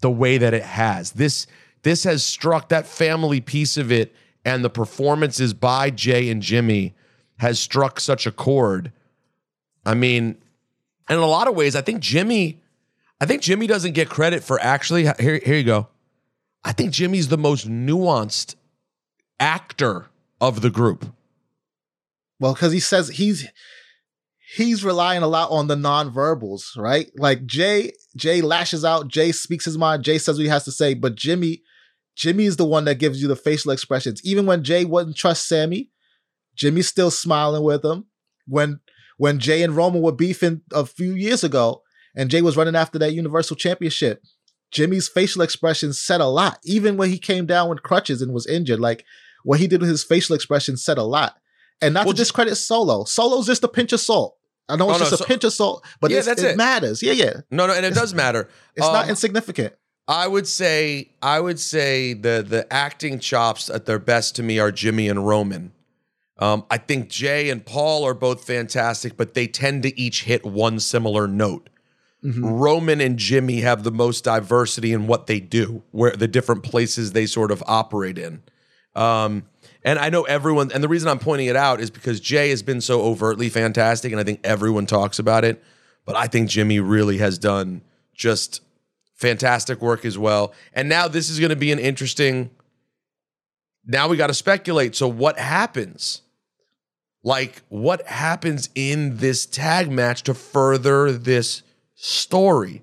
the 0.02 0.10
way 0.10 0.36
that 0.36 0.52
it 0.52 0.62
has. 0.62 1.12
This 1.12 1.46
this 1.82 2.04
has 2.04 2.22
struck 2.22 2.68
that 2.68 2.86
family 2.86 3.40
piece 3.40 3.78
of 3.78 3.90
it 3.90 4.14
and 4.44 4.64
the 4.64 4.70
performances 4.70 5.54
by 5.54 5.90
Jay 5.90 6.28
and 6.30 6.42
Jimmy 6.42 6.94
has 7.38 7.58
struck 7.58 8.00
such 8.00 8.26
a 8.26 8.32
chord. 8.32 8.92
I 9.84 9.94
mean, 9.94 10.36
in 11.08 11.18
a 11.18 11.26
lot 11.26 11.48
of 11.48 11.54
ways, 11.54 11.74
I 11.74 11.80
think 11.80 12.00
Jimmy, 12.00 12.60
I 13.20 13.26
think 13.26 13.42
Jimmy 13.42 13.66
doesn't 13.66 13.92
get 13.92 14.08
credit 14.08 14.42
for 14.42 14.60
actually. 14.60 15.04
Here, 15.18 15.40
here 15.44 15.56
you 15.56 15.64
go. 15.64 15.88
I 16.64 16.72
think 16.72 16.92
Jimmy's 16.92 17.28
the 17.28 17.38
most 17.38 17.68
nuanced 17.68 18.54
actor 19.38 20.10
of 20.40 20.60
the 20.60 20.70
group. 20.70 21.12
Well, 22.38 22.54
because 22.54 22.72
he 22.72 22.80
says 22.80 23.08
he's 23.08 23.48
he's 24.56 24.84
relying 24.84 25.22
a 25.22 25.28
lot 25.28 25.50
on 25.50 25.68
the 25.68 25.76
nonverbals, 25.76 26.76
right? 26.76 27.10
Like 27.16 27.46
Jay, 27.46 27.92
Jay 28.16 28.40
lashes 28.40 28.84
out, 28.84 29.08
Jay 29.08 29.32
speaks 29.32 29.64
his 29.64 29.78
mind, 29.78 30.04
Jay 30.04 30.18
says 30.18 30.36
what 30.36 30.42
he 30.42 30.48
has 30.48 30.64
to 30.64 30.72
say, 30.72 30.94
but 30.94 31.14
Jimmy, 31.14 31.62
Jimmy 32.16 32.44
is 32.44 32.56
the 32.56 32.64
one 32.64 32.84
that 32.84 32.96
gives 32.98 33.20
you 33.22 33.28
the 33.28 33.36
facial 33.36 33.70
expressions. 33.72 34.20
Even 34.24 34.46
when 34.46 34.62
Jay 34.64 34.84
wouldn't 34.84 35.16
trust 35.16 35.48
Sammy, 35.48 35.90
Jimmy's 36.54 36.88
still 36.88 37.10
smiling 37.10 37.62
with 37.62 37.84
him. 37.84 38.06
When 38.46 38.80
when 39.16 39.38
Jay 39.38 39.62
and 39.62 39.76
Roman 39.76 40.02
were 40.02 40.12
beefing 40.12 40.62
a 40.72 40.84
few 40.86 41.12
years 41.12 41.44
ago, 41.44 41.82
and 42.16 42.30
Jay 42.30 42.42
was 42.42 42.56
running 42.56 42.74
after 42.76 42.98
that 42.98 43.12
Universal 43.12 43.56
Championship, 43.56 44.22
Jimmy's 44.70 45.08
facial 45.08 45.42
expressions 45.42 46.00
said 46.00 46.20
a 46.20 46.26
lot. 46.26 46.58
Even 46.64 46.96
when 46.96 47.10
he 47.10 47.18
came 47.18 47.46
down 47.46 47.68
with 47.68 47.82
crutches 47.82 48.22
and 48.22 48.32
was 48.32 48.46
injured, 48.46 48.80
like 48.80 49.04
what 49.44 49.60
he 49.60 49.66
did 49.66 49.80
with 49.80 49.90
his 49.90 50.04
facial 50.04 50.34
expressions 50.34 50.82
said 50.84 50.98
a 50.98 51.02
lot. 51.02 51.36
And 51.82 51.94
not 51.94 52.04
Well, 52.06 52.12
to 52.12 52.18
discredit 52.18 52.56
Solo. 52.56 53.04
Solo's 53.04 53.46
just 53.46 53.64
a 53.64 53.68
pinch 53.68 53.92
of 53.92 54.00
salt. 54.00 54.36
I 54.68 54.76
know 54.76 54.86
Oh, 54.88 54.90
it's 54.90 55.00
no, 55.00 55.06
just 55.06 55.18
so- 55.18 55.24
a 55.24 55.28
pinch 55.28 55.44
of 55.44 55.52
salt, 55.52 55.84
but 56.00 56.10
Yeah, 56.10 56.18
it, 56.26 56.38
it. 56.38 56.56
matters. 56.56 57.02
Yeah, 57.02 57.12
yeah. 57.12 57.40
No, 57.50 57.66
no, 57.66 57.72
and 57.74 57.84
it 57.86 57.94
does 57.94 58.12
matter. 58.22 58.48
It's 58.76 58.86
not 58.86 59.04
Um, 59.04 59.10
insignificant. 59.10 59.74
I 60.10 60.26
would 60.26 60.48
say 60.48 61.10
I 61.22 61.38
would 61.38 61.60
say 61.60 62.14
the 62.14 62.44
the 62.46 62.70
acting 62.72 63.20
chops 63.20 63.70
at 63.70 63.86
their 63.86 64.00
best 64.00 64.34
to 64.36 64.42
me 64.42 64.58
are 64.58 64.72
Jimmy 64.72 65.08
and 65.08 65.24
Roman. 65.24 65.70
Um, 66.36 66.64
I 66.68 66.78
think 66.78 67.08
Jay 67.08 67.48
and 67.48 67.64
Paul 67.64 68.04
are 68.04 68.14
both 68.14 68.42
fantastic, 68.44 69.16
but 69.16 69.34
they 69.34 69.46
tend 69.46 69.84
to 69.84 69.98
each 69.98 70.24
hit 70.24 70.44
one 70.44 70.80
similar 70.80 71.28
note. 71.28 71.68
Roman 72.22 73.00
and 73.00 73.18
Jimmy 73.18 73.60
have 73.60 73.84
the 73.84 73.92
most 73.92 74.24
diversity 74.24 74.92
in 74.92 75.06
what 75.06 75.26
they 75.26 75.38
do, 75.38 75.82
where 75.92 76.10
the 76.10 76.28
different 76.28 76.64
places 76.64 77.12
they 77.12 77.26
sort 77.26 77.50
of 77.50 77.62
operate 77.66 78.18
in. 78.18 78.42
Um, 78.94 79.44
and 79.84 79.98
I 79.98 80.10
know 80.10 80.24
everyone, 80.24 80.72
and 80.72 80.82
the 80.82 80.88
reason 80.88 81.08
I'm 81.08 81.18
pointing 81.18 81.46
it 81.46 81.56
out 81.56 81.80
is 81.80 81.90
because 81.90 82.20
Jay 82.20 82.50
has 82.50 82.62
been 82.62 82.80
so 82.80 83.02
overtly 83.02 83.48
fantastic, 83.48 84.10
and 84.10 84.20
I 84.20 84.24
think 84.24 84.40
everyone 84.42 84.86
talks 84.86 85.18
about 85.18 85.44
it. 85.44 85.62
But 86.04 86.16
I 86.16 86.26
think 86.26 86.50
Jimmy 86.50 86.80
really 86.80 87.18
has 87.18 87.38
done 87.38 87.82
just 88.12 88.60
fantastic 89.20 89.82
work 89.82 90.04
as 90.04 90.16
well. 90.16 90.52
And 90.72 90.88
now 90.88 91.06
this 91.06 91.28
is 91.28 91.38
going 91.38 91.50
to 91.50 91.56
be 91.56 91.70
an 91.70 91.78
interesting. 91.78 92.50
Now 93.84 94.08
we 94.08 94.16
got 94.16 94.28
to 94.28 94.34
speculate. 94.34 94.96
So 94.96 95.06
what 95.08 95.38
happens? 95.38 96.22
Like 97.22 97.62
what 97.68 98.06
happens 98.06 98.70
in 98.74 99.18
this 99.18 99.44
tag 99.44 99.90
match 99.90 100.22
to 100.24 100.34
further 100.34 101.12
this 101.12 101.62
story? 101.94 102.82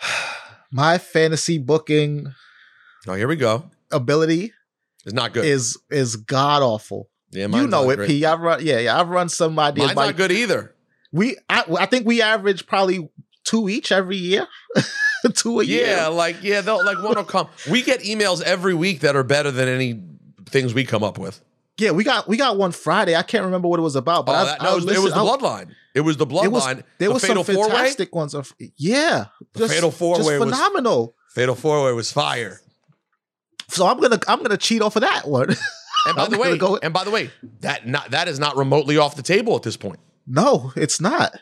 My 0.70 0.98
fantasy 0.98 1.58
booking 1.58 2.34
Oh, 3.06 3.14
here 3.14 3.28
we 3.28 3.36
go. 3.36 3.70
ability 3.92 4.52
is 5.04 5.12
not 5.12 5.32
good. 5.32 5.44
is 5.44 5.78
is 5.90 6.16
god 6.16 6.62
awful. 6.62 7.10
yeah, 7.30 7.46
You 7.46 7.66
know 7.66 7.90
it, 7.90 7.96
great. 7.96 8.08
P. 8.08 8.24
I've 8.24 8.40
run, 8.40 8.64
yeah, 8.64 8.78
yeah. 8.78 8.98
I've 8.98 9.08
run 9.08 9.28
some 9.28 9.58
ideas. 9.58 9.94
Mine's 9.94 10.08
not 10.08 10.16
good 10.16 10.32
either. 10.32 10.74
We, 11.12 11.36
I, 11.48 11.64
I 11.78 11.86
think 11.86 12.06
we 12.06 12.22
average 12.22 12.66
probably 12.66 13.08
two 13.44 13.68
each 13.68 13.92
every 13.92 14.16
year, 14.16 14.46
two 15.34 15.60
a 15.60 15.64
year. 15.64 15.86
Yeah, 15.86 16.06
like 16.08 16.42
yeah, 16.42 16.60
they'll 16.60 16.84
like 16.84 17.02
one 17.02 17.14
will 17.14 17.24
come. 17.24 17.48
We 17.70 17.82
get 17.82 18.00
emails 18.00 18.42
every 18.42 18.74
week 18.74 19.00
that 19.00 19.16
are 19.16 19.22
better 19.22 19.50
than 19.50 19.68
any 19.68 20.02
things 20.46 20.74
we 20.74 20.84
come 20.84 21.02
up 21.02 21.18
with. 21.18 21.40
Yeah, 21.76 21.90
we 21.90 22.04
got 22.04 22.28
we 22.28 22.36
got 22.36 22.56
one 22.56 22.72
Friday. 22.72 23.16
I 23.16 23.22
can't 23.22 23.44
remember 23.44 23.68
what 23.68 23.80
it 23.80 23.82
was 23.82 23.96
about, 23.96 24.26
but 24.26 24.32
oh, 24.32 24.38
I, 24.38 24.44
that, 24.44 24.62
I 24.62 24.64
no, 24.64 24.72
it 24.72 24.74
was, 24.84 24.96
it 24.96 25.02
was 25.02 25.12
the 25.12 25.20
bloodline. 25.20 25.74
It 25.94 26.00
was 26.00 26.16
the 26.16 26.26
bloodline. 26.26 26.82
there 26.98 27.08
the 27.08 27.14
was 27.14 27.22
some 27.22 27.44
four 27.44 27.68
way. 27.68 27.74
fantastic 27.74 28.14
ones. 28.14 28.34
Of, 28.34 28.52
yeah, 28.76 29.26
The 29.52 29.68
Fatal 29.68 29.90
Four-Way 29.90 30.18
just 30.18 30.40
was- 30.40 30.50
phenomenal. 30.50 31.14
Fatal 31.30 31.54
four 31.56 31.84
way 31.84 31.92
was 31.92 32.12
fire. 32.12 32.60
So 33.68 33.86
I'm 33.88 33.98
gonna 33.98 34.20
I'm 34.28 34.40
gonna 34.40 34.56
cheat 34.56 34.82
off 34.82 34.96
of 34.96 35.02
that 35.02 35.26
one. 35.26 35.54
And 36.06 36.16
by 36.16 36.28
the 36.28 36.38
way, 36.38 36.58
go- 36.58 36.76
and 36.76 36.92
by 36.92 37.02
the 37.04 37.10
way, 37.10 37.30
that 37.60 37.86
not 37.86 38.10
that 38.10 38.28
is 38.28 38.38
not 38.38 38.58
remotely 38.58 38.98
off 38.98 39.16
the 39.16 39.22
table 39.22 39.56
at 39.56 39.62
this 39.62 39.78
point. 39.78 40.00
No, 40.26 40.70
it's 40.76 41.00
not. 41.00 41.34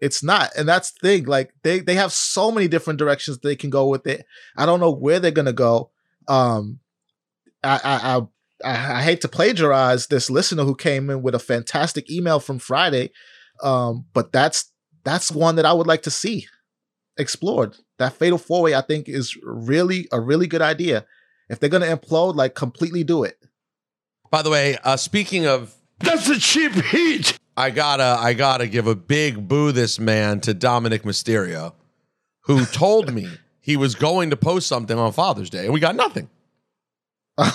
It's 0.00 0.22
not. 0.22 0.50
And 0.56 0.68
that's 0.68 0.92
the 0.92 1.00
thing. 1.00 1.24
Like 1.24 1.52
they 1.62 1.80
they 1.80 1.94
have 1.94 2.12
so 2.12 2.50
many 2.50 2.68
different 2.68 2.98
directions 2.98 3.38
they 3.38 3.56
can 3.56 3.70
go 3.70 3.88
with 3.88 4.06
it. 4.06 4.26
I 4.56 4.66
don't 4.66 4.80
know 4.80 4.92
where 4.92 5.20
they're 5.20 5.30
gonna 5.30 5.52
go. 5.52 5.90
Um 6.28 6.80
I 7.62 7.80
I 7.82 8.16
I, 8.16 8.20
I, 8.62 8.98
I 8.98 9.02
hate 9.02 9.20
to 9.22 9.28
plagiarize 9.28 10.06
this 10.06 10.30
listener 10.30 10.64
who 10.64 10.74
came 10.74 11.10
in 11.10 11.22
with 11.22 11.34
a 11.34 11.38
fantastic 11.38 12.10
email 12.10 12.40
from 12.40 12.58
Friday. 12.58 13.10
Um, 13.62 14.06
but 14.12 14.32
that's 14.32 14.70
that's 15.04 15.30
one 15.30 15.56
that 15.56 15.66
I 15.66 15.72
would 15.72 15.86
like 15.86 16.02
to 16.02 16.10
see 16.10 16.46
explored. 17.18 17.76
That 17.98 18.14
fatal 18.14 18.38
four 18.38 18.62
way 18.62 18.74
I 18.74 18.80
think 18.80 19.08
is 19.08 19.36
really 19.42 20.08
a 20.12 20.20
really 20.20 20.46
good 20.46 20.62
idea. 20.62 21.06
If 21.48 21.58
they're 21.58 21.70
gonna 21.70 21.86
implode, 21.86 22.36
like 22.36 22.54
completely 22.54 23.04
do 23.04 23.24
it. 23.24 23.36
By 24.30 24.42
the 24.42 24.50
way, 24.50 24.78
uh, 24.84 24.96
speaking 24.96 25.46
of, 25.46 25.74
That's 25.98 26.28
a 26.28 26.38
cheap 26.38 26.72
heat. 26.72 27.38
I 27.60 27.70
gotta 27.70 28.16
I 28.18 28.32
gotta 28.32 28.66
give 28.66 28.86
a 28.86 28.94
big 28.94 29.46
boo 29.46 29.70
this 29.70 29.98
man 29.98 30.40
to 30.40 30.54
Dominik 30.54 31.02
Mysterio, 31.02 31.74
who 32.44 32.64
told 32.64 33.12
me 33.12 33.28
he 33.60 33.76
was 33.76 33.94
going 33.94 34.30
to 34.30 34.36
post 34.36 34.66
something 34.66 34.98
on 34.98 35.12
Father's 35.12 35.50
Day, 35.50 35.64
and 35.66 35.74
we 35.74 35.78
got 35.80 35.94
nothing. 35.94 36.30
wow. 37.38 37.48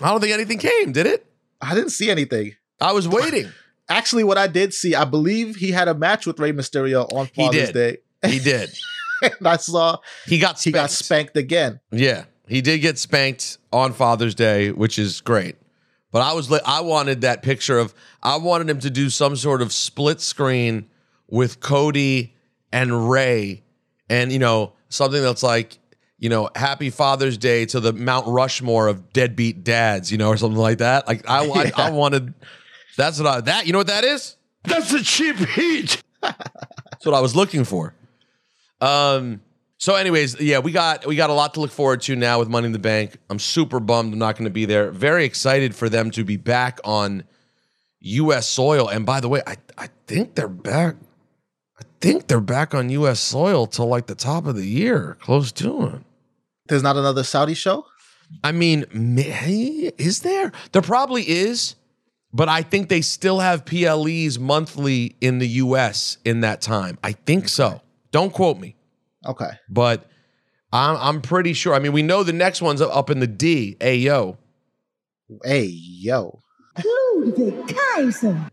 I 0.00 0.08
don't 0.10 0.20
think 0.20 0.32
anything 0.32 0.58
came, 0.58 0.92
did 0.92 1.06
it? 1.06 1.26
I 1.60 1.74
didn't 1.74 1.90
see 1.90 2.10
anything. 2.10 2.54
I 2.80 2.92
was 2.92 3.06
waiting. 3.06 3.50
Actually, 3.90 4.24
what 4.24 4.38
I 4.38 4.46
did 4.46 4.72
see, 4.72 4.94
I 4.94 5.04
believe 5.04 5.56
he 5.56 5.70
had 5.70 5.86
a 5.88 5.94
match 5.94 6.26
with 6.26 6.40
Rey 6.40 6.52
Mysterio 6.52 7.12
on 7.12 7.26
He 7.34 7.42
Father's 7.42 7.72
did. 7.72 8.00
Day. 8.22 8.28
He 8.30 8.38
did. 8.38 8.70
and 9.22 9.46
I 9.46 9.56
saw 9.58 9.98
He 10.26 10.38
got 10.38 10.58
he 10.60 10.72
got 10.72 10.90
spanked. 10.90 11.32
spanked 11.32 11.36
again. 11.36 11.80
Yeah, 11.90 12.24
he 12.48 12.62
did 12.62 12.78
get 12.78 12.98
spanked 12.98 13.58
on 13.70 13.92
Father's 13.92 14.34
Day, 14.34 14.72
which 14.72 14.98
is 14.98 15.20
great. 15.20 15.56
But 16.12 16.20
I 16.20 16.34
was 16.34 16.50
li- 16.50 16.60
I 16.64 16.82
wanted 16.82 17.22
that 17.22 17.42
picture 17.42 17.78
of 17.78 17.94
I 18.22 18.36
wanted 18.36 18.68
him 18.70 18.78
to 18.80 18.90
do 18.90 19.10
some 19.10 19.34
sort 19.34 19.62
of 19.62 19.72
split 19.72 20.20
screen 20.20 20.88
with 21.28 21.60
Cody 21.60 22.34
and 22.70 23.10
Rey, 23.10 23.62
and 24.10 24.30
you 24.30 24.38
know 24.38 24.74
something 24.90 25.22
that's 25.22 25.42
like 25.42 25.78
you 26.18 26.28
know 26.28 26.50
Happy 26.54 26.90
Father's 26.90 27.38
Day 27.38 27.64
to 27.66 27.80
the 27.80 27.94
Mount 27.94 28.26
Rushmore 28.28 28.88
of 28.88 29.12
deadbeat 29.14 29.64
dads, 29.64 30.12
you 30.12 30.18
know, 30.18 30.28
or 30.28 30.36
something 30.36 30.60
like 30.60 30.78
that. 30.78 31.08
Like 31.08 31.28
I 31.28 31.46
I, 31.46 31.72
I 31.88 31.90
wanted 31.90 32.34
that's 32.96 33.18
what 33.18 33.26
I 33.26 33.40
that 33.40 33.66
you 33.66 33.72
know 33.72 33.78
what 33.78 33.86
that 33.86 34.04
is. 34.04 34.36
That's 34.64 34.92
a 34.92 35.02
cheap 35.02 35.36
heat. 35.36 36.02
That's 36.20 37.06
what 37.06 37.14
I 37.14 37.20
was 37.20 37.34
looking 37.34 37.64
for. 37.64 37.94
Um. 38.82 39.40
So, 39.82 39.96
anyways, 39.96 40.40
yeah, 40.40 40.60
we 40.60 40.70
got 40.70 41.06
we 41.06 41.16
got 41.16 41.28
a 41.28 41.32
lot 41.32 41.54
to 41.54 41.60
look 41.60 41.72
forward 41.72 42.02
to 42.02 42.14
now 42.14 42.38
with 42.38 42.48
Money 42.48 42.66
in 42.66 42.72
the 42.72 42.78
Bank. 42.78 43.16
I'm 43.28 43.40
super 43.40 43.80
bummed 43.80 44.12
I'm 44.12 44.18
not 44.20 44.36
going 44.36 44.44
to 44.44 44.50
be 44.52 44.64
there. 44.64 44.92
Very 44.92 45.24
excited 45.24 45.74
for 45.74 45.88
them 45.88 46.12
to 46.12 46.22
be 46.22 46.36
back 46.36 46.78
on 46.84 47.24
U.S. 47.98 48.48
soil. 48.48 48.88
And 48.88 49.04
by 49.04 49.18
the 49.18 49.28
way, 49.28 49.42
I 49.44 49.56
I 49.76 49.88
think 50.06 50.36
they're 50.36 50.46
back. 50.46 50.94
I 51.80 51.82
think 52.00 52.28
they're 52.28 52.40
back 52.40 52.76
on 52.76 52.90
U.S. 52.90 53.18
soil 53.18 53.66
till 53.66 53.88
like 53.88 54.06
the 54.06 54.14
top 54.14 54.46
of 54.46 54.54
the 54.54 54.64
year, 54.64 55.16
close 55.20 55.50
to 55.50 55.86
it. 55.86 56.02
There's 56.68 56.84
not 56.84 56.96
another 56.96 57.24
Saudi 57.24 57.54
show. 57.54 57.84
I 58.44 58.52
mean, 58.52 58.84
may, 58.92 59.90
is 59.98 60.20
there? 60.20 60.52
There 60.70 60.82
probably 60.82 61.28
is, 61.28 61.74
but 62.32 62.48
I 62.48 62.62
think 62.62 62.88
they 62.88 63.00
still 63.00 63.40
have 63.40 63.64
PLEs 63.64 64.38
monthly 64.38 65.16
in 65.20 65.40
the 65.40 65.48
U.S. 65.48 66.18
in 66.24 66.42
that 66.42 66.60
time. 66.60 66.98
I 67.02 67.10
think 67.10 67.48
so. 67.48 67.82
Don't 68.12 68.32
quote 68.32 68.60
me. 68.60 68.76
Okay. 69.26 69.50
but 69.68 70.08
I'm 70.72 70.96
I'm 70.96 71.20
pretty 71.20 71.52
sure. 71.52 71.74
I 71.74 71.78
mean, 71.78 71.92
we 71.92 72.02
know 72.02 72.22
the 72.22 72.32
next 72.32 72.62
one's 72.62 72.80
up 72.80 73.10
in 73.10 73.20
the 73.20 73.26
D. 73.26 73.76
Ayo. 73.80 74.02
yo, 74.02 74.38
Hey 75.44 75.64
yo. 75.66 76.40
Ludwig 76.84 77.76
Kaiser. 77.76 78.50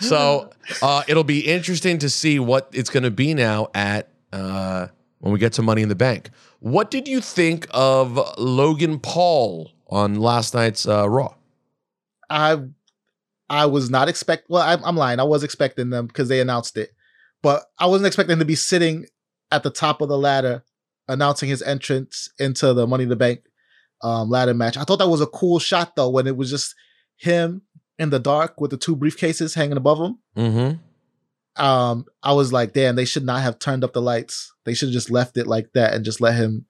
so 0.00 0.50
uh, 0.82 1.02
it'll 1.08 1.24
be 1.24 1.40
interesting 1.40 1.98
to 1.98 2.08
see 2.08 2.38
what 2.38 2.68
it's 2.72 2.90
going 2.90 3.02
to 3.02 3.10
be 3.10 3.34
now 3.34 3.68
at 3.74 4.08
uh, 4.32 4.86
when 5.18 5.32
we 5.32 5.38
get 5.38 5.52
to 5.54 5.62
Money 5.62 5.82
in 5.82 5.88
the 5.88 5.94
Bank. 5.96 6.30
What 6.60 6.90
did 6.90 7.08
you 7.08 7.20
think 7.20 7.66
of 7.70 8.18
Logan 8.38 8.98
Paul 9.00 9.72
on 9.88 10.14
last 10.14 10.54
night's 10.54 10.86
uh, 10.86 11.08
Raw? 11.08 11.34
I 12.30 12.58
I 13.50 13.66
was 13.66 13.90
not 13.90 14.08
expect. 14.08 14.46
Well, 14.48 14.62
I'm, 14.62 14.82
I'm 14.84 14.96
lying. 14.96 15.20
I 15.20 15.24
was 15.24 15.42
expecting 15.44 15.90
them 15.90 16.06
because 16.06 16.28
they 16.28 16.40
announced 16.40 16.76
it, 16.76 16.90
but 17.42 17.64
I 17.78 17.86
wasn't 17.86 18.06
expecting 18.06 18.38
to 18.38 18.44
be 18.44 18.54
sitting 18.54 19.06
at 19.54 19.62
the 19.62 19.70
top 19.70 20.00
of 20.00 20.08
the 20.08 20.18
ladder 20.18 20.64
announcing 21.06 21.48
his 21.48 21.62
entrance 21.62 22.28
into 22.38 22.72
the 22.74 22.86
Money 22.86 23.04
in 23.04 23.08
the 23.08 23.16
Bank 23.16 23.40
um, 24.02 24.28
ladder 24.28 24.52
match. 24.52 24.76
I 24.76 24.82
thought 24.82 24.98
that 24.98 25.08
was 25.08 25.20
a 25.20 25.26
cool 25.26 25.58
shot 25.58 25.94
though 25.94 26.10
when 26.10 26.26
it 26.26 26.36
was 26.36 26.50
just 26.50 26.74
him 27.16 27.62
in 27.98 28.10
the 28.10 28.18
dark 28.18 28.60
with 28.60 28.70
the 28.72 28.76
two 28.76 28.96
briefcases 28.96 29.54
hanging 29.54 29.76
above 29.76 29.98
him. 30.00 30.18
Mm-hmm. 30.36 31.64
um, 31.64 32.04
I 32.22 32.32
was 32.32 32.52
like, 32.52 32.72
damn, 32.72 32.96
they 32.96 33.04
should 33.04 33.24
not 33.24 33.42
have 33.42 33.60
turned 33.60 33.84
up 33.84 33.92
the 33.92 34.02
lights. 34.02 34.52
They 34.64 34.74
should 34.74 34.88
have 34.88 34.94
just 34.94 35.10
left 35.10 35.36
it 35.36 35.46
like 35.46 35.72
that 35.74 35.94
and 35.94 36.04
just 36.04 36.20
let 36.20 36.34
him 36.34 36.66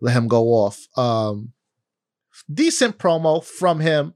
let 0.00 0.14
him 0.14 0.26
go 0.26 0.48
off. 0.48 0.86
Um, 0.96 1.52
decent 2.52 2.98
promo 2.98 3.44
from 3.44 3.80
him. 3.80 4.14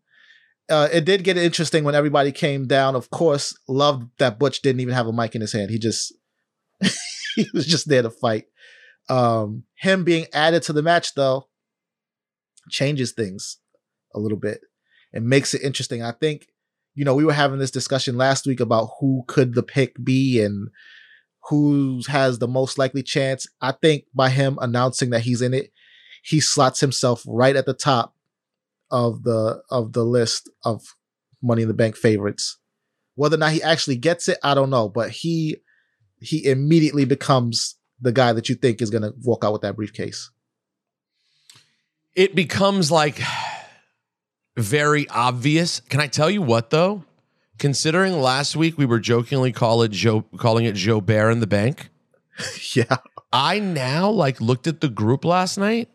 Uh, 0.69 0.89
it 0.93 1.07
did 1.07 1.25
get 1.25 1.39
interesting 1.39 1.85
when 1.85 1.95
everybody 1.95 2.33
came 2.33 2.67
down. 2.67 2.95
Of 2.95 3.11
course, 3.11 3.57
loved 3.69 4.11
that 4.19 4.39
Butch 4.39 4.61
didn't 4.61 4.81
even 4.81 4.93
have 4.93 5.07
a 5.07 5.13
mic 5.13 5.35
in 5.35 5.41
his 5.41 5.53
hand. 5.53 5.71
He 5.71 5.79
just 5.79 6.13
he 7.45 7.51
was 7.55 7.67
just 7.67 7.89
there 7.89 8.03
to 8.03 8.11
fight. 8.11 8.47
Um, 9.09 9.65
him 9.77 10.05
being 10.05 10.27
added 10.33 10.63
to 10.65 10.73
the 10.73 10.83
match 10.83 11.15
though 11.15 11.49
changes 12.69 13.13
things 13.13 13.59
a 14.15 14.19
little 14.19 14.39
bit 14.39 14.61
and 15.13 15.27
makes 15.27 15.55
it 15.55 15.63
interesting. 15.63 16.03
I 16.03 16.13
think 16.13 16.49
you 16.99 17.05
know, 17.05 17.15
we 17.15 17.25
were 17.25 17.33
having 17.33 17.61
this 17.61 17.71
discussion 17.71 18.17
last 18.17 18.45
week 18.45 18.59
about 18.59 18.91
who 18.99 19.23
could 19.29 19.55
the 19.55 19.63
pick 19.63 19.95
be 20.03 20.43
and 20.43 20.69
who 21.49 22.03
has 22.09 22.41
the 22.41 22.49
most 22.49 22.77
likely 22.77 23.05
chance. 23.05 23.47
I 23.61 23.71
think 23.71 24.07
by 24.13 24.31
him 24.31 24.59
announcing 24.61 25.11
that 25.11 25.21
he's 25.21 25.41
in 25.41 25.55
it, 25.55 25.71
he 26.25 26.41
slots 26.41 26.81
himself 26.81 27.23
right 27.25 27.55
at 27.55 27.67
the 27.67 27.73
top 27.73 28.17
of 28.91 29.23
the 29.23 29.63
of 29.71 29.93
the 29.93 30.05
list 30.05 30.51
of 30.65 30.83
Money 31.41 31.63
in 31.63 31.69
the 31.69 31.75
Bank 31.75 31.97
favorites. 31.97 32.59
Whether 33.15 33.37
or 33.37 33.39
not 33.39 33.53
he 33.53 33.63
actually 33.63 33.97
gets 33.97 34.29
it, 34.29 34.39
I 34.43 34.55
don't 34.55 34.71
know, 34.71 34.89
but 34.89 35.11
he 35.11 35.59
he 36.21 36.47
immediately 36.47 37.05
becomes 37.05 37.77
the 38.01 38.13
guy 38.13 38.33
that 38.33 38.49
you 38.49 38.55
think 38.55 38.81
is 38.81 38.91
going 38.91 39.03
to 39.03 39.13
walk 39.23 39.45
out 39.45 39.53
with 39.53 39.63
that 39.63 39.77
briefcase. 39.77 40.31
It 42.15 42.35
becomes 42.35 42.91
like 42.91 43.21
very 44.57 45.09
obvious. 45.09 45.81
Can 45.81 46.01
I 46.01 46.07
tell 46.07 46.31
you 46.31 46.43
what 46.43 46.71
though? 46.71 47.05
Considering 47.59 48.21
last 48.21 48.57
week 48.57 48.79
we 48.79 48.87
were 48.87 49.01
jokingly 49.01 49.53
call 49.53 49.83
it 49.83 49.91
Joe, 49.91 50.23
calling 50.37 50.65
it 50.65 50.75
Joe 50.75 51.01
Bear 51.01 51.31
in 51.31 51.41
the 51.41 51.47
bank. 51.47 51.91
yeah. 52.75 52.99
I 53.33 53.59
now 53.59 54.11
like 54.11 54.41
looked 54.41 54.67
at 54.67 54.81
the 54.81 54.89
group 54.89 55.25
last 55.25 55.59
night 55.59 55.89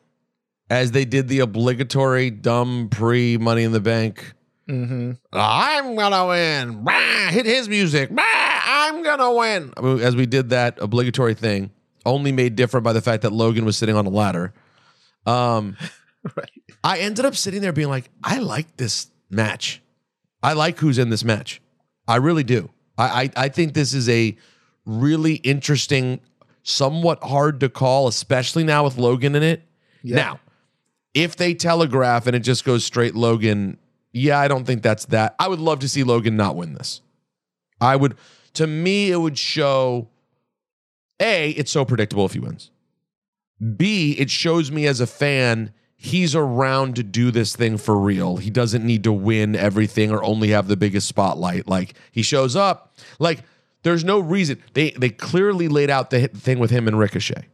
as 0.69 0.91
they 0.91 1.05
did 1.05 1.27
the 1.27 1.39
obligatory 1.39 2.29
dumb 2.29 2.89
pre 2.89 3.37
Money 3.37 3.63
in 3.63 3.71
the 3.71 3.79
Bank. 3.79 4.33
Mm-hmm. 4.69 5.11
I'm 5.33 5.95
gonna 5.95 6.27
win. 6.27 6.83
Bah, 6.83 7.29
hit 7.29 7.45
his 7.45 7.67
music. 7.67 8.09
Bah, 8.13 8.21
I'm 8.25 9.03
gonna 9.03 9.33
win. 9.33 9.73
I 9.75 9.81
mean, 9.81 9.99
As 9.99 10.15
we 10.15 10.25
did 10.25 10.49
that 10.51 10.77
obligatory 10.81 11.33
thing, 11.33 11.71
only 12.05 12.31
made 12.31 12.55
different 12.55 12.83
by 12.83 12.93
the 12.93 13.01
fact 13.01 13.23
that 13.23 13.31
Logan 13.33 13.65
was 13.65 13.77
sitting 13.77 13.95
on 13.95 14.05
a 14.05 14.09
ladder. 14.09 14.53
Um, 15.25 15.77
I 16.83 16.99
ended 16.99 17.25
up 17.25 17.35
sitting 17.35 17.61
there 17.61 17.73
being 17.73 17.89
like, 17.89 18.09
I 18.23 18.39
like 18.39 18.77
this 18.77 19.07
match. 19.29 19.81
I 20.41 20.53
like 20.53 20.79
who's 20.79 20.97
in 20.97 21.09
this 21.09 21.23
match. 21.23 21.61
I 22.07 22.17
really 22.17 22.43
do. 22.43 22.69
I, 22.97 23.23
I, 23.23 23.45
I 23.45 23.49
think 23.49 23.73
this 23.73 23.93
is 23.93 24.09
a 24.09 24.35
really 24.85 25.35
interesting, 25.35 26.19
somewhat 26.63 27.23
hard 27.23 27.59
to 27.61 27.69
call, 27.69 28.07
especially 28.07 28.63
now 28.63 28.83
with 28.83 28.97
Logan 28.97 29.35
in 29.35 29.43
it. 29.43 29.63
Yeah. 30.01 30.15
Now, 30.17 30.39
if 31.13 31.35
they 31.35 31.53
telegraph 31.53 32.27
and 32.27 32.35
it 32.35 32.39
just 32.41 32.65
goes 32.65 32.83
straight 32.83 33.15
Logan, 33.15 33.77
yeah, 34.13 34.39
I 34.39 34.47
don't 34.47 34.63
think 34.65 34.83
that's 34.83 35.05
that. 35.05 35.35
I 35.39 35.47
would 35.47 35.59
love 35.59 35.79
to 35.79 35.89
see 35.89 36.03
Logan 36.03 36.37
not 36.37 36.55
win 36.55 36.73
this. 36.73 37.01
I 37.81 37.95
would, 37.95 38.15
to 38.53 38.67
me, 38.67 39.11
it 39.11 39.17
would 39.17 39.37
show 39.37 40.07
A, 41.19 41.49
it's 41.51 41.71
so 41.71 41.83
predictable 41.83 42.25
if 42.25 42.33
he 42.33 42.39
wins. 42.39 42.71
B, 43.75 44.15
it 44.17 44.29
shows 44.29 44.71
me 44.71 44.85
as 44.87 44.99
a 44.99 45.07
fan, 45.07 45.73
he's 45.95 46.35
around 46.35 46.95
to 46.97 47.03
do 47.03 47.31
this 47.31 47.55
thing 47.55 47.77
for 47.77 47.97
real. 47.97 48.37
He 48.37 48.49
doesn't 48.49 48.85
need 48.85 49.03
to 49.05 49.13
win 49.13 49.55
everything 49.55 50.11
or 50.11 50.23
only 50.23 50.49
have 50.49 50.67
the 50.67 50.77
biggest 50.77 51.07
spotlight. 51.07 51.67
Like 51.67 51.95
he 52.11 52.21
shows 52.21 52.55
up, 52.55 52.95
like 53.19 53.43
there's 53.83 54.03
no 54.03 54.19
reason. 54.19 54.61
They 54.73 54.91
they 54.91 55.09
clearly 55.09 55.69
laid 55.69 55.89
out 55.89 56.09
the 56.09 56.27
thing 56.27 56.59
with 56.59 56.71
him 56.71 56.87
and 56.87 56.99
Ricochet. 56.99 57.47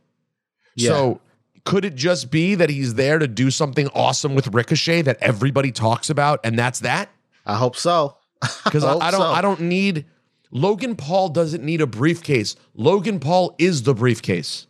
Yeah. 0.76 0.90
So 0.90 1.22
could 1.66 1.86
it 1.86 1.96
just 1.96 2.32
be 2.32 2.56
that 2.56 2.70
he's 2.70 2.94
there 2.96 3.20
to 3.20 3.28
do 3.28 3.52
something 3.52 3.88
awesome 3.94 4.36
with 4.36 4.48
Ricochet 4.54 5.04
that 5.04 5.18
everybody 5.22 5.72
talks 5.72 6.10
about, 6.10 6.40
and 6.44 6.58
that's 6.58 6.80
that? 6.82 7.10
I 7.46 7.56
hope 7.56 7.76
so. 7.76 8.18
Because 8.64 8.84
I, 8.86 8.92
hope 8.94 9.04
I 9.04 9.12
don't 9.12 9.20
so. 9.22 9.28
I 9.28 9.42
don't 9.42 9.60
need 9.62 10.06
Logan 10.52 10.96
Paul 10.96 11.30
doesn't 11.30 11.64
need 11.64 11.82
a 11.82 11.88
briefcase. 11.88 12.56
Logan 12.74 13.20
Paul 13.20 13.54
is 13.60 13.84
the 13.84 13.94
briefcase. 13.94 14.66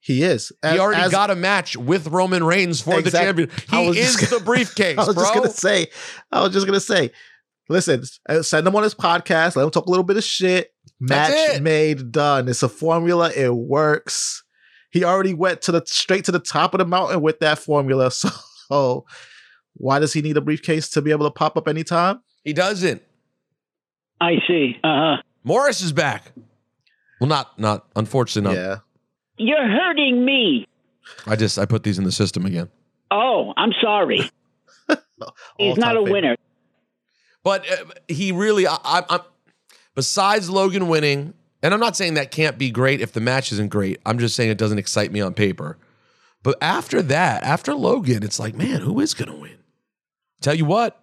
He 0.00 0.22
is. 0.22 0.52
he 0.62 0.78
already 0.78 1.02
as- 1.02 1.10
got 1.10 1.30
a 1.30 1.34
match 1.34 1.76
with 1.76 2.06
Roman 2.06 2.44
Reigns 2.44 2.80
for 2.80 2.92
the 2.94 2.98
Exact- 3.08 3.24
champion. 3.24 3.50
He 3.70 3.98
is 3.98 4.30
the 4.30 4.40
briefcase, 4.44 4.96
I 4.98 5.04
was 5.04 5.14
bro. 5.14 5.24
just 5.24 5.34
gonna 5.34 5.50
say. 5.50 5.88
I 6.32 6.42
was 6.42 6.52
just 6.52 6.66
gonna 6.66 6.80
say. 6.80 7.10
Listen, 7.68 8.02
uh, 8.28 8.40
send 8.42 8.66
him 8.66 8.74
on 8.76 8.82
his 8.84 8.94
podcast. 8.94 9.56
Let 9.56 9.64
him 9.64 9.70
talk 9.70 9.86
a 9.86 9.90
little 9.90 10.04
bit 10.04 10.16
of 10.16 10.24
shit. 10.24 10.72
Match 11.00 11.60
made, 11.60 12.10
done. 12.12 12.48
It's 12.48 12.62
a 12.62 12.68
formula. 12.68 13.30
It 13.32 13.54
works. 13.54 14.42
He 14.90 15.04
already 15.04 15.34
went 15.34 15.62
to 15.62 15.72
the 15.72 15.82
straight 15.86 16.24
to 16.24 16.32
the 16.32 16.38
top 16.38 16.74
of 16.74 16.78
the 16.78 16.86
mountain 16.86 17.20
with 17.20 17.40
that 17.40 17.58
formula. 17.58 18.10
So, 18.68 19.06
why 19.78 19.98
does 19.98 20.12
he 20.12 20.20
need 20.20 20.36
a 20.36 20.42
briefcase 20.42 20.90
to 20.90 21.00
be 21.00 21.10
able 21.10 21.24
to 21.24 21.30
pop 21.30 21.56
up 21.56 21.68
anytime? 21.68 22.20
He 22.44 22.52
doesn't. 22.52 23.00
I 24.20 24.34
see. 24.46 24.76
Uh 24.84 25.16
huh. 25.16 25.22
Morris 25.42 25.80
is 25.80 25.90
back. 25.90 26.32
Well, 27.18 27.28
not 27.28 27.58
not 27.58 27.86
unfortunately 27.96 28.54
not. 28.54 28.62
Yeah. 28.62 28.76
You're 29.38 29.66
hurting 29.66 30.22
me. 30.22 30.66
I 31.26 31.34
just 31.36 31.58
I 31.58 31.64
put 31.64 31.82
these 31.82 31.96
in 31.98 32.04
the 32.04 32.12
system 32.12 32.44
again. 32.44 32.68
Oh, 33.10 33.54
I'm 33.56 33.72
sorry. 33.80 34.30
He's 35.58 35.78
not 35.78 35.96
a 35.96 36.00
All-time 36.00 36.12
winner. 36.12 36.36
But 37.42 37.64
uh, 37.70 37.84
he 38.08 38.32
really, 38.32 38.66
I, 38.66 38.76
I, 38.84 39.04
I'm. 39.08 39.20
Besides 39.94 40.50
Logan 40.50 40.88
winning, 40.88 41.32
and 41.62 41.74
I'm 41.74 41.80
not 41.80 41.96
saying 41.96 42.14
that 42.14 42.30
can't 42.30 42.58
be 42.58 42.70
great 42.70 43.00
if 43.00 43.12
the 43.12 43.20
match 43.20 43.52
isn't 43.52 43.68
great. 43.68 44.00
I'm 44.06 44.18
just 44.18 44.36
saying 44.36 44.50
it 44.50 44.58
doesn't 44.58 44.78
excite 44.78 45.12
me 45.12 45.20
on 45.20 45.34
paper. 45.34 45.78
But 46.42 46.56
after 46.62 47.02
that, 47.02 47.42
after 47.42 47.74
Logan, 47.74 48.22
it's 48.22 48.38
like, 48.38 48.54
man, 48.54 48.80
who 48.80 49.00
is 49.00 49.14
gonna 49.14 49.36
win? 49.36 49.58
Tell 50.40 50.54
you 50.54 50.64
what, 50.64 51.02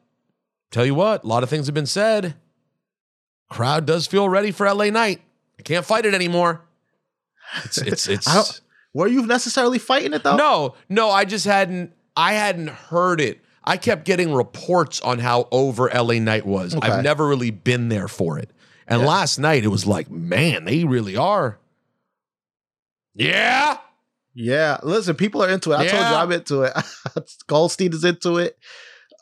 tell 0.72 0.86
you 0.86 0.96
what, 0.96 1.24
a 1.24 1.28
lot 1.28 1.44
of 1.44 1.50
things 1.50 1.66
have 1.68 1.76
been 1.76 1.86
said. 1.86 2.36
Crowd 3.50 3.86
does 3.86 4.08
feel 4.08 4.30
ready 4.30 4.52
for 4.52 4.72
LA 4.72 4.90
Knight. 4.90 5.22
I 5.60 5.62
can't 5.62 5.86
fight 5.86 6.06
it 6.06 6.14
anymore. 6.14 6.62
It's 7.64 7.78
it's 7.78 8.08
it's. 8.08 8.62
Were 8.94 9.08
you 9.08 9.26
necessarily 9.26 9.78
fighting 9.78 10.14
it 10.14 10.24
though? 10.24 10.38
No, 10.38 10.76
no, 10.88 11.10
I 11.10 11.26
just 11.26 11.46
hadn't 11.46 11.94
I 12.16 12.34
hadn't 12.34 12.70
heard 12.70 13.20
it. 13.20 13.42
I 13.64 13.78
kept 13.78 14.06
getting 14.06 14.34
reports 14.34 15.02
on 15.02 15.20
how 15.20 15.48
over 15.52 15.90
LA 15.94 16.20
Knight 16.20 16.46
was. 16.46 16.76
Okay. 16.76 16.88
I've 16.88 17.04
never 17.04 17.28
really 17.28 17.52
been 17.52 17.90
there 17.90 18.08
for 18.08 18.38
it. 18.38 18.52
And 18.88 19.02
last 19.04 19.40
night 19.40 19.64
it 19.64 19.70
was 19.70 19.86
like, 19.86 20.10
man, 20.10 20.66
they 20.66 20.84
really 20.84 21.16
are. 21.16 21.58
Yeah. 23.16 23.78
Yeah, 24.38 24.78
listen, 24.84 25.16
people 25.16 25.42
are 25.42 25.50
into 25.50 25.72
it. 25.72 25.76
I 25.76 25.88
told 25.88 25.92
you 25.94 25.98
Yeah. 26.00 26.22
I'm 26.22 26.32
into 26.32 26.62
it. 26.64 26.74
Goldstein 27.48 27.94
is 27.94 28.04
into 28.04 28.38
it. 28.38 28.58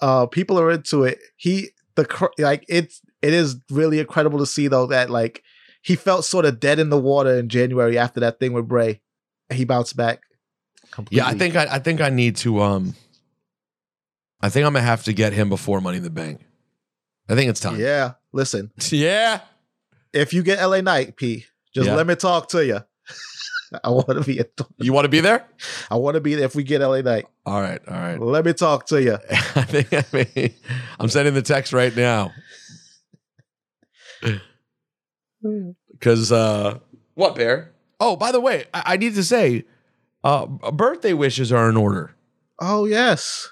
Uh, 0.01 0.25
people 0.25 0.59
are 0.59 0.71
into 0.71 1.03
it. 1.03 1.19
He 1.37 1.69
the 1.95 2.29
like 2.39 2.65
it's 2.67 2.99
it 3.21 3.33
is 3.33 3.57
really 3.69 3.99
incredible 3.99 4.39
to 4.39 4.45
see 4.47 4.67
though 4.67 4.87
that 4.87 5.11
like 5.11 5.43
he 5.83 5.95
felt 5.95 6.25
sort 6.25 6.45
of 6.45 6.59
dead 6.59 6.79
in 6.79 6.89
the 6.89 6.99
water 6.99 7.37
in 7.37 7.47
January 7.47 7.97
after 7.97 8.19
that 8.21 8.39
thing 8.39 8.53
with 8.53 8.67
Bray. 8.67 9.01
He 9.51 9.65
bounced 9.65 9.95
back. 9.95 10.21
Yeah, 11.11 11.27
I 11.27 11.35
think 11.35 11.55
I, 11.55 11.67
I 11.75 11.79
think 11.79 12.01
I 12.01 12.09
need 12.09 12.35
to 12.37 12.61
um 12.61 12.95
I 14.41 14.49
think 14.49 14.65
I'm 14.65 14.73
gonna 14.73 14.83
have 14.83 15.03
to 15.03 15.13
get 15.13 15.31
him 15.33 15.47
before 15.47 15.79
Money 15.79 15.97
in 15.97 16.03
the 16.03 16.09
Bank. 16.09 16.41
I 17.29 17.35
think 17.35 17.51
it's 17.51 17.59
time. 17.59 17.79
Yeah, 17.79 18.13
listen. 18.31 18.71
Yeah. 18.89 19.41
If 20.13 20.33
you 20.33 20.43
get 20.43 20.63
LA 20.63 20.81
Knight, 20.81 21.15
P, 21.17 21.45
just 21.73 21.87
Yeah. 21.87 21.95
let 21.95 22.07
me 22.07 22.15
talk 22.15 22.49
to 22.49 22.65
you. 22.65 22.79
I 23.83 23.89
want 23.89 24.07
to 24.09 24.21
be. 24.21 24.39
You 24.77 24.93
want 24.93 25.05
to 25.05 25.09
be 25.09 25.19
there? 25.19 25.45
I 25.89 25.95
want 25.95 26.13
to 26.15 26.21
be 26.21 26.35
there 26.35 26.45
if 26.45 26.53
we 26.55 26.63
get 26.63 26.81
LA 26.81 27.01
Knight. 27.01 27.25
All 27.45 27.59
right, 27.59 27.81
all 27.87 27.95
right. 27.97 28.19
Let 28.19 28.45
me 28.45 28.53
talk 28.53 28.85
to 28.87 29.01
you. 29.01 29.13
I 29.31 29.63
think 29.63 29.91
I 29.91 30.05
mean, 30.13 30.53
I'm 30.99 31.09
sending 31.09 31.33
the 31.33 31.41
text 31.41 31.73
right 31.73 31.95
now. 31.95 32.31
Because 35.91 36.31
uh 36.31 36.79
what 37.15 37.35
bear? 37.35 37.71
Oh, 37.99 38.15
by 38.15 38.31
the 38.31 38.39
way, 38.39 38.65
I, 38.73 38.83
I 38.93 38.97
need 38.97 39.15
to 39.15 39.23
say, 39.23 39.65
uh 40.23 40.45
birthday 40.45 41.13
wishes 41.13 41.51
are 41.51 41.69
in 41.69 41.75
order. 41.77 42.15
Oh 42.59 42.85
yes. 42.85 43.49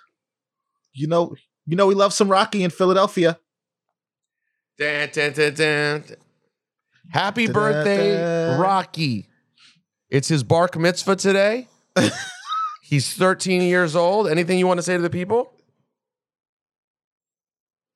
You 0.94 1.08
know, 1.08 1.36
you 1.66 1.76
know 1.76 1.88
we 1.88 1.96
love 1.96 2.14
some 2.14 2.30
Rocky 2.30 2.64
in 2.64 2.70
Philadelphia. 2.70 3.40
Dun, 4.78 5.10
dun, 5.12 5.34
dun, 5.34 5.54
dun. 5.54 6.04
Happy 7.12 7.48
birthday. 7.48 8.58
Rocky. 8.58 9.28
It's 10.10 10.28
his 10.28 10.44
bar 10.44 10.70
mitzvah 10.76 11.16
today. 11.16 11.68
He's 12.82 13.14
13 13.14 13.62
years 13.62 13.96
old. 13.96 14.30
Anything 14.30 14.60
you 14.60 14.68
want 14.68 14.80
to 14.80 14.84
say 14.84 14.96
to 14.96 15.02
the 15.02 15.10
people? 15.10 15.54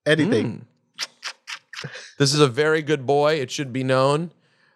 Anything. 0.05 0.66
Mm. 1.01 1.89
This 2.18 2.34
is 2.34 2.39
a 2.39 2.47
very 2.47 2.82
good 2.82 3.05
boy. 3.05 3.36
It 3.36 3.51
should 3.51 3.74
be 3.74 3.84
known. 3.84 4.32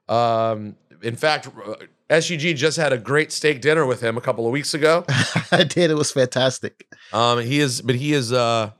Um, 0.07 0.75
in 1.01 1.15
fact, 1.15 1.47
uh, 1.47 1.75
SUG 2.09 2.55
just 2.55 2.77
had 2.77 2.91
a 2.91 2.97
great 2.97 3.31
steak 3.31 3.61
dinner 3.61 3.85
with 3.85 4.01
him 4.01 4.17
a 4.17 4.21
couple 4.21 4.45
of 4.45 4.51
weeks 4.51 4.73
ago. 4.73 5.05
I 5.51 5.63
did. 5.63 5.91
It 5.91 5.95
was 5.95 6.11
fantastic. 6.11 6.87
Um, 7.13 7.39
he 7.39 7.59
is, 7.59 7.81
but 7.81 7.95
he 7.95 8.13
is. 8.13 8.33
Uh, 8.33 8.71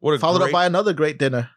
what 0.00 0.14
a 0.14 0.18
Followed 0.18 0.38
great, 0.38 0.48
up 0.48 0.52
by 0.52 0.66
another 0.66 0.92
great 0.92 1.18
dinner. 1.18 1.50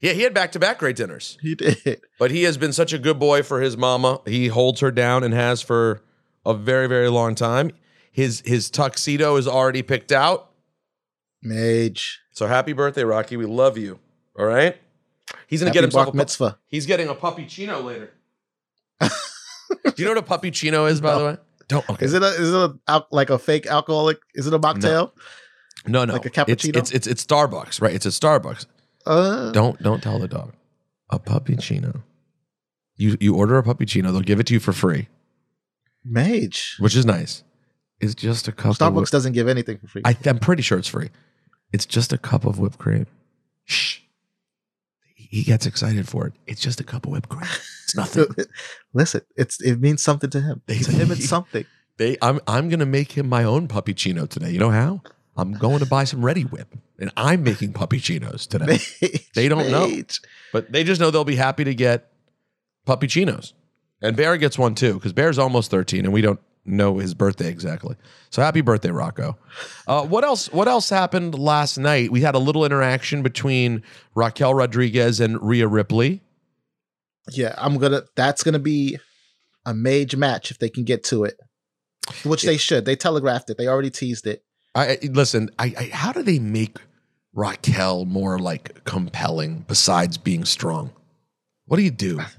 Yeah. 0.00 0.12
He 0.12 0.22
had 0.22 0.34
back 0.34 0.52
to 0.52 0.58
back 0.58 0.78
great 0.78 0.96
dinners. 0.96 1.38
He 1.40 1.54
did. 1.54 2.00
But 2.18 2.30
he 2.30 2.42
has 2.44 2.56
been 2.56 2.72
such 2.72 2.92
a 2.92 2.98
good 2.98 3.18
boy 3.18 3.42
for 3.42 3.60
his 3.60 3.76
mama. 3.76 4.20
He 4.26 4.48
holds 4.48 4.80
her 4.80 4.90
down 4.90 5.22
and 5.24 5.32
has 5.34 5.62
for 5.62 6.02
a 6.44 6.54
very, 6.54 6.86
very 6.86 7.08
long 7.08 7.34
time. 7.34 7.70
His 8.10 8.42
his 8.44 8.70
tuxedo 8.70 9.36
is 9.36 9.46
already 9.46 9.82
picked 9.82 10.12
out. 10.12 10.50
Mage. 11.42 12.20
So 12.32 12.46
happy 12.46 12.72
birthday, 12.72 13.04
Rocky. 13.04 13.36
We 13.36 13.46
love 13.46 13.78
you. 13.78 13.98
All 14.38 14.44
right. 14.46 14.76
He's 15.46 15.60
gonna 15.60 15.70
Happy 15.70 15.74
get 15.76 15.82
himself 15.84 16.08
a 16.14 16.16
mitzvah. 16.16 16.58
He's 16.68 16.86
getting 16.86 17.08
a 17.08 17.14
puppy 17.14 17.44
chino 17.46 17.80
later. 17.80 18.12
Do 19.00 19.08
you 19.96 20.04
know 20.04 20.12
what 20.12 20.18
a 20.18 20.22
puppy 20.22 20.50
chino 20.50 20.86
is, 20.86 21.00
by 21.00 21.18
the 21.18 21.24
way? 21.24 21.36
Don't. 21.68 21.88
Okay. 21.90 22.06
Is 22.06 22.14
it 22.14 22.22
a 22.22 22.28
is 22.28 22.52
it 22.52 22.72
a, 22.88 23.04
like 23.10 23.30
a 23.30 23.38
fake 23.38 23.66
alcoholic? 23.66 24.18
Is 24.34 24.46
it 24.46 24.54
a 24.54 24.58
mocktail? 24.58 25.12
No, 25.86 26.04
no. 26.04 26.14
like 26.14 26.24
a 26.24 26.28
It's, 26.50 26.64
cappuccino? 26.64 26.76
it's 26.76 26.90
it's 26.90 27.06
it's 27.06 27.24
Starbucks, 27.24 27.80
right? 27.82 27.94
It's 27.94 28.06
a 28.06 28.10
Starbucks. 28.10 28.66
Uh, 29.08 29.50
Don't 29.52 29.80
don't 29.82 30.02
tell 30.02 30.18
the 30.18 30.28
dog. 30.28 30.52
A 31.10 31.18
puppy 31.18 31.56
chino. 31.56 32.02
You 32.96 33.16
you 33.20 33.34
order 33.34 33.56
a 33.58 33.62
puppy 33.62 33.86
chino, 33.86 34.12
they'll 34.12 34.20
give 34.20 34.40
it 34.40 34.46
to 34.48 34.54
you 34.54 34.60
for 34.60 34.72
free, 34.72 35.08
Mage. 36.04 36.76
which 36.78 36.94
is 36.96 37.06
nice. 37.06 37.42
It's 38.00 38.14
just 38.14 38.46
a 38.48 38.52
cup. 38.52 38.72
of 38.72 38.78
Starbucks 38.78 38.94
whip- 38.94 39.08
doesn't 39.10 39.32
give 39.32 39.48
anything 39.48 39.78
for 39.78 39.86
free. 39.88 40.02
I, 40.04 40.16
I'm 40.26 40.38
pretty 40.38 40.62
sure 40.62 40.78
it's 40.78 40.88
free. 40.88 41.10
It's 41.72 41.86
just 41.86 42.12
a 42.12 42.18
cup 42.18 42.44
of 42.44 42.58
whipped 42.58 42.78
cream. 42.78 43.06
Shh. 43.64 44.00
He 45.14 45.42
gets 45.42 45.66
excited 45.66 46.08
for 46.08 46.26
it. 46.26 46.32
It's 46.46 46.60
just 46.60 46.80
a 46.80 46.84
cup 46.84 47.06
of 47.06 47.12
whipped 47.12 47.28
cream. 47.28 47.42
It's 47.84 47.94
nothing. 47.96 48.26
Listen, 48.94 49.22
it's 49.36 49.60
it 49.62 49.80
means 49.80 50.02
something 50.02 50.30
to 50.30 50.40
him. 50.40 50.62
to 50.68 50.74
him, 50.74 51.10
it's 51.10 51.28
something. 51.28 51.64
They, 51.98 52.16
I'm, 52.22 52.38
I'm 52.46 52.68
gonna 52.68 52.86
make 52.86 53.10
him 53.18 53.28
my 53.28 53.42
own 53.42 53.66
puppy 53.66 53.92
chino 53.92 54.24
today. 54.26 54.52
You 54.52 54.60
know 54.60 54.70
how? 54.70 55.02
I'm 55.38 55.52
going 55.52 55.78
to 55.78 55.86
buy 55.86 56.02
some 56.02 56.20
Reddi-wip, 56.20 56.74
and 56.98 57.12
I'm 57.16 57.44
making 57.44 57.72
puppy 57.72 58.00
chinos 58.00 58.46
today. 58.48 58.80
they 59.34 59.48
don't 59.48 59.70
know, 59.70 60.02
but 60.52 60.72
they 60.72 60.82
just 60.82 61.00
know 61.00 61.12
they'll 61.12 61.24
be 61.24 61.36
happy 61.36 61.62
to 61.62 61.74
get 61.74 62.10
puppy 62.84 63.06
chinos. 63.06 63.54
And 64.02 64.16
Bear 64.16 64.36
gets 64.36 64.58
one 64.58 64.74
too, 64.74 64.94
because 64.94 65.12
Bear's 65.12 65.38
almost 65.38 65.70
13, 65.70 66.04
and 66.04 66.12
we 66.12 66.22
don't 66.22 66.40
know 66.64 66.98
his 66.98 67.14
birthday 67.14 67.48
exactly. 67.48 67.94
So 68.30 68.42
happy 68.42 68.62
birthday, 68.62 68.90
Rocco. 68.90 69.38
Uh, 69.86 70.04
what 70.04 70.24
else? 70.24 70.52
What 70.52 70.66
else 70.66 70.90
happened 70.90 71.38
last 71.38 71.78
night? 71.78 72.10
We 72.10 72.20
had 72.20 72.34
a 72.34 72.38
little 72.40 72.64
interaction 72.64 73.22
between 73.22 73.84
Raquel 74.16 74.54
Rodriguez 74.54 75.20
and 75.20 75.40
Rhea 75.40 75.68
Ripley. 75.68 76.20
Yeah, 77.30 77.54
I'm 77.56 77.78
gonna. 77.78 78.02
That's 78.16 78.42
gonna 78.42 78.58
be 78.58 78.98
a 79.64 79.72
major 79.72 80.16
match 80.16 80.50
if 80.50 80.58
they 80.58 80.68
can 80.68 80.84
get 80.84 81.04
to 81.04 81.24
it, 81.24 81.38
which 82.24 82.42
they 82.42 82.56
should. 82.56 82.84
They 82.84 82.96
telegraphed 82.96 83.50
it. 83.50 83.56
They 83.56 83.68
already 83.68 83.90
teased 83.90 84.26
it. 84.26 84.42
I 84.78 84.98
listen. 85.02 85.50
I, 85.58 85.74
I 85.76 85.84
how 85.92 86.12
do 86.12 86.22
they 86.22 86.38
make 86.38 86.78
Raquel 87.34 88.04
more 88.04 88.38
like 88.38 88.84
compelling 88.84 89.64
besides 89.66 90.18
being 90.18 90.44
strong? 90.44 90.92
What 91.66 91.76
do 91.78 91.82
you 91.82 91.90
do? 91.90 92.20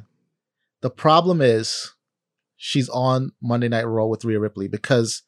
The 0.81 0.89
problem 0.89 1.41
is 1.41 1.91
she's 2.55 2.87
on 2.87 3.33
Monday 3.41 3.67
Night 3.67 3.83
Raw 3.83 4.05
with 4.05 4.23
Rhea 4.23 4.39
Ripley 4.39 4.69
because 4.69 5.23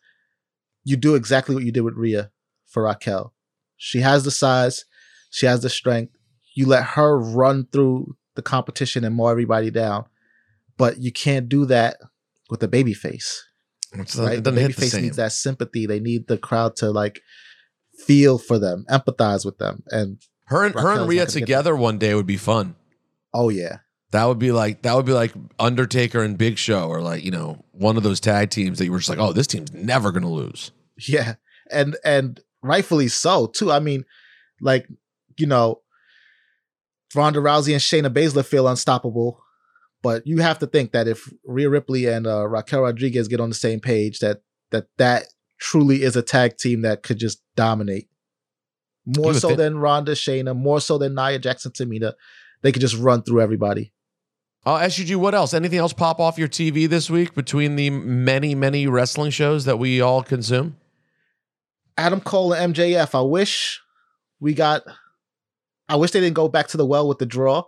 you 0.86 0.95
do 0.95 1.16
exactly 1.16 1.53
what 1.53 1.66
you 1.66 1.74
did 1.74 1.82
with 1.82 1.95
Rhea 1.95 2.32
for 2.68 2.84
Raquel. 2.84 3.34
She 3.76 3.99
has 3.99 4.24
the 4.24 4.32
size, 4.32 4.86
she 5.30 5.47
has 5.47 5.62
the 5.62 5.70
strength. 5.70 6.16
You 6.55 6.68
let 6.68 6.86
her 6.95 7.20
run 7.20 7.68
through 7.70 8.16
the 8.36 8.41
competition 8.41 9.03
and 9.03 9.14
mow 9.14 9.28
everybody 9.28 9.72
down, 9.72 10.05
but 10.78 10.99
you 10.99 11.12
can't 11.12 11.49
do 11.49 11.66
that 11.66 11.97
with 12.49 12.64
a 12.64 12.70
baby 12.70 12.93
face. 12.93 13.43
It's- 13.93 14.15
right? 14.17 14.33
It 14.33 14.43
The 14.43 14.51
doesn't 14.51 14.55
baby 14.55 14.67
hit 14.67 14.75
the 14.75 14.81
face 14.81 14.93
needs 15.01 15.15
that 15.17 15.33
sympathy. 15.33 15.85
They 15.85 15.99
need 15.99 16.27
the 16.27 16.37
crowd 16.37 16.75
to 16.77 16.91
like 16.91 17.21
feel 18.05 18.37
for 18.37 18.57
them, 18.57 18.85
empathize 18.89 19.45
with 19.45 19.57
them, 19.57 19.83
and 19.89 20.17
Her 20.45 20.65
and 20.65 20.73
her 20.75 20.91
and 20.91 21.01
not 21.01 21.07
Rhea 21.09 21.19
gonna 21.19 21.25
get 21.27 21.33
that. 21.33 21.39
together 21.39 21.75
one 21.75 21.97
day 21.97 22.15
would 22.15 22.25
be 22.27 22.37
fun. 22.37 22.75
Oh 23.33 23.49
yeah, 23.49 23.77
That 24.11 24.25
would 24.25 24.39
be 24.39 24.51
like 24.51 24.81
that 24.83 24.95
would 24.95 25.05
be 25.05 25.13
like 25.13 25.33
Undertaker 25.59 26.21
and 26.23 26.37
Big 26.37 26.57
Show, 26.57 26.87
or 26.89 27.01
like 27.01 27.23
you 27.23 27.31
know 27.31 27.63
one 27.71 27.97
of 27.97 28.03
those 28.03 28.19
tag 28.19 28.49
teams 28.49 28.77
that 28.79 28.85
you 28.85 28.91
were 28.91 28.99
just 28.99 29.09
like, 29.09 29.19
oh, 29.19 29.33
this 29.33 29.47
team's 29.47 29.71
never 29.73 30.11
gonna 30.11 30.31
lose. 30.31 30.71
Yeah, 31.07 31.35
and 31.71 31.95
and 32.03 32.39
rightfully 32.61 33.07
so 33.07 33.47
too. 33.47 33.71
I 33.71 33.79
mean, 33.79 34.05
like 34.61 34.87
you 35.37 35.47
know, 35.47 35.81
Ronda 37.15 37.39
Rousey 37.39 37.71
and 37.73 37.81
Shayna 37.81 38.13
Baszler 38.13 38.45
feel 38.45 38.67
unstoppable, 38.67 39.40
but 40.02 40.26
you 40.26 40.39
have 40.39 40.60
to 40.60 40.68
think 40.68 40.91
that 40.91 41.08
if 41.08 41.32
Rhea 41.45 41.70
Ripley 41.70 42.08
and 42.08 42.26
uh, 42.26 42.47
Raquel 42.47 42.82
Rodriguez 42.82 43.28
get 43.28 43.39
on 43.39 43.49
the 43.49 43.56
same 43.56 43.80
page, 43.80 44.20
that 44.20 44.41
that 44.72 44.88
that 44.97 45.26
truly 45.60 46.04
is 46.04 46.16
a 46.16 46.22
tag 46.22 46.58
team 46.58 46.82
that 46.82 47.04
could 47.04 47.18
just 47.18 47.41
dominate. 47.56 48.08
More 49.06 49.34
so 49.34 49.49
thi- 49.49 49.56
than 49.56 49.78
Ronda, 49.78 50.14
Shayna, 50.14 50.56
more 50.56 50.82
so 50.82 50.97
than 50.97 51.16
Nia 51.16 51.39
Jackson, 51.39 51.72
Tamina. 51.72 52.14
They 52.62 52.72
could 52.72 52.82
just 52.82 52.97
run 52.97 53.24
through 53.24 53.41
everybody. 53.41 53.93
Uh, 54.64 54.88
SUG, 54.88 55.16
what 55.16 55.34
else? 55.34 55.56
Anything 55.56 55.80
else 55.80 55.93
pop 55.93 56.20
off 56.20 56.38
your 56.38 56.47
TV 56.47 56.88
this 56.88 57.10
week 57.10 57.34
between 57.34 57.76
the 57.76 57.89
many, 57.89 58.54
many 58.54 58.86
wrestling 58.86 59.32
shows 59.32 59.66
that 59.66 59.80
we 59.80 59.99
all 60.02 60.22
consume? 60.22 60.78
Adam 61.97 62.22
Cole 62.22 62.54
and 62.54 62.76
MJF. 62.76 63.16
I 63.16 63.22
wish 63.22 63.82
we 64.39 64.54
got. 64.54 64.84
I 65.89 65.95
wish 65.95 66.12
they 66.12 66.20
didn't 66.20 66.36
go 66.36 66.47
back 66.47 66.68
to 66.70 66.78
the 66.78 66.86
well 66.86 67.08
with 67.08 67.18
the 67.18 67.26
draw, 67.26 67.64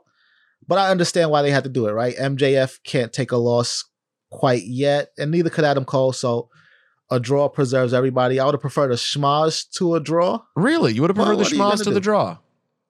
but 0.67 0.77
I 0.77 0.89
understand 0.89 1.29
why 1.29 1.41
they 1.41 1.51
had 1.51 1.63
to 1.63 1.69
do 1.69 1.87
it. 1.87 1.91
Right? 1.91 2.15
MJF 2.15 2.79
can't 2.83 3.13
take 3.13 3.31
a 3.31 3.37
loss 3.37 3.85
quite 4.31 4.63
yet, 4.63 5.09
and 5.17 5.31
neither 5.31 5.49
could 5.49 5.65
Adam 5.65 5.85
Cole. 5.85 6.13
So 6.13 6.49
a 7.09 7.19
draw 7.19 7.47
preserves 7.49 7.93
everybody. 7.93 8.39
I 8.39 8.45
would 8.45 8.55
have 8.55 8.61
preferred 8.61 8.91
a 8.91 8.95
schmoz 8.95 9.69
to 9.77 9.95
a 9.95 9.99
draw. 9.99 10.41
Really? 10.55 10.93
You 10.93 11.01
would 11.01 11.09
have 11.09 11.15
preferred 11.15 11.37
what 11.37 11.49
the 11.49 11.55
are 11.55 11.55
you 11.55 11.61
schmoz 11.61 11.71
gonna 11.71 11.83
to 11.83 11.91
the 11.91 11.99
draw? 11.99 12.37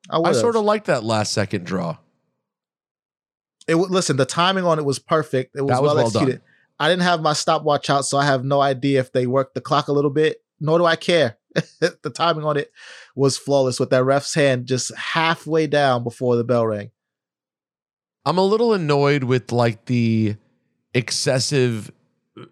I, 0.10 0.20
I 0.20 0.32
sort 0.34 0.56
of 0.56 0.64
like 0.64 0.86
that 0.86 1.04
last 1.04 1.32
second 1.32 1.66
draw. 1.66 1.98
It 3.68 3.76
wa- 3.76 3.88
listen. 3.90 4.18
The 4.18 4.26
timing 4.26 4.66
on 4.66 4.80
it 4.80 4.86
was 4.86 5.00
perfect. 5.00 5.56
It 5.56 5.62
was, 5.62 5.72
was 5.72 5.82
well, 5.82 5.96
well 5.96 6.10
done. 6.10 6.24
executed. 6.24 6.42
I 6.80 6.90
didn't 6.90 7.04
have 7.04 7.22
my 7.22 7.34
stopwatch 7.34 7.90
out, 7.90 8.06
so 8.06 8.18
I 8.18 8.26
have 8.26 8.44
no 8.44 8.60
idea 8.60 9.00
if 9.00 9.12
they 9.12 9.28
worked 9.28 9.56
the 9.56 9.62
clock 9.62 9.88
a 9.88 9.94
little 9.94 10.12
bit. 10.12 10.42
Nor 10.60 10.80
do 10.80 10.86
I 10.86 10.96
care. 10.96 11.38
the 11.80 12.12
timing 12.14 12.46
on 12.46 12.58
it 12.58 12.72
was 13.16 13.38
flawless 13.38 13.80
with 13.80 13.92
that 13.92 14.04
ref's 14.04 14.34
hand 14.34 14.66
just 14.66 14.94
halfway 14.96 15.68
down 15.68 16.04
before 16.04 16.36
the 16.36 16.44
bell 16.44 16.66
rang. 16.66 16.92
I'm 18.26 18.38
a 18.38 18.44
little 18.46 18.74
annoyed 18.74 19.24
with 19.24 19.52
like 19.52 19.86
the 19.86 20.36
excessive 20.94 21.92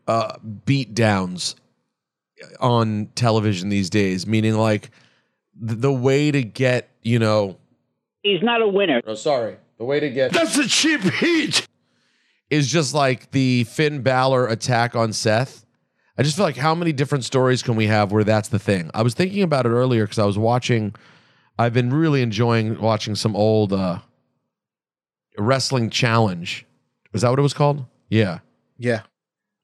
uh 0.08 0.34
beat 0.66 0.94
downs 0.94 1.56
on 2.60 3.10
television 3.16 3.70
these 3.70 3.90
days, 3.90 4.26
meaning 4.28 4.56
like 4.56 4.90
th- 5.66 5.80
the 5.80 5.94
way 5.94 6.32
to 6.32 6.44
get, 6.44 6.90
you 7.02 7.20
know, 7.20 7.58
He's 8.24 8.42
not 8.44 8.62
a 8.62 8.68
winner. 8.68 9.02
Oh, 9.08 9.16
sorry. 9.16 9.58
The 9.80 9.86
way 9.86 10.00
to 10.00 10.10
get 10.10 10.32
That's 10.32 10.56
a 10.58 10.68
cheap 10.68 11.02
heat. 11.02 11.68
is 12.52 12.72
just 12.72 12.94
like 12.94 13.32
the 13.32 13.64
Finn 13.64 14.02
Balor 14.04 14.48
attack 14.48 14.96
on 14.96 15.12
Seth. 15.14 15.66
I 16.18 16.24
just 16.24 16.36
feel 16.36 16.46
like 16.46 16.58
how 16.58 16.76
many 16.76 16.92
different 16.92 17.24
stories 17.24 17.64
can 17.64 17.76
we 17.76 17.88
have 17.88 18.12
where 18.12 18.24
that's 18.24 18.50
the 18.50 18.60
thing? 18.60 18.92
I 18.94 19.02
was 19.02 19.16
thinking 19.16 19.42
about 19.42 19.66
it 19.66 19.70
earlier 19.70 20.04
because 20.04 20.20
I 20.20 20.26
was 20.26 20.38
watching. 20.38 20.94
I've 21.58 21.74
been 21.74 21.92
really 21.92 22.22
enjoying 22.22 22.80
watching 22.80 23.16
some 23.16 23.36
old 23.36 23.74
uh, 23.74 24.00
wrestling 25.38 25.90
challenge. 25.90 26.66
Was 27.14 27.22
that 27.24 27.30
what 27.30 27.40
it 27.40 27.44
was 27.44 27.54
called? 27.54 27.86
Yeah. 28.10 28.40
Yeah. 28.78 29.02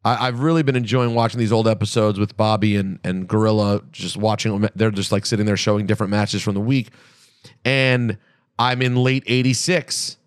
I, 0.05 0.27
I've 0.27 0.39
really 0.41 0.63
been 0.63 0.75
enjoying 0.75 1.15
watching 1.15 1.39
these 1.39 1.51
old 1.51 1.67
episodes 1.67 2.19
with 2.19 2.37
Bobby 2.37 2.75
and 2.75 2.99
and 3.03 3.27
Gorilla. 3.27 3.81
Just 3.91 4.15
watching 4.17 4.59
them, 4.59 4.69
they're 4.75 4.91
just 4.91 5.11
like 5.11 5.25
sitting 5.25 5.45
there 5.45 5.57
showing 5.57 5.85
different 5.85 6.11
matches 6.11 6.41
from 6.41 6.53
the 6.53 6.61
week, 6.61 6.89
and 7.65 8.17
I'm 8.59 8.81
in 8.81 8.95
late 8.95 9.23
'86, 9.27 10.17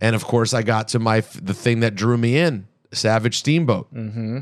and 0.00 0.14
of 0.16 0.24
course 0.24 0.54
I 0.54 0.62
got 0.62 0.88
to 0.88 0.98
my 0.98 1.20
the 1.42 1.54
thing 1.54 1.80
that 1.80 1.94
drew 1.94 2.16
me 2.16 2.38
in, 2.38 2.66
Savage 2.92 3.38
Steamboat, 3.38 3.92
Mm-hmm. 3.92 4.38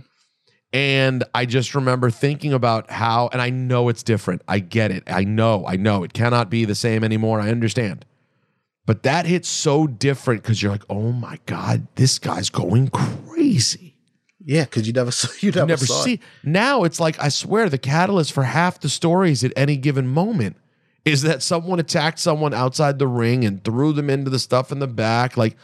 and 0.72 1.24
I 1.34 1.46
just 1.46 1.74
remember 1.74 2.10
thinking 2.10 2.52
about 2.52 2.90
how, 2.90 3.28
and 3.32 3.40
I 3.40 3.50
know 3.50 3.88
it's 3.88 4.02
different. 4.02 4.42
I 4.48 4.58
get 4.58 4.90
it. 4.90 5.04
I 5.06 5.24
know. 5.24 5.64
I 5.66 5.76
know 5.76 6.04
it 6.04 6.12
cannot 6.12 6.50
be 6.50 6.64
the 6.64 6.74
same 6.74 7.02
anymore. 7.04 7.40
I 7.40 7.50
understand. 7.50 8.04
But 8.86 9.02
that 9.04 9.24
hits 9.26 9.48
so 9.48 9.86
different 9.86 10.42
because 10.42 10.62
you're 10.62 10.72
like, 10.72 10.84
oh 10.90 11.10
my 11.12 11.38
God, 11.46 11.86
this 11.94 12.18
guy's 12.18 12.50
going 12.50 12.88
crazy. 12.88 13.96
Yeah, 14.46 14.64
because 14.64 14.86
you 14.86 14.92
never 14.92 15.10
saw 15.10 15.28
you 15.40 15.50
never, 15.52 15.60
You 15.60 15.66
never 15.68 15.86
saw 15.86 16.02
see. 16.02 16.14
it. 16.14 16.20
Now 16.42 16.84
it's 16.84 17.00
like 17.00 17.18
I 17.18 17.30
swear 17.30 17.68
the 17.70 17.78
catalyst 17.78 18.32
for 18.32 18.42
half 18.42 18.80
the 18.80 18.90
stories 18.90 19.42
at 19.42 19.52
any 19.56 19.76
given 19.78 20.06
moment 20.06 20.56
is 21.06 21.22
that 21.22 21.42
someone 21.42 21.80
attacked 21.80 22.18
someone 22.18 22.52
outside 22.52 22.98
the 22.98 23.06
ring 23.06 23.44
and 23.44 23.62
threw 23.64 23.92
them 23.92 24.10
into 24.10 24.30
the 24.30 24.38
stuff 24.38 24.70
in 24.70 24.80
the 24.80 24.86
back. 24.86 25.36
Like 25.38 25.56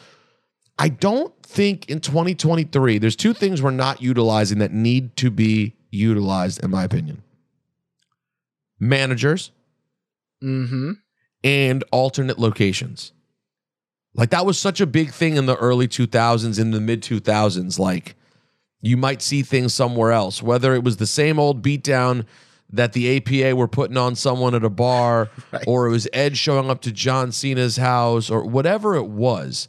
I 0.79 0.89
don't 0.89 1.35
think 1.43 1.91
in 1.91 2.01
2023 2.01 2.97
there's 2.99 3.16
two 3.16 3.35
things 3.35 3.61
we're 3.61 3.71
not 3.71 4.01
utilizing 4.01 4.59
that 4.61 4.73
need 4.73 5.14
to 5.16 5.31
be 5.31 5.75
utilized 5.91 6.62
in 6.64 6.71
my 6.71 6.85
opinion. 6.85 7.23
Managers 8.79 9.51
Mm-hmm. 10.43 10.93
And 11.43 11.82
alternate 11.91 12.38
locations. 12.38 13.12
Like 14.14 14.30
that 14.30 14.45
was 14.47 14.59
such 14.59 14.80
a 14.80 14.86
big 14.86 15.12
thing 15.12 15.36
in 15.36 15.47
the 15.47 15.57
early 15.57 15.86
2000s, 15.88 16.61
in 16.61 16.70
the 16.72 16.80
mid 16.80 17.03
2000s. 17.03 17.78
Like 17.78 18.16
you 18.80 18.97
might 18.97 19.22
see 19.22 19.43
things 19.43 19.72
somewhere 19.74 20.12
else, 20.12 20.43
whether 20.43 20.74
it 20.74 20.82
was 20.82 20.97
the 20.97 21.07
same 21.07 21.38
old 21.38 21.62
beatdown 21.62 22.26
that 22.72 22.93
the 22.93 23.16
APA 23.16 23.57
were 23.57 23.68
putting 23.68 23.97
on 23.97 24.14
someone 24.14 24.55
at 24.55 24.64
a 24.64 24.70
bar, 24.70 25.28
Right. 25.53 25.64
or 25.66 25.86
it 25.86 25.91
was 25.91 26.07
Ed 26.12 26.36
showing 26.36 26.70
up 26.70 26.80
to 26.82 26.93
John 26.93 27.32
Cena's 27.32 27.76
house, 27.76 28.30
or 28.30 28.45
whatever 28.45 28.95
it 28.95 29.07
was. 29.07 29.68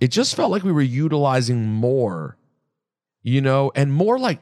It 0.00 0.08
just 0.08 0.34
felt 0.34 0.50
like 0.50 0.62
we 0.62 0.72
were 0.72 0.82
utilizing 0.82 1.64
more, 1.66 2.36
you 3.22 3.40
know, 3.40 3.72
and 3.74 3.92
more 3.92 4.18
like, 4.18 4.40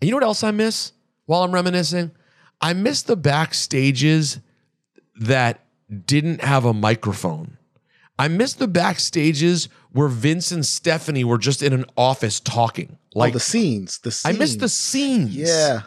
you 0.00 0.10
know 0.10 0.16
what 0.16 0.24
else 0.24 0.42
I 0.42 0.50
miss 0.50 0.92
while 1.26 1.44
I'm 1.44 1.52
reminiscing? 1.52 2.10
I 2.60 2.72
miss 2.72 3.02
the 3.02 3.16
backstages 3.16 4.40
that 5.20 5.60
didn't 5.92 6.42
have 6.42 6.64
a 6.64 6.72
microphone. 6.72 7.56
I 8.18 8.28
miss 8.28 8.54
the 8.54 8.68
backstages 8.68 9.68
where 9.90 10.08
Vince 10.08 10.52
and 10.52 10.64
Stephanie 10.64 11.24
were 11.24 11.38
just 11.38 11.62
in 11.62 11.72
an 11.72 11.84
office 11.96 12.40
talking. 12.40 12.98
Like 13.14 13.28
Like 13.28 13.32
the 13.34 13.40
scenes. 13.40 13.98
The 13.98 14.10
scenes. 14.10 14.24
I 14.26 14.30
scenes. 14.30 14.38
miss 14.38 14.56
the 14.56 14.68
scenes. 14.68 15.36
Yeah. 15.36 15.80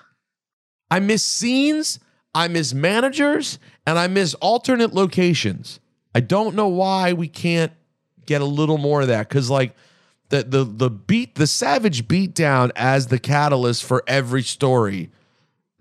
I 0.91 0.99
miss 0.99 1.23
scenes, 1.23 1.99
I 2.33 2.47
miss 2.47 2.73
managers, 2.73 3.57
and 3.87 3.97
I 3.97 4.07
miss 4.07 4.33
alternate 4.35 4.93
locations. 4.93 5.79
I 6.13 6.19
don't 6.19 6.55
know 6.55 6.67
why 6.67 7.13
we 7.13 7.27
can't 7.27 7.71
get 8.25 8.41
a 8.41 8.45
little 8.45 8.77
more 8.77 9.01
of 9.01 9.07
that 9.07 9.29
cuz 9.29 9.49
like 9.49 9.75
the 10.29 10.43
the 10.43 10.63
the 10.63 10.89
beat 10.89 11.35
the 11.35 11.45
savage 11.47 12.07
beat 12.07 12.33
down 12.33 12.71
as 12.75 13.07
the 13.07 13.19
catalyst 13.19 13.83
for 13.83 14.03
every 14.07 14.41
story 14.41 15.11